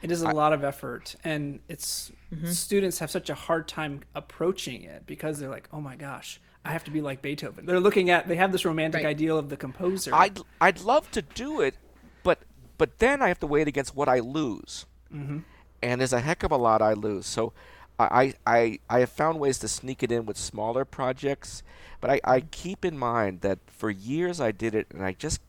Yeah. 0.00 0.06
It 0.06 0.10
is 0.12 0.22
a 0.22 0.28
I, 0.28 0.32
lot 0.32 0.52
of 0.52 0.64
effort, 0.64 1.16
and 1.24 1.60
it's 1.68 2.12
mm-hmm. 2.32 2.50
students 2.50 2.98
have 3.00 3.10
such 3.10 3.30
a 3.30 3.34
hard 3.34 3.68
time 3.68 4.02
approaching 4.14 4.82
it 4.82 5.06
because 5.06 5.38
they're 5.38 5.50
like, 5.50 5.68
"Oh 5.72 5.80
my 5.80 5.96
gosh, 5.96 6.40
I 6.64 6.72
have 6.72 6.84
to 6.84 6.90
be 6.90 7.00
like 7.00 7.22
Beethoven." 7.22 7.66
They're 7.66 7.80
looking 7.80 8.10
at 8.10 8.28
they 8.28 8.36
have 8.36 8.52
this 8.52 8.64
romantic 8.64 9.04
right. 9.04 9.10
ideal 9.10 9.38
of 9.38 9.48
the 9.48 9.56
composer. 9.56 10.14
I'd 10.14 10.40
I'd 10.60 10.80
love 10.80 11.10
to 11.12 11.22
do 11.22 11.60
it, 11.60 11.74
but 12.22 12.40
but 12.76 12.98
then 12.98 13.22
I 13.22 13.28
have 13.28 13.40
to 13.40 13.46
weigh 13.46 13.62
it 13.62 13.68
against 13.68 13.96
what 13.96 14.08
I 14.08 14.20
lose, 14.20 14.86
mm-hmm. 15.12 15.38
and 15.82 16.00
there's 16.00 16.12
a 16.12 16.20
heck 16.20 16.42
of 16.42 16.52
a 16.52 16.56
lot 16.56 16.80
I 16.80 16.92
lose. 16.92 17.26
So 17.26 17.52
I, 17.98 18.34
I, 18.46 18.78
I 18.88 19.00
have 19.00 19.10
found 19.10 19.40
ways 19.40 19.58
to 19.58 19.68
sneak 19.68 20.02
it 20.02 20.12
in 20.12 20.24
with 20.24 20.36
smaller 20.36 20.84
projects, 20.84 21.62
but 22.00 22.10
I, 22.10 22.20
I 22.24 22.40
keep 22.40 22.84
in 22.84 22.96
mind 22.96 23.40
that 23.40 23.58
for 23.66 23.90
years 23.90 24.40
I 24.40 24.52
did 24.52 24.74
it 24.74 24.86
and 24.90 25.04
I 25.04 25.12
just 25.12 25.40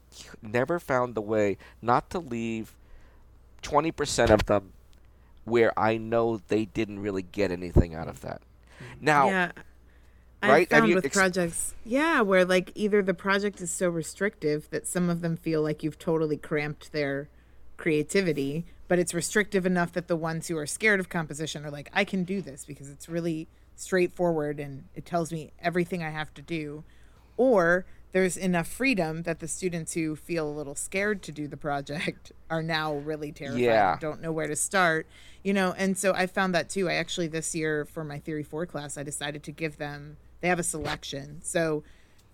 never 0.41 0.80
found 0.80 1.14
the 1.14 1.22
way 1.22 1.58
not 1.82 2.10
to 2.10 2.20
leave 2.20 2.74
20% 3.62 4.30
of 4.30 4.45
them 4.45 4.74
where 5.45 5.78
I 5.78 5.97
know 5.97 6.41
they 6.47 6.66
didn't 6.66 6.99
really 6.99 7.24
get 7.24 7.51
anything 7.51 7.95
out 7.95 8.07
of 8.07 8.22
that. 8.22 8.41
Now, 9.01 9.30
yeah. 9.30 9.51
right? 10.43 10.72
I 10.72 10.80
found 10.80 10.93
with 10.93 11.05
ex- 11.05 11.16
projects, 11.16 11.76
yeah, 11.84 12.22
where 12.22 12.45
like 12.45 12.72
either 12.76 13.01
the 13.01 13.14
project 13.14 13.62
is 13.62 13.72
so 13.72 13.89
restrictive 13.89 14.70
that 14.70 14.88
some 14.88 15.10
of 15.10 15.22
them 15.22 15.38
feel 15.38 15.62
like 15.62 15.84
you've 15.84 15.99
totally 15.99 16.38
cramped 16.38 16.91
their 16.91 17.30
creativity, 17.78 18.66
but 18.88 18.99
it's 18.99 19.14
restrictive 19.14 19.66
enough 19.66 19.93
that 19.93 20.07
the 20.07 20.16
ones 20.16 20.47
who 20.47 20.57
are 20.57 20.68
scared 20.68 20.99
of 20.99 21.10
composition 21.10 21.66
are 21.66 21.72
like, 21.72 21.89
I 21.93 22.03
can 22.03 22.24
do 22.24 22.41
this 22.41 22.66
because 22.66 22.89
it's 22.89 23.10
really 23.10 23.47
straightforward 23.76 24.60
and 24.60 24.86
it 24.95 25.05
tells 25.05 25.32
me 25.32 25.51
everything 25.60 26.03
I 26.03 26.10
have 26.10 26.34
to 26.36 26.41
do. 26.41 26.84
Or 27.38 27.86
there's 28.12 28.38
enough 28.38 28.68
freedom 28.68 29.24
that 29.24 29.39
the 29.39 29.47
students 29.47 29.93
who 29.93 30.16
feel 30.16 30.47
a 30.47 30.51
little 30.51 30.76
scared 30.76 31.22
to 31.24 31.32
do 31.32 31.47
the 31.47 31.57
project 31.57 32.32
are 32.49 32.64
now 32.64 32.93
really 32.95 33.32
terrified 33.32 33.60
yeah. 33.60 33.97
don't 33.99 34.22
know 34.22 34.32
where 34.32 34.47
to 34.47 34.55
start 34.55 35.05
you 35.43 35.53
know? 35.53 35.74
And 35.78 35.97
so 35.97 36.14
i 36.14 36.28
found 36.28 36.53
that 36.55 36.70
too. 36.70 36.89
I 36.89 36.95
actually 36.95 37.28
this 37.28 37.55
year 37.55 37.86
for 37.86 38.03
my 38.03 38.20
theory 38.20 38.43
4 38.43 38.66
class 38.66 38.97
i 38.97 39.03
decided 39.03 39.43
to 39.43 39.51
give 39.51 39.78
them 39.78 40.18
they 40.41 40.47
have 40.47 40.60
a 40.60 40.64
selection. 40.64 41.41
So 41.41 41.84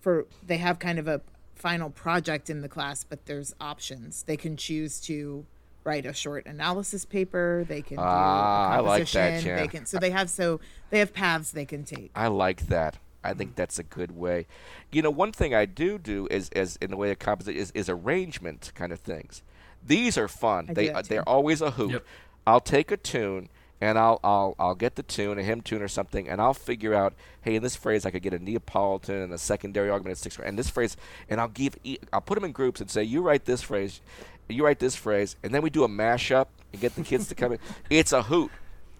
for 0.00 0.26
they 0.44 0.58
have 0.58 0.78
kind 0.78 0.98
of 0.98 1.08
a 1.08 1.20
final 1.54 1.90
project 1.90 2.50
in 2.50 2.60
the 2.60 2.68
class 2.68 3.04
but 3.04 3.26
there's 3.26 3.54
options. 3.60 4.22
They 4.24 4.36
can 4.36 4.56
choose 4.56 5.00
to 5.02 5.46
write 5.84 6.04
a 6.04 6.12
short 6.12 6.46
analysis 6.46 7.04
paper. 7.04 7.64
They 7.66 7.82
can 7.82 7.96
do 7.98 8.02
ah, 8.02 8.72
a 8.72 8.76
composition 8.82 9.20
I 9.20 9.24
like 9.24 9.42
that, 9.42 9.46
yeah. 9.48 9.56
they 9.56 9.68
can 9.68 9.86
so 9.86 9.98
they 9.98 10.10
have 10.10 10.30
so 10.30 10.60
they 10.90 10.98
have 10.98 11.12
paths 11.12 11.52
they 11.52 11.64
can 11.64 11.84
take. 11.84 12.10
I 12.14 12.28
like 12.28 12.66
that 12.68 12.98
I 13.30 13.34
think 13.34 13.54
that's 13.54 13.78
a 13.78 13.82
good 13.82 14.12
way. 14.12 14.46
You 14.92 15.02
know, 15.02 15.10
one 15.10 15.32
thing 15.32 15.54
I 15.54 15.66
do 15.66 15.98
do 15.98 16.28
is, 16.30 16.48
is 16.50 16.76
in 16.80 16.90
the 16.90 16.96
way 16.96 17.10
of 17.10 17.18
composition 17.18 17.60
is, 17.60 17.70
is 17.72 17.88
arrangement 17.88 18.72
kind 18.74 18.92
of 18.92 19.00
things. 19.00 19.42
These 19.84 20.18
are 20.18 20.28
fun. 20.28 20.66
I 20.70 20.74
they 20.74 20.90
uh, 20.90 21.02
they're 21.02 21.28
always 21.28 21.60
a 21.60 21.72
hoot. 21.72 21.92
Yep. 21.92 22.06
I'll 22.46 22.60
take 22.60 22.90
a 22.90 22.96
tune 22.96 23.48
and 23.80 23.98
I'll 23.98 24.20
I'll 24.24 24.54
I'll 24.58 24.74
get 24.74 24.96
the 24.96 25.02
tune, 25.02 25.38
a 25.38 25.42
hymn 25.42 25.60
tune 25.60 25.82
or 25.82 25.88
something, 25.88 26.28
and 26.28 26.40
I'll 26.40 26.54
figure 26.54 26.94
out, 26.94 27.14
hey, 27.42 27.56
in 27.56 27.62
this 27.62 27.76
phrase 27.76 28.06
I 28.06 28.10
could 28.10 28.22
get 28.22 28.32
a 28.32 28.38
Neapolitan 28.38 29.16
and 29.16 29.32
a 29.32 29.38
secondary 29.38 29.90
augmented 29.90 30.18
sixth, 30.18 30.40
and 30.42 30.58
this 30.58 30.70
phrase, 30.70 30.96
and 31.28 31.40
I'll 31.40 31.48
give 31.48 31.76
I'll 32.12 32.20
put 32.20 32.36
them 32.36 32.44
in 32.44 32.52
groups 32.52 32.80
and 32.80 32.90
say, 32.90 33.02
you 33.02 33.22
write 33.22 33.44
this 33.44 33.62
phrase, 33.62 34.00
you 34.48 34.64
write 34.64 34.78
this 34.78 34.96
phrase, 34.96 35.36
and 35.42 35.54
then 35.54 35.62
we 35.62 35.70
do 35.70 35.84
a 35.84 35.88
mashup 35.88 36.46
and 36.72 36.80
get 36.80 36.94
the 36.94 37.02
kids 37.02 37.28
to 37.28 37.34
come 37.34 37.52
in. 37.52 37.58
It's 37.90 38.12
a 38.12 38.22
hoot 38.22 38.50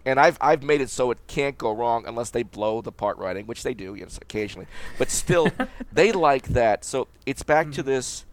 and 0.07 0.21
I've 0.21 0.39
I've 0.41 0.63
made 0.63 0.81
it 0.81 0.89
so 0.89 1.11
it 1.11 1.19
can't 1.27 1.59
go 1.59 1.73
wrong 1.73 2.07
unless 2.07 2.31
they 2.31 2.45
blow 2.45 2.81
the 2.81 2.93
part 2.93 3.19
writing, 3.19 3.47
which 3.47 3.65
they 3.65 3.75
do, 3.75 3.95
yes, 3.95 4.19
occasionally. 4.23 4.69
But 4.99 5.11
still, 5.11 5.49
they 5.93 6.13
like 6.13 6.49
that. 6.49 6.85
So 6.85 7.09
it's 7.27 7.43
back 7.43 7.67
mm-hmm. 7.67 7.73
to 7.73 7.83
this. 7.83 8.25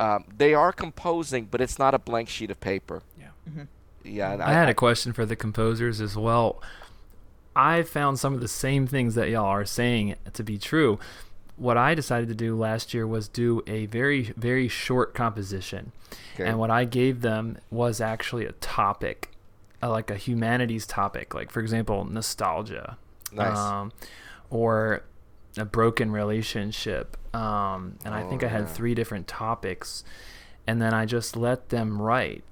Um, 0.00 0.24
they 0.34 0.54
are 0.54 0.72
composing, 0.72 1.44
but 1.44 1.60
it's 1.60 1.78
not 1.78 1.94
a 1.94 1.98
blank 1.98 2.28
sheet 2.28 2.50
of 2.50 2.58
paper. 2.58 3.02
Yeah. 3.20 3.26
Mm-hmm. 3.48 3.62
Yeah. 4.02 4.30
I, 4.32 4.50
I, 4.50 4.52
had 4.52 4.68
a 4.68 4.74
question 4.74 5.12
for 5.12 5.24
the 5.24 5.36
composers 5.36 6.00
as 6.00 6.16
well. 6.16 6.60
I 7.54 7.82
found 7.82 8.18
some 8.18 8.34
of 8.34 8.40
the 8.40 8.48
same 8.48 8.86
things 8.86 9.14
that 9.14 9.28
y'all 9.28 9.44
are 9.44 9.66
saying 9.66 10.16
to 10.32 10.42
be 10.42 10.58
true. 10.58 10.98
What 11.56 11.76
I 11.76 11.94
decided 11.94 12.28
to 12.30 12.34
do 12.34 12.56
last 12.56 12.94
year 12.94 13.06
was 13.06 13.28
do 13.28 13.62
a 13.66 13.86
very, 13.86 14.32
very 14.36 14.66
short 14.66 15.14
composition. 15.14 15.92
Okay. 16.34 16.48
And 16.48 16.58
what 16.58 16.70
I 16.70 16.86
gave 16.86 17.20
them 17.20 17.58
was 17.70 18.00
actually 18.00 18.46
a 18.46 18.52
topic 18.52 19.31
a, 19.82 19.88
like 19.88 20.10
a 20.10 20.16
humanities 20.16 20.86
topic, 20.86 21.34
like 21.34 21.50
for 21.50 21.60
example, 21.60 22.04
nostalgia, 22.04 22.96
nice, 23.32 23.58
um, 23.58 23.92
or 24.48 25.02
a 25.56 25.64
broken 25.64 26.10
relationship. 26.10 27.16
Um, 27.34 27.98
and 28.04 28.14
oh, 28.14 28.18
I 28.18 28.22
think 28.24 28.42
I 28.44 28.48
had 28.48 28.68
three 28.68 28.94
different 28.94 29.26
topics, 29.26 30.04
and 30.66 30.80
then 30.80 30.94
I 30.94 31.04
just 31.04 31.36
let 31.36 31.70
them 31.70 32.00
write 32.00 32.44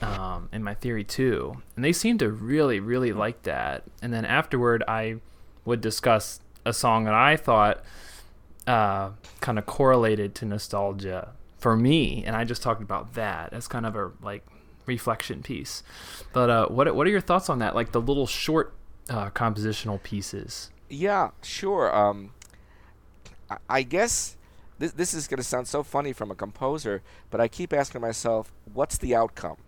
um, 0.00 0.48
in 0.52 0.64
my 0.64 0.74
theory 0.74 1.04
too, 1.04 1.62
and 1.76 1.84
they 1.84 1.92
seemed 1.92 2.20
to 2.20 2.30
really, 2.30 2.80
really 2.80 3.12
like 3.12 3.42
that. 3.42 3.84
And 4.00 4.12
then 4.12 4.24
afterward, 4.24 4.82
I 4.88 5.16
would 5.64 5.80
discuss 5.80 6.40
a 6.64 6.72
song 6.72 7.04
that 7.04 7.14
I 7.14 7.36
thought 7.36 7.82
uh, 8.66 9.10
kind 9.40 9.58
of 9.58 9.66
correlated 9.66 10.34
to 10.36 10.46
nostalgia 10.46 11.30
for 11.58 11.76
me, 11.76 12.24
and 12.24 12.34
I 12.34 12.44
just 12.44 12.62
talked 12.62 12.82
about 12.82 13.14
that 13.14 13.52
as 13.52 13.68
kind 13.68 13.84
of 13.84 13.96
a 13.96 14.12
like 14.22 14.46
reflection 14.88 15.42
piece. 15.42 15.84
But 16.32 16.50
uh, 16.50 16.66
what 16.68 16.92
what 16.96 17.06
are 17.06 17.10
your 17.10 17.20
thoughts 17.20 17.48
on 17.48 17.60
that? 17.60 17.76
Like 17.76 17.92
the 17.92 18.00
little 18.00 18.26
short 18.26 18.74
uh, 19.08 19.30
compositional 19.30 20.02
pieces. 20.02 20.70
Yeah, 20.88 21.30
sure. 21.42 21.94
Um, 21.94 22.30
I, 23.48 23.56
I 23.68 23.82
guess 23.82 24.36
this 24.78 24.92
this 24.92 25.14
is 25.14 25.28
going 25.28 25.38
to 25.38 25.44
sound 25.44 25.68
so 25.68 25.82
funny 25.82 26.12
from 26.12 26.30
a 26.30 26.34
composer, 26.34 27.02
but 27.30 27.40
I 27.40 27.48
keep 27.48 27.72
asking 27.72 28.00
myself, 28.00 28.52
what's 28.72 28.98
the 28.98 29.14
outcome? 29.14 29.58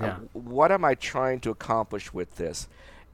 Yeah. 0.00 0.06
Uh, 0.06 0.16
what 0.32 0.70
am 0.70 0.84
I 0.84 0.94
trying 0.94 1.40
to 1.40 1.50
accomplish 1.50 2.14
with 2.14 2.36
this? 2.36 2.68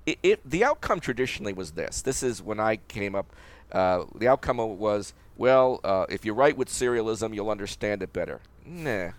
It, 0.05 0.19
it, 0.23 0.41
the 0.49 0.63
outcome 0.63 1.01
traditionally 1.01 1.55
was 1.55 1.73
this. 1.73 2.03
This 2.03 2.23
is 2.23 2.43
when 2.43 2.61
I 2.61 2.77
came 2.77 3.15
up. 3.15 3.35
Uh, 3.73 4.05
the 4.15 4.29
outcome 4.29 4.59
was, 4.79 5.15
well, 5.37 5.81
uh, 5.83 6.07
if 6.09 6.25
you 6.25 6.35
write 6.35 6.57
with 6.57 6.69
serialism, 6.69 7.35
you'll 7.35 7.51
understand 7.51 8.03
it 8.03 8.13
better. 8.13 8.41
Nah. 8.65 9.13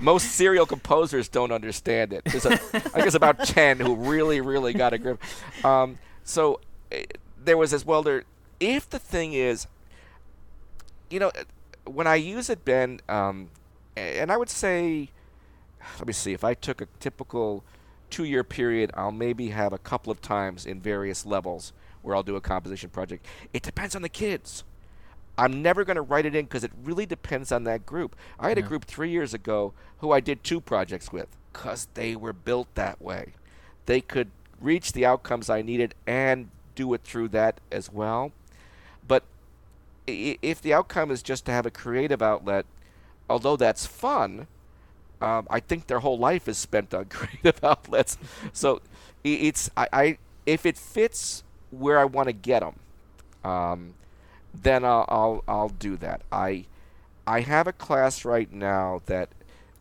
Most 0.00 0.32
serial 0.32 0.66
composers 0.66 1.28
don't 1.28 1.52
understand 1.52 2.12
it. 2.12 2.24
There's 2.24 2.46
a, 2.46 2.58
I 2.94 3.02
guess 3.02 3.14
about 3.14 3.44
ten 3.44 3.80
who 3.80 3.94
really, 3.94 4.40
really 4.40 4.72
got 4.72 4.92
a 4.92 4.98
grip. 4.98 5.20
Um, 5.64 5.98
so 6.24 6.60
uh, 6.92 6.98
there 7.42 7.56
was 7.56 7.70
this. 7.70 7.84
Well, 7.84 8.02
there. 8.02 8.24
If 8.60 8.88
the 8.88 8.98
thing 8.98 9.32
is, 9.32 9.66
you 11.10 11.20
know, 11.20 11.30
when 11.84 12.06
I 12.06 12.16
use 12.16 12.50
it, 12.50 12.64
Ben, 12.64 13.00
um, 13.08 13.50
and 13.96 14.32
I 14.32 14.36
would 14.36 14.50
say, 14.50 15.10
let 15.98 16.06
me 16.06 16.12
see. 16.12 16.32
If 16.32 16.44
I 16.44 16.54
took 16.54 16.80
a 16.80 16.86
typical 17.00 17.64
two-year 18.10 18.44
period, 18.44 18.90
I'll 18.94 19.12
maybe 19.12 19.48
have 19.48 19.72
a 19.72 19.78
couple 19.78 20.10
of 20.10 20.20
times 20.20 20.64
in 20.66 20.80
various 20.80 21.26
levels 21.26 21.72
where 22.02 22.14
I'll 22.14 22.22
do 22.22 22.36
a 22.36 22.40
composition 22.40 22.90
project. 22.90 23.26
It 23.52 23.62
depends 23.62 23.96
on 23.96 24.02
the 24.02 24.08
kids. 24.08 24.64
I'm 25.38 25.62
never 25.62 25.84
going 25.84 25.96
to 25.96 26.02
write 26.02 26.26
it 26.26 26.34
in 26.34 26.46
because 26.46 26.64
it 26.64 26.72
really 26.82 27.06
depends 27.06 27.52
on 27.52 27.64
that 27.64 27.84
group. 27.84 28.16
I 28.38 28.48
had 28.48 28.58
yeah. 28.58 28.64
a 28.64 28.68
group 28.68 28.84
three 28.84 29.10
years 29.10 29.34
ago 29.34 29.74
who 29.98 30.12
I 30.12 30.20
did 30.20 30.42
two 30.42 30.60
projects 30.60 31.12
with 31.12 31.28
because 31.52 31.88
they 31.94 32.16
were 32.16 32.32
built 32.32 32.74
that 32.74 33.00
way. 33.00 33.32
They 33.86 34.00
could 34.00 34.30
reach 34.60 34.92
the 34.92 35.04
outcomes 35.04 35.50
I 35.50 35.62
needed 35.62 35.94
and 36.06 36.48
do 36.74 36.92
it 36.94 37.02
through 37.02 37.28
that 37.28 37.60
as 37.70 37.92
well. 37.92 38.32
But 39.06 39.24
if 40.06 40.62
the 40.62 40.72
outcome 40.72 41.10
is 41.10 41.22
just 41.22 41.44
to 41.46 41.52
have 41.52 41.66
a 41.66 41.70
creative 41.70 42.22
outlet, 42.22 42.66
although 43.28 43.56
that's 43.56 43.86
fun, 43.86 44.46
um, 45.20 45.46
I 45.50 45.60
think 45.60 45.86
their 45.86 46.00
whole 46.00 46.18
life 46.18 46.48
is 46.48 46.58
spent 46.58 46.94
on 46.94 47.04
creative 47.10 47.62
outlets. 47.62 48.18
so 48.52 48.80
it's 49.24 49.70
I, 49.76 49.88
I 49.92 50.18
if 50.44 50.64
it 50.64 50.78
fits 50.78 51.42
where 51.70 51.98
I 51.98 52.04
want 52.04 52.28
to 52.28 52.32
get 52.32 52.60
them. 52.60 52.76
Um, 53.44 53.94
then 54.62 54.84
I'll, 54.84 55.04
I'll 55.08 55.44
I'll 55.48 55.68
do 55.68 55.96
that. 55.98 56.22
I 56.30 56.66
I 57.26 57.40
have 57.40 57.66
a 57.66 57.72
class 57.72 58.24
right 58.24 58.52
now 58.52 59.02
that 59.06 59.30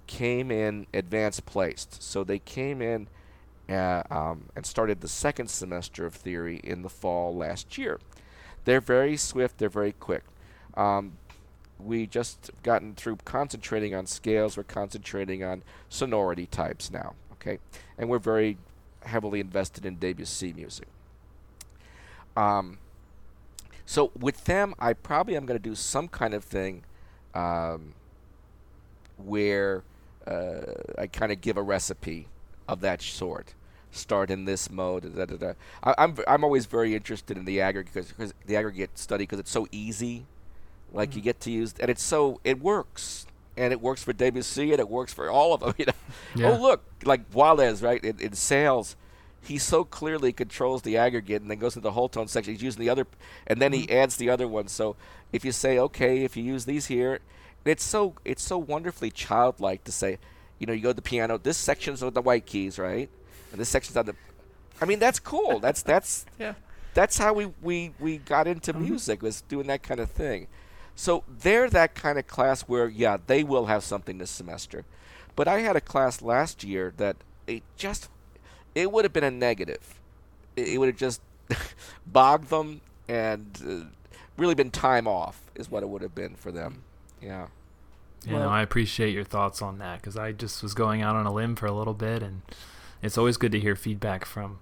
came 0.08 0.52
in 0.52 0.88
advanced 0.94 1.46
placed, 1.46 2.02
so 2.02 2.24
they 2.24 2.40
came 2.40 2.82
in 2.82 3.08
uh, 3.70 4.04
um, 4.10 4.46
and 4.56 4.66
started 4.66 5.02
the 5.02 5.08
second 5.08 5.50
semester 5.50 6.06
of 6.06 6.14
theory 6.14 6.60
in 6.64 6.82
the 6.82 6.90
fall 6.90 7.36
last 7.36 7.78
year. 7.78 8.00
They're 8.66 8.82
very 8.82 9.18
swift. 9.18 9.58
They're 9.58 9.70
very 9.70 9.94
quick. 9.94 10.24
Um, 10.76 11.14
we 11.80 12.08
just 12.08 12.52
gotten 12.64 12.96
through 12.96 13.18
concentrating 13.26 13.94
on 13.94 14.06
scales. 14.06 14.58
We're 14.58 14.64
concentrating 14.64 15.44
on 15.44 15.64
sonority 15.90 16.48
types 16.48 16.90
now. 16.90 17.14
Okay, 17.34 17.60
and 17.98 18.10
we're 18.10 18.20
very 18.20 18.58
heavily 19.04 19.40
invested 19.40 19.86
in 19.86 19.98
Debussy 19.98 20.54
music. 20.54 20.88
Um, 22.36 22.80
so 23.86 24.12
with 24.18 24.46
them, 24.46 24.74
I 24.80 24.94
probably 24.94 25.36
am 25.36 25.46
going 25.46 25.60
to 25.60 25.64
do 25.64 25.76
some 25.76 26.08
kind 26.08 26.34
of 26.34 26.44
thing 26.44 26.84
um, 27.34 27.94
where 29.18 29.84
uh, 30.26 30.62
I 30.98 31.08
kind 31.08 31.32
of 31.32 31.42
give 31.42 31.58
a 31.58 31.62
recipe 31.62 32.28
of 32.68 32.82
that 32.82 33.02
sort. 33.02 33.54
Start 33.92 34.30
in 34.30 34.46
this 34.46 34.70
mode. 34.70 35.16
Da, 35.16 35.26
da, 35.26 35.38
da. 35.38 35.54
I, 35.84 35.92
am 35.92 35.96
I'm, 35.98 36.18
I'm 36.28 36.44
always 36.44 36.66
very 36.66 36.96
interested 36.96 37.38
in 37.38 37.46
the 37.46 37.62
aggregate 37.62 37.94
because 37.94 38.34
the 38.46 38.56
aggregate 38.56 38.98
study 38.98 39.24
because 39.24 39.40
it's 39.40 39.52
so 39.52 39.68
easy. 39.72 40.26
Like 40.92 41.10
mm-hmm. 41.10 41.20
you 41.20 41.24
get 41.24 41.40
to 41.42 41.52
use 41.52 41.74
and 41.80 41.90
it's 41.90 42.04
so 42.04 42.42
it 42.44 42.60
works 42.60 43.26
and 43.56 43.72
it 43.72 43.80
works 43.80 44.04
for 44.04 44.12
Debussy 44.12 44.72
and 44.72 44.80
it 44.80 44.90
works 44.90 45.14
for 45.14 45.30
all 45.30 45.54
of 45.54 45.62
them. 45.62 45.74
You 45.78 45.86
know. 45.86 45.94
Yeah. 46.36 46.50
Oh 46.50 46.62
look, 46.62 46.84
like 47.06 47.32
Boieldieu, 47.32 47.82
right? 47.84 48.04
In, 48.04 48.20
in 48.20 48.34
sales, 48.34 48.98
he 49.46 49.58
so 49.58 49.84
clearly 49.84 50.34
controls 50.34 50.82
the 50.82 50.98
aggregate 50.98 51.42
and 51.42 51.52
then 51.52 51.60
goes 51.60 51.76
into 51.76 51.84
the 51.84 51.92
whole 51.92 52.10
tone 52.10 52.28
section. 52.28 52.54
He's 52.54 52.64
using 52.64 52.82
the 52.82 52.90
other, 52.90 53.06
and 53.48 53.62
then 53.62 53.74
he 53.74 53.84
mm-hmm. 53.84 53.98
adds 53.98 54.18
the 54.18 54.30
other 54.30 54.48
one. 54.48 54.68
So 54.68 54.96
if 55.32 55.46
you 55.46 55.52
say, 55.52 55.78
okay, 55.78 56.24
if 56.24 56.36
you 56.36 56.44
use 56.44 56.66
these 56.66 56.88
here, 56.88 57.20
it's 57.64 57.84
so 57.84 58.16
it's 58.24 58.44
so 58.44 58.58
wonderfully 58.58 59.12
childlike 59.12 59.84
to 59.86 59.92
say, 59.92 60.20
you 60.60 60.68
know, 60.68 60.74
you 60.74 60.82
go 60.82 60.90
to 60.90 60.96
the 60.96 61.02
piano. 61.02 61.38
This 61.38 61.58
section's 61.58 62.02
on 62.02 62.14
the 62.14 62.22
white 62.22 62.46
keys, 62.46 62.80
right? 62.80 63.10
And 63.52 63.60
this 63.60 63.70
section's 63.70 63.98
on 63.98 64.06
the. 64.06 64.16
I 64.82 64.86
mean, 64.86 65.00
that's 65.00 65.20
cool. 65.20 65.60
That's 65.60 65.82
that's 65.82 66.26
yeah. 66.40 66.54
That's 66.94 67.18
how 67.18 67.34
we 67.34 67.52
we 67.62 67.94
we 68.00 68.18
got 68.18 68.48
into 68.48 68.74
mm-hmm. 68.74 68.84
music 68.84 69.22
was 69.22 69.42
doing 69.42 69.68
that 69.68 69.84
kind 69.84 70.00
of 70.00 70.10
thing. 70.10 70.48
So 70.96 71.24
they're 71.28 71.70
that 71.70 71.94
kind 71.94 72.18
of 72.18 72.26
class 72.26 72.62
where 72.62 72.88
yeah 72.88 73.18
they 73.26 73.44
will 73.44 73.66
have 73.66 73.84
something 73.84 74.18
this 74.18 74.32
semester, 74.32 74.86
but 75.36 75.48
I 75.48 75.60
had 75.60 75.76
a 75.76 75.82
class 75.82 76.22
last 76.22 76.64
year 76.64 76.94
that 76.98 77.18
it 77.48 77.64
just 77.76 78.10
it 78.76 78.92
would 78.92 79.06
have 79.06 79.14
been 79.14 79.24
a 79.24 79.32
negative. 79.32 80.00
It, 80.56 80.68
it 80.68 80.78
would 80.78 80.88
have 80.88 80.98
just 80.98 81.22
bogged 82.08 82.50
them 82.50 82.82
and 83.08 83.60
uh, 83.68 83.86
really 84.38 84.56
been 84.56 84.72
time 84.72 85.08
off 85.08 85.42
is 85.56 85.72
what 85.72 85.82
it 85.82 85.90
would 85.90 86.02
have 86.02 86.14
been 86.14 86.36
for 86.36 86.52
them. 86.52 86.84
Yeah. 87.22 87.48
Yeah, 88.26 88.34
well, 88.34 88.44
no, 88.44 88.50
I 88.50 88.62
appreciate 88.62 89.14
your 89.14 89.24
thoughts 89.24 89.62
on 89.62 89.78
that 89.80 90.02
because 90.02 90.18
I 90.18 90.32
just 90.32 90.64
was 90.64 90.74
going 90.74 91.02
out 91.02 91.16
on 91.16 91.26
a 91.26 91.34
limb 91.34 91.56
for 91.56 91.68
a 91.68 91.72
little 91.72 91.94
bit, 91.94 92.24
and 92.24 92.42
it's 93.04 93.20
always 93.20 93.38
good 93.38 93.52
to 93.52 93.60
hear 93.60 93.76
feedback 93.76 94.26
from 94.26 94.60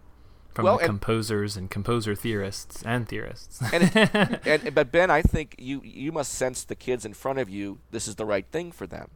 from 0.53 0.65
well, 0.65 0.75
the 0.77 0.83
and 0.83 0.89
composers 0.89 1.55
and 1.55 1.69
composer 1.69 2.13
theorists 2.13 2.83
and 2.83 3.07
theorists. 3.07 3.61
and, 3.73 3.95
and, 4.45 4.75
but 4.75 4.91
Ben, 4.91 5.09
I 5.09 5.21
think 5.21 5.55
you 5.57 5.81
you 5.81 6.11
must 6.11 6.33
sense 6.33 6.65
the 6.65 6.75
kids 6.75 7.05
in 7.05 7.13
front 7.13 7.39
of 7.39 7.49
you. 7.49 7.79
This 7.91 8.05
is 8.05 8.15
the 8.15 8.25
right 8.25 8.45
thing 8.51 8.73
for 8.73 8.85
them 8.85 9.09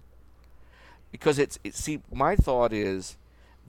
because 1.12 1.40
it's 1.40 1.60
it, 1.64 1.76
see 1.76 2.02
my 2.12 2.36
thought 2.36 2.74
is 2.74 3.18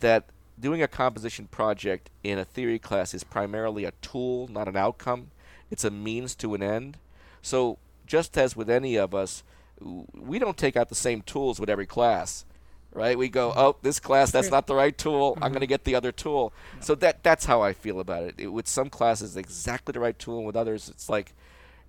that 0.00 0.26
doing 0.60 0.82
a 0.82 0.88
composition 0.88 1.46
project 1.46 2.10
in 2.22 2.38
a 2.38 2.44
theory 2.44 2.78
class 2.78 3.14
is 3.14 3.24
primarily 3.24 3.84
a 3.84 3.92
tool, 4.02 4.48
not 4.48 4.68
an 4.68 4.76
outcome. 4.76 5.30
It's 5.70 5.84
a 5.84 5.90
means 5.90 6.34
to 6.36 6.54
an 6.54 6.62
end. 6.62 6.98
So 7.42 7.78
just 8.06 8.36
as 8.38 8.56
with 8.56 8.70
any 8.70 8.96
of 8.96 9.14
us, 9.14 9.42
we 9.80 10.38
don't 10.38 10.56
take 10.56 10.76
out 10.76 10.88
the 10.88 10.94
same 10.94 11.22
tools 11.22 11.60
with 11.60 11.70
every 11.70 11.86
class 11.86 12.44
right 12.92 13.18
we 13.18 13.28
go 13.28 13.52
oh 13.54 13.76
this 13.82 14.00
class 14.00 14.30
that's 14.30 14.50
not 14.50 14.66
the 14.66 14.74
right 14.74 14.96
tool 14.96 15.34
i'm 15.36 15.52
going 15.52 15.54
to 15.54 15.60
mm-hmm. 15.60 15.70
get 15.70 15.84
the 15.84 15.94
other 15.94 16.10
tool 16.10 16.52
so 16.80 16.94
that 16.94 17.22
that's 17.22 17.44
how 17.44 17.60
i 17.60 17.72
feel 17.72 18.00
about 18.00 18.22
it. 18.22 18.34
it 18.38 18.48
with 18.48 18.66
some 18.66 18.88
classes 18.88 19.36
exactly 19.36 19.92
the 19.92 20.00
right 20.00 20.18
tool 20.18 20.38
and 20.38 20.46
with 20.46 20.56
others 20.56 20.88
it's 20.88 21.08
like 21.08 21.34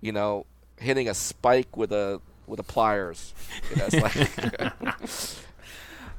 you 0.00 0.12
know 0.12 0.44
hitting 0.76 1.08
a 1.08 1.14
spike 1.14 1.76
with 1.76 1.90
a 1.90 2.20
with 2.46 2.60
a 2.60 2.62
pliers 2.62 3.32
you 3.70 3.76
know, 3.76 3.88
like 4.02 4.60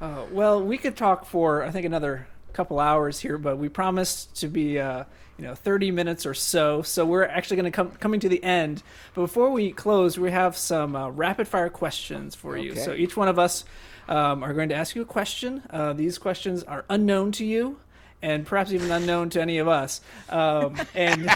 uh, 0.00 0.24
well 0.32 0.62
we 0.62 0.76
could 0.76 0.96
talk 0.96 1.24
for 1.24 1.62
i 1.62 1.70
think 1.70 1.86
another 1.86 2.26
couple 2.52 2.78
hours 2.78 3.20
here 3.20 3.38
but 3.38 3.58
we 3.58 3.68
promised 3.68 4.34
to 4.36 4.48
be 4.48 4.78
uh, 4.78 5.04
you 5.38 5.44
know 5.44 5.54
30 5.54 5.90
minutes 5.90 6.26
or 6.26 6.34
so. 6.34 6.82
So 6.82 7.04
we're 7.04 7.24
actually 7.24 7.56
going 7.56 7.72
to 7.72 7.74
come 7.74 7.90
coming 7.92 8.20
to 8.20 8.28
the 8.28 8.42
end. 8.44 8.82
But 9.14 9.22
before 9.22 9.50
we 9.50 9.72
close 9.72 10.18
we 10.18 10.30
have 10.30 10.56
some 10.56 10.94
uh, 10.94 11.10
rapid 11.10 11.48
fire 11.48 11.68
questions 11.68 12.34
for 12.34 12.56
okay. 12.56 12.64
you. 12.64 12.76
So 12.76 12.92
each 12.92 13.16
one 13.16 13.28
of 13.28 13.38
us 13.38 13.64
um, 14.08 14.42
are 14.42 14.52
going 14.52 14.68
to 14.68 14.74
ask 14.74 14.94
you 14.94 15.02
a 15.02 15.06
question. 15.06 15.62
Uh, 15.70 15.92
these 15.94 16.18
questions 16.18 16.62
are 16.62 16.84
unknown 16.88 17.32
to 17.32 17.44
you 17.44 17.78
and 18.22 18.46
perhaps 18.46 18.72
even 18.72 18.90
unknown 18.90 19.30
to 19.30 19.42
any 19.42 19.58
of 19.58 19.66
us. 19.66 20.00
Um, 20.28 20.76
and 20.94 21.28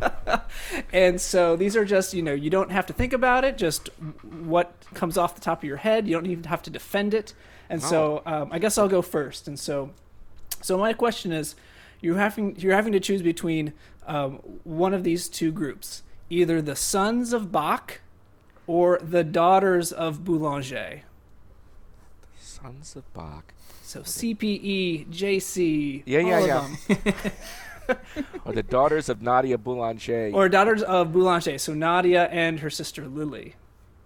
and 0.92 1.20
so 1.20 1.56
these 1.56 1.76
are 1.76 1.84
just 1.84 2.14
you 2.14 2.22
know 2.22 2.32
you 2.32 2.50
don't 2.50 2.70
have 2.70 2.86
to 2.86 2.92
think 2.92 3.12
about 3.12 3.44
it 3.44 3.58
just 3.58 3.88
what 4.22 4.72
comes 4.94 5.18
off 5.18 5.34
the 5.34 5.40
top 5.40 5.58
of 5.58 5.64
your 5.64 5.76
head. 5.78 6.06
You 6.06 6.14
don't 6.14 6.26
even 6.26 6.44
have 6.44 6.62
to 6.62 6.70
defend 6.70 7.14
it. 7.14 7.34
And 7.68 7.82
oh. 7.84 7.86
so 7.86 8.22
um, 8.26 8.48
i 8.52 8.58
guess 8.58 8.78
i'll 8.78 8.88
go 8.88 9.02
first. 9.02 9.48
And 9.48 9.58
so 9.58 9.90
so 10.62 10.78
my 10.78 10.92
question 10.92 11.32
is 11.32 11.54
you're 12.00 12.18
having 12.18 12.56
you're 12.58 12.74
having 12.74 12.92
to 12.92 13.00
choose 13.00 13.22
between 13.22 13.72
um, 14.06 14.40
one 14.64 14.94
of 14.94 15.04
these 15.04 15.28
two 15.28 15.52
groups, 15.52 16.02
either 16.30 16.60
the 16.60 16.76
sons 16.76 17.32
of 17.32 17.52
Bach 17.52 18.00
or 18.66 18.98
the 19.02 19.24
daughters 19.24 19.92
of 19.92 20.24
Boulanger. 20.24 21.02
Sons 22.38 22.96
of 22.96 23.12
Bach. 23.12 23.54
So 23.82 24.00
CPE, 24.00 25.08
JC, 25.08 26.02
yeah, 26.06 26.20
yeah, 26.20 26.74
yeah. 26.88 27.94
or 28.44 28.52
the 28.52 28.62
daughters 28.62 29.08
of 29.08 29.20
Nadia 29.20 29.58
Boulanger. 29.58 30.30
Or 30.32 30.48
daughters 30.48 30.82
of 30.82 31.12
Boulanger. 31.12 31.58
So 31.58 31.74
Nadia 31.74 32.24
and 32.28 32.60
her 32.60 32.70
sister 32.70 33.06
Lili. 33.06 33.54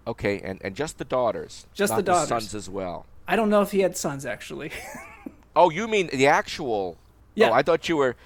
Okay, 0.07 0.41
and, 0.41 0.61
and 0.63 0.75
just 0.75 0.99
the 0.99 1.05
daughters. 1.05 1.67
Just 1.75 1.95
the 1.95 2.03
daughters. 2.03 2.29
The 2.29 2.41
sons 2.41 2.55
as 2.55 2.71
well. 2.71 3.07
I 3.29 3.37
don't 3.37 3.51
know 3.51 3.63
if 3.63 3.73
he 3.73 3.81
had 3.81 3.97
sons 3.97 4.27
actually. 4.27 4.71
oh, 5.57 5.71
you 5.71 5.89
mean 5.89 6.09
the 6.13 6.27
actual 6.29 6.97
oh, 6.99 7.03
yeah. 7.35 7.51
Oh, 7.51 7.55
I 7.55 7.63
thought 7.63 7.89
you 7.89 7.97
were. 7.97 8.17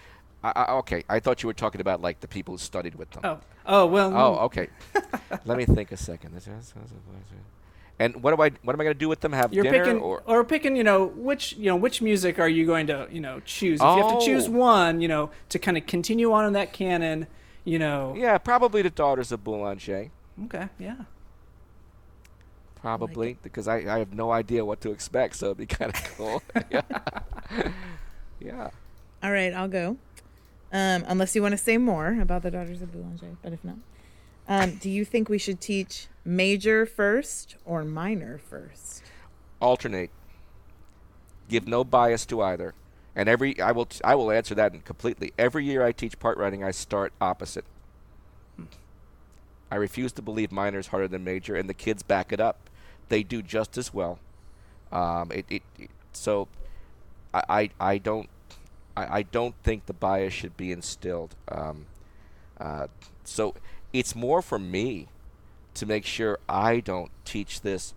I, 0.43 0.72
okay, 0.78 1.05
I 1.09 1.20
thought 1.20 1.43
you 1.43 1.49
were 1.49 1.55
talking 1.55 1.83
about 1.83 2.01
like 2.01 2.20
the 2.20 2.28
people 2.28 2.55
who 2.55 2.59
studied 2.59 2.95
with 2.95 3.11
them. 3.11 3.22
Oh, 3.24 3.41
oh 3.66 3.87
well. 3.87 4.16
Oh, 4.16 4.37
mm. 4.37 4.43
okay. 4.45 4.68
Let 5.45 5.59
me 5.59 5.66
think 5.66 5.93
a 5.93 5.97
second. 5.97 6.41
And 7.99 8.22
what 8.22 8.35
do 8.35 8.43
I? 8.43 8.51
What 8.62 8.72
am 8.72 8.81
I 8.81 8.85
going 8.85 8.95
to 8.95 8.99
do 8.99 9.09
with 9.09 9.20
them? 9.20 9.33
Have 9.33 9.53
You're 9.53 9.64
dinner 9.64 9.85
picking, 9.85 10.01
or 10.01 10.22
or 10.24 10.43
picking? 10.45 10.76
You 10.76 10.85
know 10.85 11.07
which 11.07 11.53
you 11.55 11.66
know 11.66 11.76
which 11.76 12.01
music 12.01 12.39
are 12.39 12.49
you 12.49 12.64
going 12.64 12.87
to 12.87 13.07
you 13.11 13.20
know 13.20 13.41
choose? 13.41 13.81
If 13.81 13.87
oh. 13.87 13.97
you 13.97 14.03
have 14.03 14.18
to 14.18 14.24
choose 14.24 14.49
oh. 14.49 14.53
one, 14.53 15.01
you 15.03 15.09
know 15.09 15.31
to 15.51 15.59
kind 15.59 15.76
of 15.76 15.87
continue 15.87 16.33
on 16.33 16.47
in 16.47 16.55
that 16.55 16.72
canon, 16.72 17.26
you 17.64 17.78
know. 17.78 18.14
Yeah, 18.16 18.39
probably 18.39 18.81
the 18.81 18.91
Daughters 18.91 19.33
of 19.33 19.45
Boulanger. 19.45 20.11
Okay. 20.45 20.68
Yeah. 20.78 20.97
Probably 22.81 23.28
like 23.28 23.43
because 23.43 23.68
I, 23.68 23.76
I 23.95 23.99
have 23.99 24.14
no 24.14 24.31
idea 24.31 24.64
what 24.64 24.81
to 24.83 24.91
expect, 24.91 25.37
so 25.37 25.47
it'd 25.47 25.59
be 25.59 25.66
kind 25.81 25.93
of 25.95 26.16
cool. 26.16 26.43
yeah. 26.70 26.83
yeah. 28.41 28.70
All 29.22 29.33
right, 29.33 29.53
I'll 29.53 29.68
go. 29.68 29.97
Um, 30.72 31.05
unless 31.09 31.35
you 31.35 31.43
want 31.43 31.53
to 31.53 31.59
say 31.59 31.78
more 31.78 32.18
about 32.20 32.43
the 32.43 32.51
Daughters 32.51 32.81
of 32.81 32.93
Boulanger, 32.93 33.37
but 33.43 33.53
if 33.53 33.62
not, 33.64 33.76
um, 34.49 34.76
do 34.76 34.89
you 34.89 35.05
think 35.05 35.28
we 35.28 35.39
should 35.39 35.61
teach 35.61 36.07
major 36.24 36.87
first 36.87 37.57
or 37.64 37.85
minor 37.85 38.39
first? 38.39 39.03
Alternate. 39.61 40.11
Give 41.49 41.66
no 41.66 41.85
bias 41.85 42.24
to 42.26 42.41
either. 42.43 42.74
And 43.14 43.28
every 43.28 43.61
I 43.61 43.72
will 43.72 43.87
t- 43.87 44.01
I 44.05 44.14
will 44.14 44.31
answer 44.31 44.55
that 44.55 44.85
completely. 44.85 45.33
Every 45.39 45.64
year 45.64 45.85
I 45.85 45.93
teach 45.93 46.18
part 46.18 46.39
writing, 46.39 46.62
I 46.62 46.70
start 46.70 47.12
opposite. 47.20 47.64
I 49.70 49.76
refuse 49.76 50.12
to 50.12 50.22
believe 50.22 50.51
minor 50.51 50.78
is 50.78 50.89
harder 50.89 51.09
than 51.09 51.22
major, 51.22 51.55
and 51.55 51.68
the 51.68 51.74
kids 51.74 52.03
back 52.03 52.33
it 52.33 52.41
up. 52.41 52.69
They 53.11 53.22
do 53.22 53.42
just 53.42 53.76
as 53.76 53.92
well. 53.92 54.18
Um, 54.90 55.30
it, 55.32 55.44
it, 55.50 55.62
it 55.78 55.90
so 56.12 56.48
I, 57.34 57.42
I 57.48 57.70
I 57.78 57.98
don't 57.98 58.30
I, 58.96 59.18
I 59.18 59.22
don't 59.22 59.54
think 59.62 59.86
the 59.86 59.92
bias 59.92 60.32
should 60.32 60.56
be 60.56 60.72
instilled. 60.72 61.36
Um, 61.48 61.86
uh, 62.58 62.86
so 63.24 63.54
it's 63.92 64.14
more 64.14 64.40
for 64.40 64.58
me 64.58 65.08
to 65.74 65.86
make 65.86 66.06
sure 66.06 66.38
I 66.48 66.80
don't 66.80 67.11
teach 67.24 67.61
this 67.61 67.94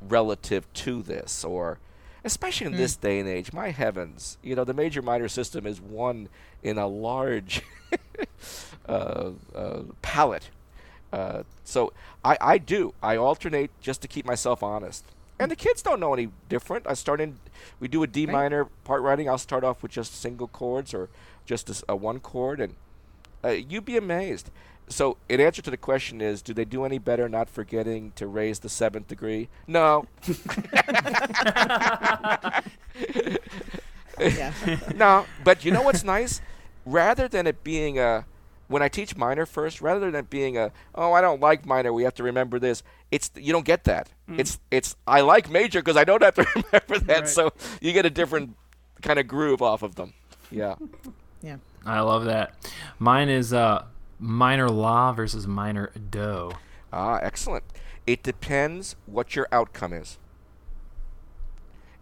relative 0.00 0.72
to 0.72 1.02
this 1.02 1.44
or 1.44 1.78
especially 2.24 2.66
in 2.66 2.74
mm. 2.74 2.78
this 2.78 2.96
day 2.96 3.18
and 3.18 3.28
age 3.28 3.52
my 3.52 3.70
heavens 3.70 4.38
you 4.42 4.54
know 4.54 4.64
the 4.64 4.74
major 4.74 5.02
minor 5.02 5.26
system 5.28 5.66
is 5.66 5.80
one 5.80 6.28
in 6.62 6.78
a 6.78 6.86
large 6.86 7.62
uh, 8.88 9.30
uh, 9.54 9.82
palette 10.02 10.50
uh, 11.12 11.42
so 11.64 11.92
I, 12.24 12.36
I 12.40 12.58
do 12.58 12.94
i 13.02 13.16
alternate 13.16 13.70
just 13.80 14.02
to 14.02 14.08
keep 14.08 14.26
myself 14.26 14.62
honest 14.62 15.04
and 15.38 15.50
the 15.50 15.56
kids 15.56 15.82
don't 15.82 16.00
know 16.00 16.14
any 16.14 16.30
different. 16.48 16.86
I 16.86 16.94
start 16.94 17.20
in, 17.20 17.38
we 17.78 17.88
do 17.88 18.02
a 18.02 18.06
D 18.06 18.24
minor 18.26 18.66
part 18.84 19.02
writing. 19.02 19.28
I'll 19.28 19.36
start 19.38 19.64
off 19.64 19.82
with 19.82 19.92
just 19.92 20.20
single 20.20 20.48
chords 20.48 20.92
or 20.92 21.08
just 21.46 21.70
a, 21.70 21.84
a 21.90 21.96
one 21.96 22.20
chord, 22.20 22.60
and 22.60 22.74
uh, 23.44 23.50
you'd 23.50 23.84
be 23.84 23.96
amazed. 23.96 24.50
So, 24.88 25.18
in 25.28 25.40
answer 25.40 25.62
to 25.62 25.70
the 25.70 25.76
question 25.76 26.20
is, 26.20 26.42
do 26.42 26.54
they 26.54 26.64
do 26.64 26.84
any 26.84 26.98
better 26.98 27.28
not 27.28 27.50
forgetting 27.50 28.12
to 28.16 28.26
raise 28.26 28.60
the 28.60 28.70
seventh 28.70 29.08
degree? 29.08 29.48
No. 29.66 30.06
no, 34.94 35.26
but 35.44 35.64
you 35.64 35.70
know 35.70 35.82
what's 35.82 36.02
nice? 36.02 36.40
Rather 36.86 37.28
than 37.28 37.46
it 37.46 37.62
being 37.62 37.98
a 37.98 38.24
when 38.68 38.82
I 38.82 38.88
teach 38.88 39.16
minor 39.16 39.46
first, 39.46 39.80
rather 39.80 40.10
than 40.10 40.26
being 40.26 40.56
a 40.56 40.72
oh 40.94 41.12
I 41.12 41.20
don't 41.20 41.40
like 41.40 41.66
minor, 41.66 41.92
we 41.92 42.04
have 42.04 42.14
to 42.14 42.22
remember 42.22 42.58
this. 42.58 42.82
It's 43.10 43.30
you 43.34 43.52
don't 43.52 43.64
get 43.64 43.84
that. 43.84 44.10
Mm. 44.28 44.38
It's 44.38 44.58
it's 44.70 44.96
I 45.06 45.22
like 45.22 45.50
major 45.50 45.80
because 45.80 45.96
I 45.96 46.04
don't 46.04 46.22
have 46.22 46.34
to 46.34 46.46
remember 46.54 46.98
that. 47.06 47.20
Right. 47.20 47.28
So 47.28 47.52
you 47.80 47.92
get 47.92 48.06
a 48.06 48.10
different 48.10 48.56
kind 49.02 49.18
of 49.18 49.26
groove 49.26 49.62
off 49.62 49.82
of 49.82 49.96
them. 49.96 50.14
Yeah. 50.50 50.76
yeah. 51.42 51.56
I 51.84 52.00
love 52.00 52.24
that. 52.26 52.54
Mine 52.98 53.28
is 53.28 53.52
uh 53.52 53.84
minor 54.18 54.68
la 54.68 55.12
versus 55.12 55.46
minor 55.46 55.90
do. 56.10 56.52
Ah, 56.92 57.18
excellent. 57.22 57.64
It 58.06 58.22
depends 58.22 58.96
what 59.06 59.36
your 59.36 59.46
outcome 59.52 59.92
is. 59.92 60.18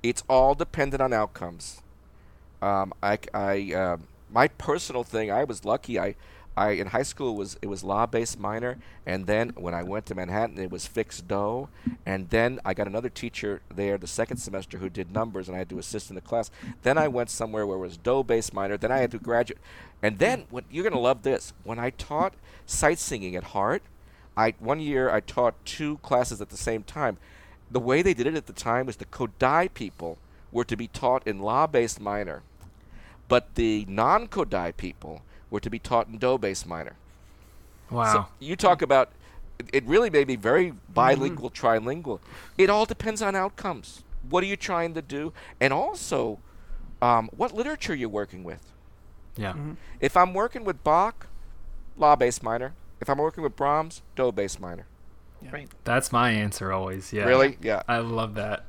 It's 0.03 0.23
all 0.29 0.55
dependent 0.55 1.03
on 1.03 1.13
outcomes. 1.13 1.83
Um, 2.63 2.93
I, 3.03 3.19
I, 3.35 3.73
uh, 3.75 3.97
my 4.31 4.49
personal 4.49 5.03
thing, 5.03 5.33
I 5.33 5.45
was 5.45 5.65
lucky. 5.65 5.99
I, 5.99 6.15
I 6.57 6.71
in 6.71 6.89
high 6.89 7.03
school 7.03 7.31
it 7.33 7.39
was 7.39 7.59
it 7.63 7.67
was 7.67 7.85
la 7.85 8.07
based 8.07 8.39
minor, 8.39 8.79
and 9.05 9.27
then 9.27 9.51
when 9.57 9.75
I 9.75 9.83
went 9.83 10.07
to 10.07 10.15
Manhattan 10.15 10.59
it 10.59 10.71
was 10.71 10.87
fixed 10.87 11.29
do, 11.29 11.69
and 12.05 12.31
then 12.31 12.61
I 12.65 12.75
got 12.75 12.87
another 12.87 13.09
teacher 13.09 13.61
there 13.75 13.99
the 13.99 14.07
second 14.07 14.39
semester 14.39 14.79
who 14.79 14.89
did 14.89 15.13
numbers, 15.13 15.49
and 15.49 15.55
I 15.55 15.59
had 15.59 15.69
to 15.71 15.79
assist 15.79 16.11
in 16.11 16.15
the 16.15 16.23
class. 16.23 16.51
Then 16.83 16.99
I 16.99 17.09
went 17.09 17.31
somewhere 17.31 17.67
where 17.67 17.77
it 17.77 17.81
was 17.81 17.97
do 17.97 18.25
based 18.25 18.55
minor. 18.55 18.77
Then 18.77 18.93
I 18.93 18.99
had 18.99 19.11
to 19.11 19.19
graduate, 19.19 19.59
and 20.03 20.19
then 20.19 20.45
what 20.51 20.65
you're 20.71 20.85
gonna 20.85 21.01
love 21.01 21.23
this 21.23 21.53
when 21.65 21.79
I 21.79 21.91
taught 21.91 22.35
sight 22.65 22.99
singing 22.99 23.37
at 23.37 23.45
Hartt. 23.45 23.83
I 24.37 24.55
one 24.59 24.81
year 24.81 25.11
I 25.11 25.21
taught 25.21 25.55
two 25.65 25.97
classes 25.99 26.43
at 26.43 26.51
the 26.51 26.59
same 26.59 26.83
time, 26.83 27.17
the 27.71 27.81
way 27.81 28.03
they 28.03 28.15
did 28.15 28.27
it 28.27 28.35
at 28.35 28.47
the 28.47 28.53
time 28.53 28.87
was 28.87 28.97
the 28.97 29.05
Kodály 29.07 29.73
people 29.73 30.19
were 30.53 30.65
to 30.65 30.77
be 30.77 30.89
taught 30.89 31.27
in 31.27 31.41
la 31.41 31.67
based 31.67 32.01
minor, 32.01 32.43
but 33.29 33.55
the 33.57 33.85
non 33.89 34.29
Kodály 34.29 34.77
people 34.77 35.23
were 35.51 35.61
to 35.61 35.71
be 35.71 35.79
taught 35.79 36.09
in 36.09 36.19
Do-based 36.19 36.67
minor. 36.67 36.97
Wow. 37.91 38.13
So 38.13 38.27
you 38.41 38.57
talk 38.57 38.83
about 38.83 39.11
it 39.73 39.85
really 39.85 40.11
may 40.11 40.25
be 40.25 40.37
very 40.37 40.73
bilingual, 40.93 41.51
mm-hmm. 41.51 41.67
trilingual. 41.67 42.21
It 42.59 42.69
all 42.69 42.85
depends 42.85 43.23
on 43.23 43.35
outcomes. 43.35 44.03
What 44.29 44.43
are 44.43 44.47
you 44.47 44.57
trying 44.57 44.95
to 44.95 45.03
do? 45.03 45.33
And 45.61 45.73
also, 45.73 46.41
um, 47.01 47.31
what 47.37 47.55
literature 47.55 47.95
you're 47.95 48.09
working 48.09 48.45
with. 48.45 48.73
Yeah. 49.37 49.53
Mm-hmm. 49.53 49.73
If 50.01 50.17
I'm 50.17 50.35
working 50.35 50.65
with 50.65 50.83
Bach, 50.83 51.29
La-based 51.97 52.43
minor. 52.43 52.75
If 53.01 53.09
I'm 53.09 53.19
working 53.19 53.43
with 53.43 53.57
Brahms, 53.57 54.03
Do-based 54.15 54.61
minor. 54.61 54.87
Yeah. 55.43 55.51
Right. 55.53 55.69
That's 55.85 56.13
my 56.13 56.31
answer 56.31 56.73
always. 56.73 57.13
Yeah. 57.13 57.25
Really? 57.25 57.59
Yeah. 57.61 57.83
I 57.89 57.99
love 57.99 58.35
that. 58.35 58.65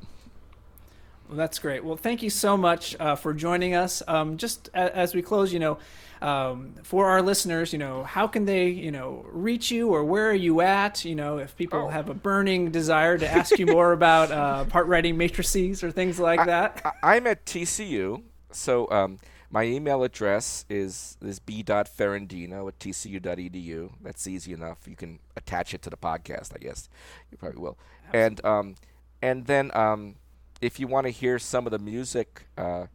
Well, 1.28 1.38
that's 1.38 1.60
great. 1.60 1.84
Well, 1.84 1.98
thank 1.98 2.24
you 2.24 2.30
so 2.30 2.56
much 2.56 2.96
uh, 3.00 3.16
for 3.16 3.34
joining 3.34 3.74
us. 3.74 4.02
Um, 4.08 4.38
just 4.38 4.70
a- 4.74 4.96
as 4.96 5.14
we 5.14 5.22
close, 5.22 5.52
you 5.52 5.60
know, 5.60 5.78
um, 6.22 6.76
for 6.84 7.08
our 7.08 7.22
listeners, 7.22 7.74
you 7.74 7.80
know, 7.80 8.04
how 8.04 8.28
can 8.28 8.46
they, 8.46 8.68
you 8.68 8.92
know, 8.92 9.26
reach 9.32 9.72
you 9.72 9.90
or 9.90 10.04
where 10.04 10.30
are 10.30 10.34
you 10.34 10.62
at? 10.62 11.06
You 11.06 11.16
know, 11.16 11.38
if 11.38 11.56
people 11.56 11.86
oh. 11.86 11.88
have 11.88 12.10
a 12.10 12.14
burning 12.14 12.72
desire 12.72 13.18
to 13.18 13.30
ask 13.30 13.58
you 13.60 13.66
more 13.66 13.92
about 13.92 14.32
uh, 14.32 14.66
part 14.70 14.88
writing 14.88 15.18
matrices 15.18 15.84
or 15.84 15.92
things 15.92 16.20
like 16.20 16.40
I, 16.40 16.46
that. 16.46 16.96
I, 17.04 17.18
am 17.18 17.28
at 17.28 17.46
TCU, 17.46 18.24
so 18.52 18.90
um, 18.90 19.20
my 19.50 19.64
email 19.64 20.04
address 20.04 20.66
is 20.70 21.18
is 21.22 21.40
b.ferrandino 21.40 22.68
at 22.68 22.80
tcu.edu. 22.80 23.92
That's 24.02 24.28
easy 24.28 24.54
enough. 24.54 24.88
You 24.88 24.96
can 24.96 25.20
attach 25.36 25.74
it 25.74 25.82
to 25.84 25.90
the 25.90 25.98
podcast, 25.98 26.54
I 26.56 26.60
guess. 26.60 26.90
You 27.32 27.38
probably 27.38 27.62
will. 27.62 27.78
Absolutely. 28.08 28.26
And 28.26 28.46
um, 28.46 28.76
and 29.22 29.46
then 29.46 29.72
um, 29.76 30.16
if 30.62 30.80
you 30.80 30.88
want 30.88 31.06
to 31.06 31.12
hear 31.12 31.40
some 31.40 31.66
of 31.66 31.72
the 31.72 31.80
music, 31.80 32.48
uh, 32.58 32.88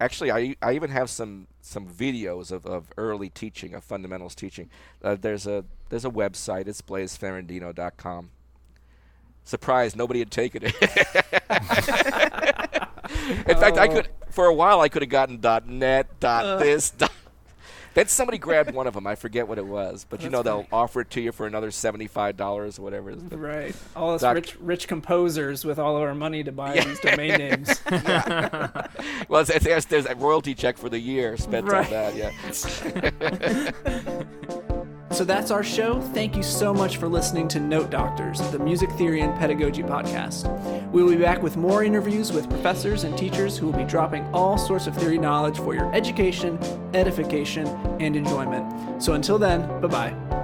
actually, 0.00 0.30
I, 0.30 0.56
I 0.62 0.72
even 0.74 0.90
have 0.90 1.10
some 1.10 1.46
some 1.62 1.86
videos 1.86 2.50
of, 2.52 2.66
of 2.66 2.88
early 2.98 3.30
teaching, 3.30 3.72
of 3.74 3.84
fundamentals 3.84 4.34
teaching. 4.34 4.68
Uh, 5.02 5.16
there's 5.18 5.46
a 5.46 5.64
there's 5.88 6.04
a 6.04 6.10
website. 6.10 6.66
It's 6.66 6.82
blaiseferrandino.com. 6.82 8.30
Surprised 9.44 9.96
nobody 9.96 10.18
had 10.18 10.30
taken 10.30 10.62
it. 10.64 10.74
In 13.46 13.56
fact, 13.56 13.78
I 13.78 13.88
could 13.88 14.08
for 14.30 14.46
a 14.46 14.54
while 14.54 14.80
I 14.80 14.88
could 14.88 15.02
have 15.02 15.10
gotten 15.10 15.40
.net, 15.78 16.20
dot 16.20 16.44
uh. 16.44 16.56
this, 16.56 16.90
dot. 16.90 17.11
Then 17.94 18.08
somebody 18.08 18.38
grabbed 18.38 18.74
one 18.74 18.86
of 18.86 18.94
them. 18.94 19.06
I 19.06 19.14
forget 19.14 19.46
what 19.46 19.58
it 19.58 19.66
was, 19.66 20.06
but 20.08 20.22
you 20.22 20.30
know 20.30 20.42
they'll 20.42 20.66
offer 20.72 21.02
it 21.02 21.10
to 21.10 21.20
you 21.20 21.32
for 21.32 21.46
another 21.46 21.70
seventy-five 21.70 22.36
dollars 22.36 22.78
or 22.78 22.82
whatever. 22.82 23.12
Right. 23.12 23.74
All 23.94 24.14
us 24.14 24.22
rich, 24.22 24.56
rich 24.60 24.88
composers 24.88 25.64
with 25.64 25.78
all 25.78 25.96
of 25.96 26.02
our 26.02 26.14
money 26.14 26.42
to 26.44 26.52
buy 26.52 26.74
yeah. 26.74 26.84
these 26.84 27.00
domain 27.00 27.30
names. 27.38 27.80
well, 29.28 29.40
it's, 29.40 29.50
it's, 29.50 29.86
there's 29.86 30.06
a 30.06 30.14
royalty 30.14 30.54
check 30.54 30.78
for 30.78 30.88
the 30.88 30.98
year 30.98 31.36
spent 31.36 31.66
right. 31.66 31.84
on 31.86 31.90
that. 31.90 32.16
Yeah. 32.16 32.32
So 35.12 35.24
that's 35.24 35.50
our 35.50 35.62
show. 35.62 36.00
Thank 36.00 36.36
you 36.36 36.42
so 36.42 36.72
much 36.72 36.96
for 36.96 37.06
listening 37.06 37.46
to 37.48 37.60
Note 37.60 37.90
Doctors, 37.90 38.40
the 38.50 38.58
Music 38.58 38.90
Theory 38.92 39.20
and 39.20 39.38
Pedagogy 39.38 39.82
podcast. 39.82 40.50
We 40.90 41.02
will 41.02 41.10
be 41.10 41.18
back 41.18 41.42
with 41.42 41.58
more 41.58 41.84
interviews 41.84 42.32
with 42.32 42.48
professors 42.48 43.04
and 43.04 43.16
teachers 43.16 43.58
who 43.58 43.66
will 43.66 43.78
be 43.78 43.84
dropping 43.84 44.24
all 44.32 44.56
sorts 44.56 44.86
of 44.86 44.96
theory 44.96 45.18
knowledge 45.18 45.58
for 45.58 45.74
your 45.74 45.94
education, 45.94 46.58
edification, 46.94 47.66
and 48.00 48.16
enjoyment. 48.16 49.02
So 49.02 49.12
until 49.12 49.38
then, 49.38 49.68
bye 49.82 49.88
bye. 49.88 50.41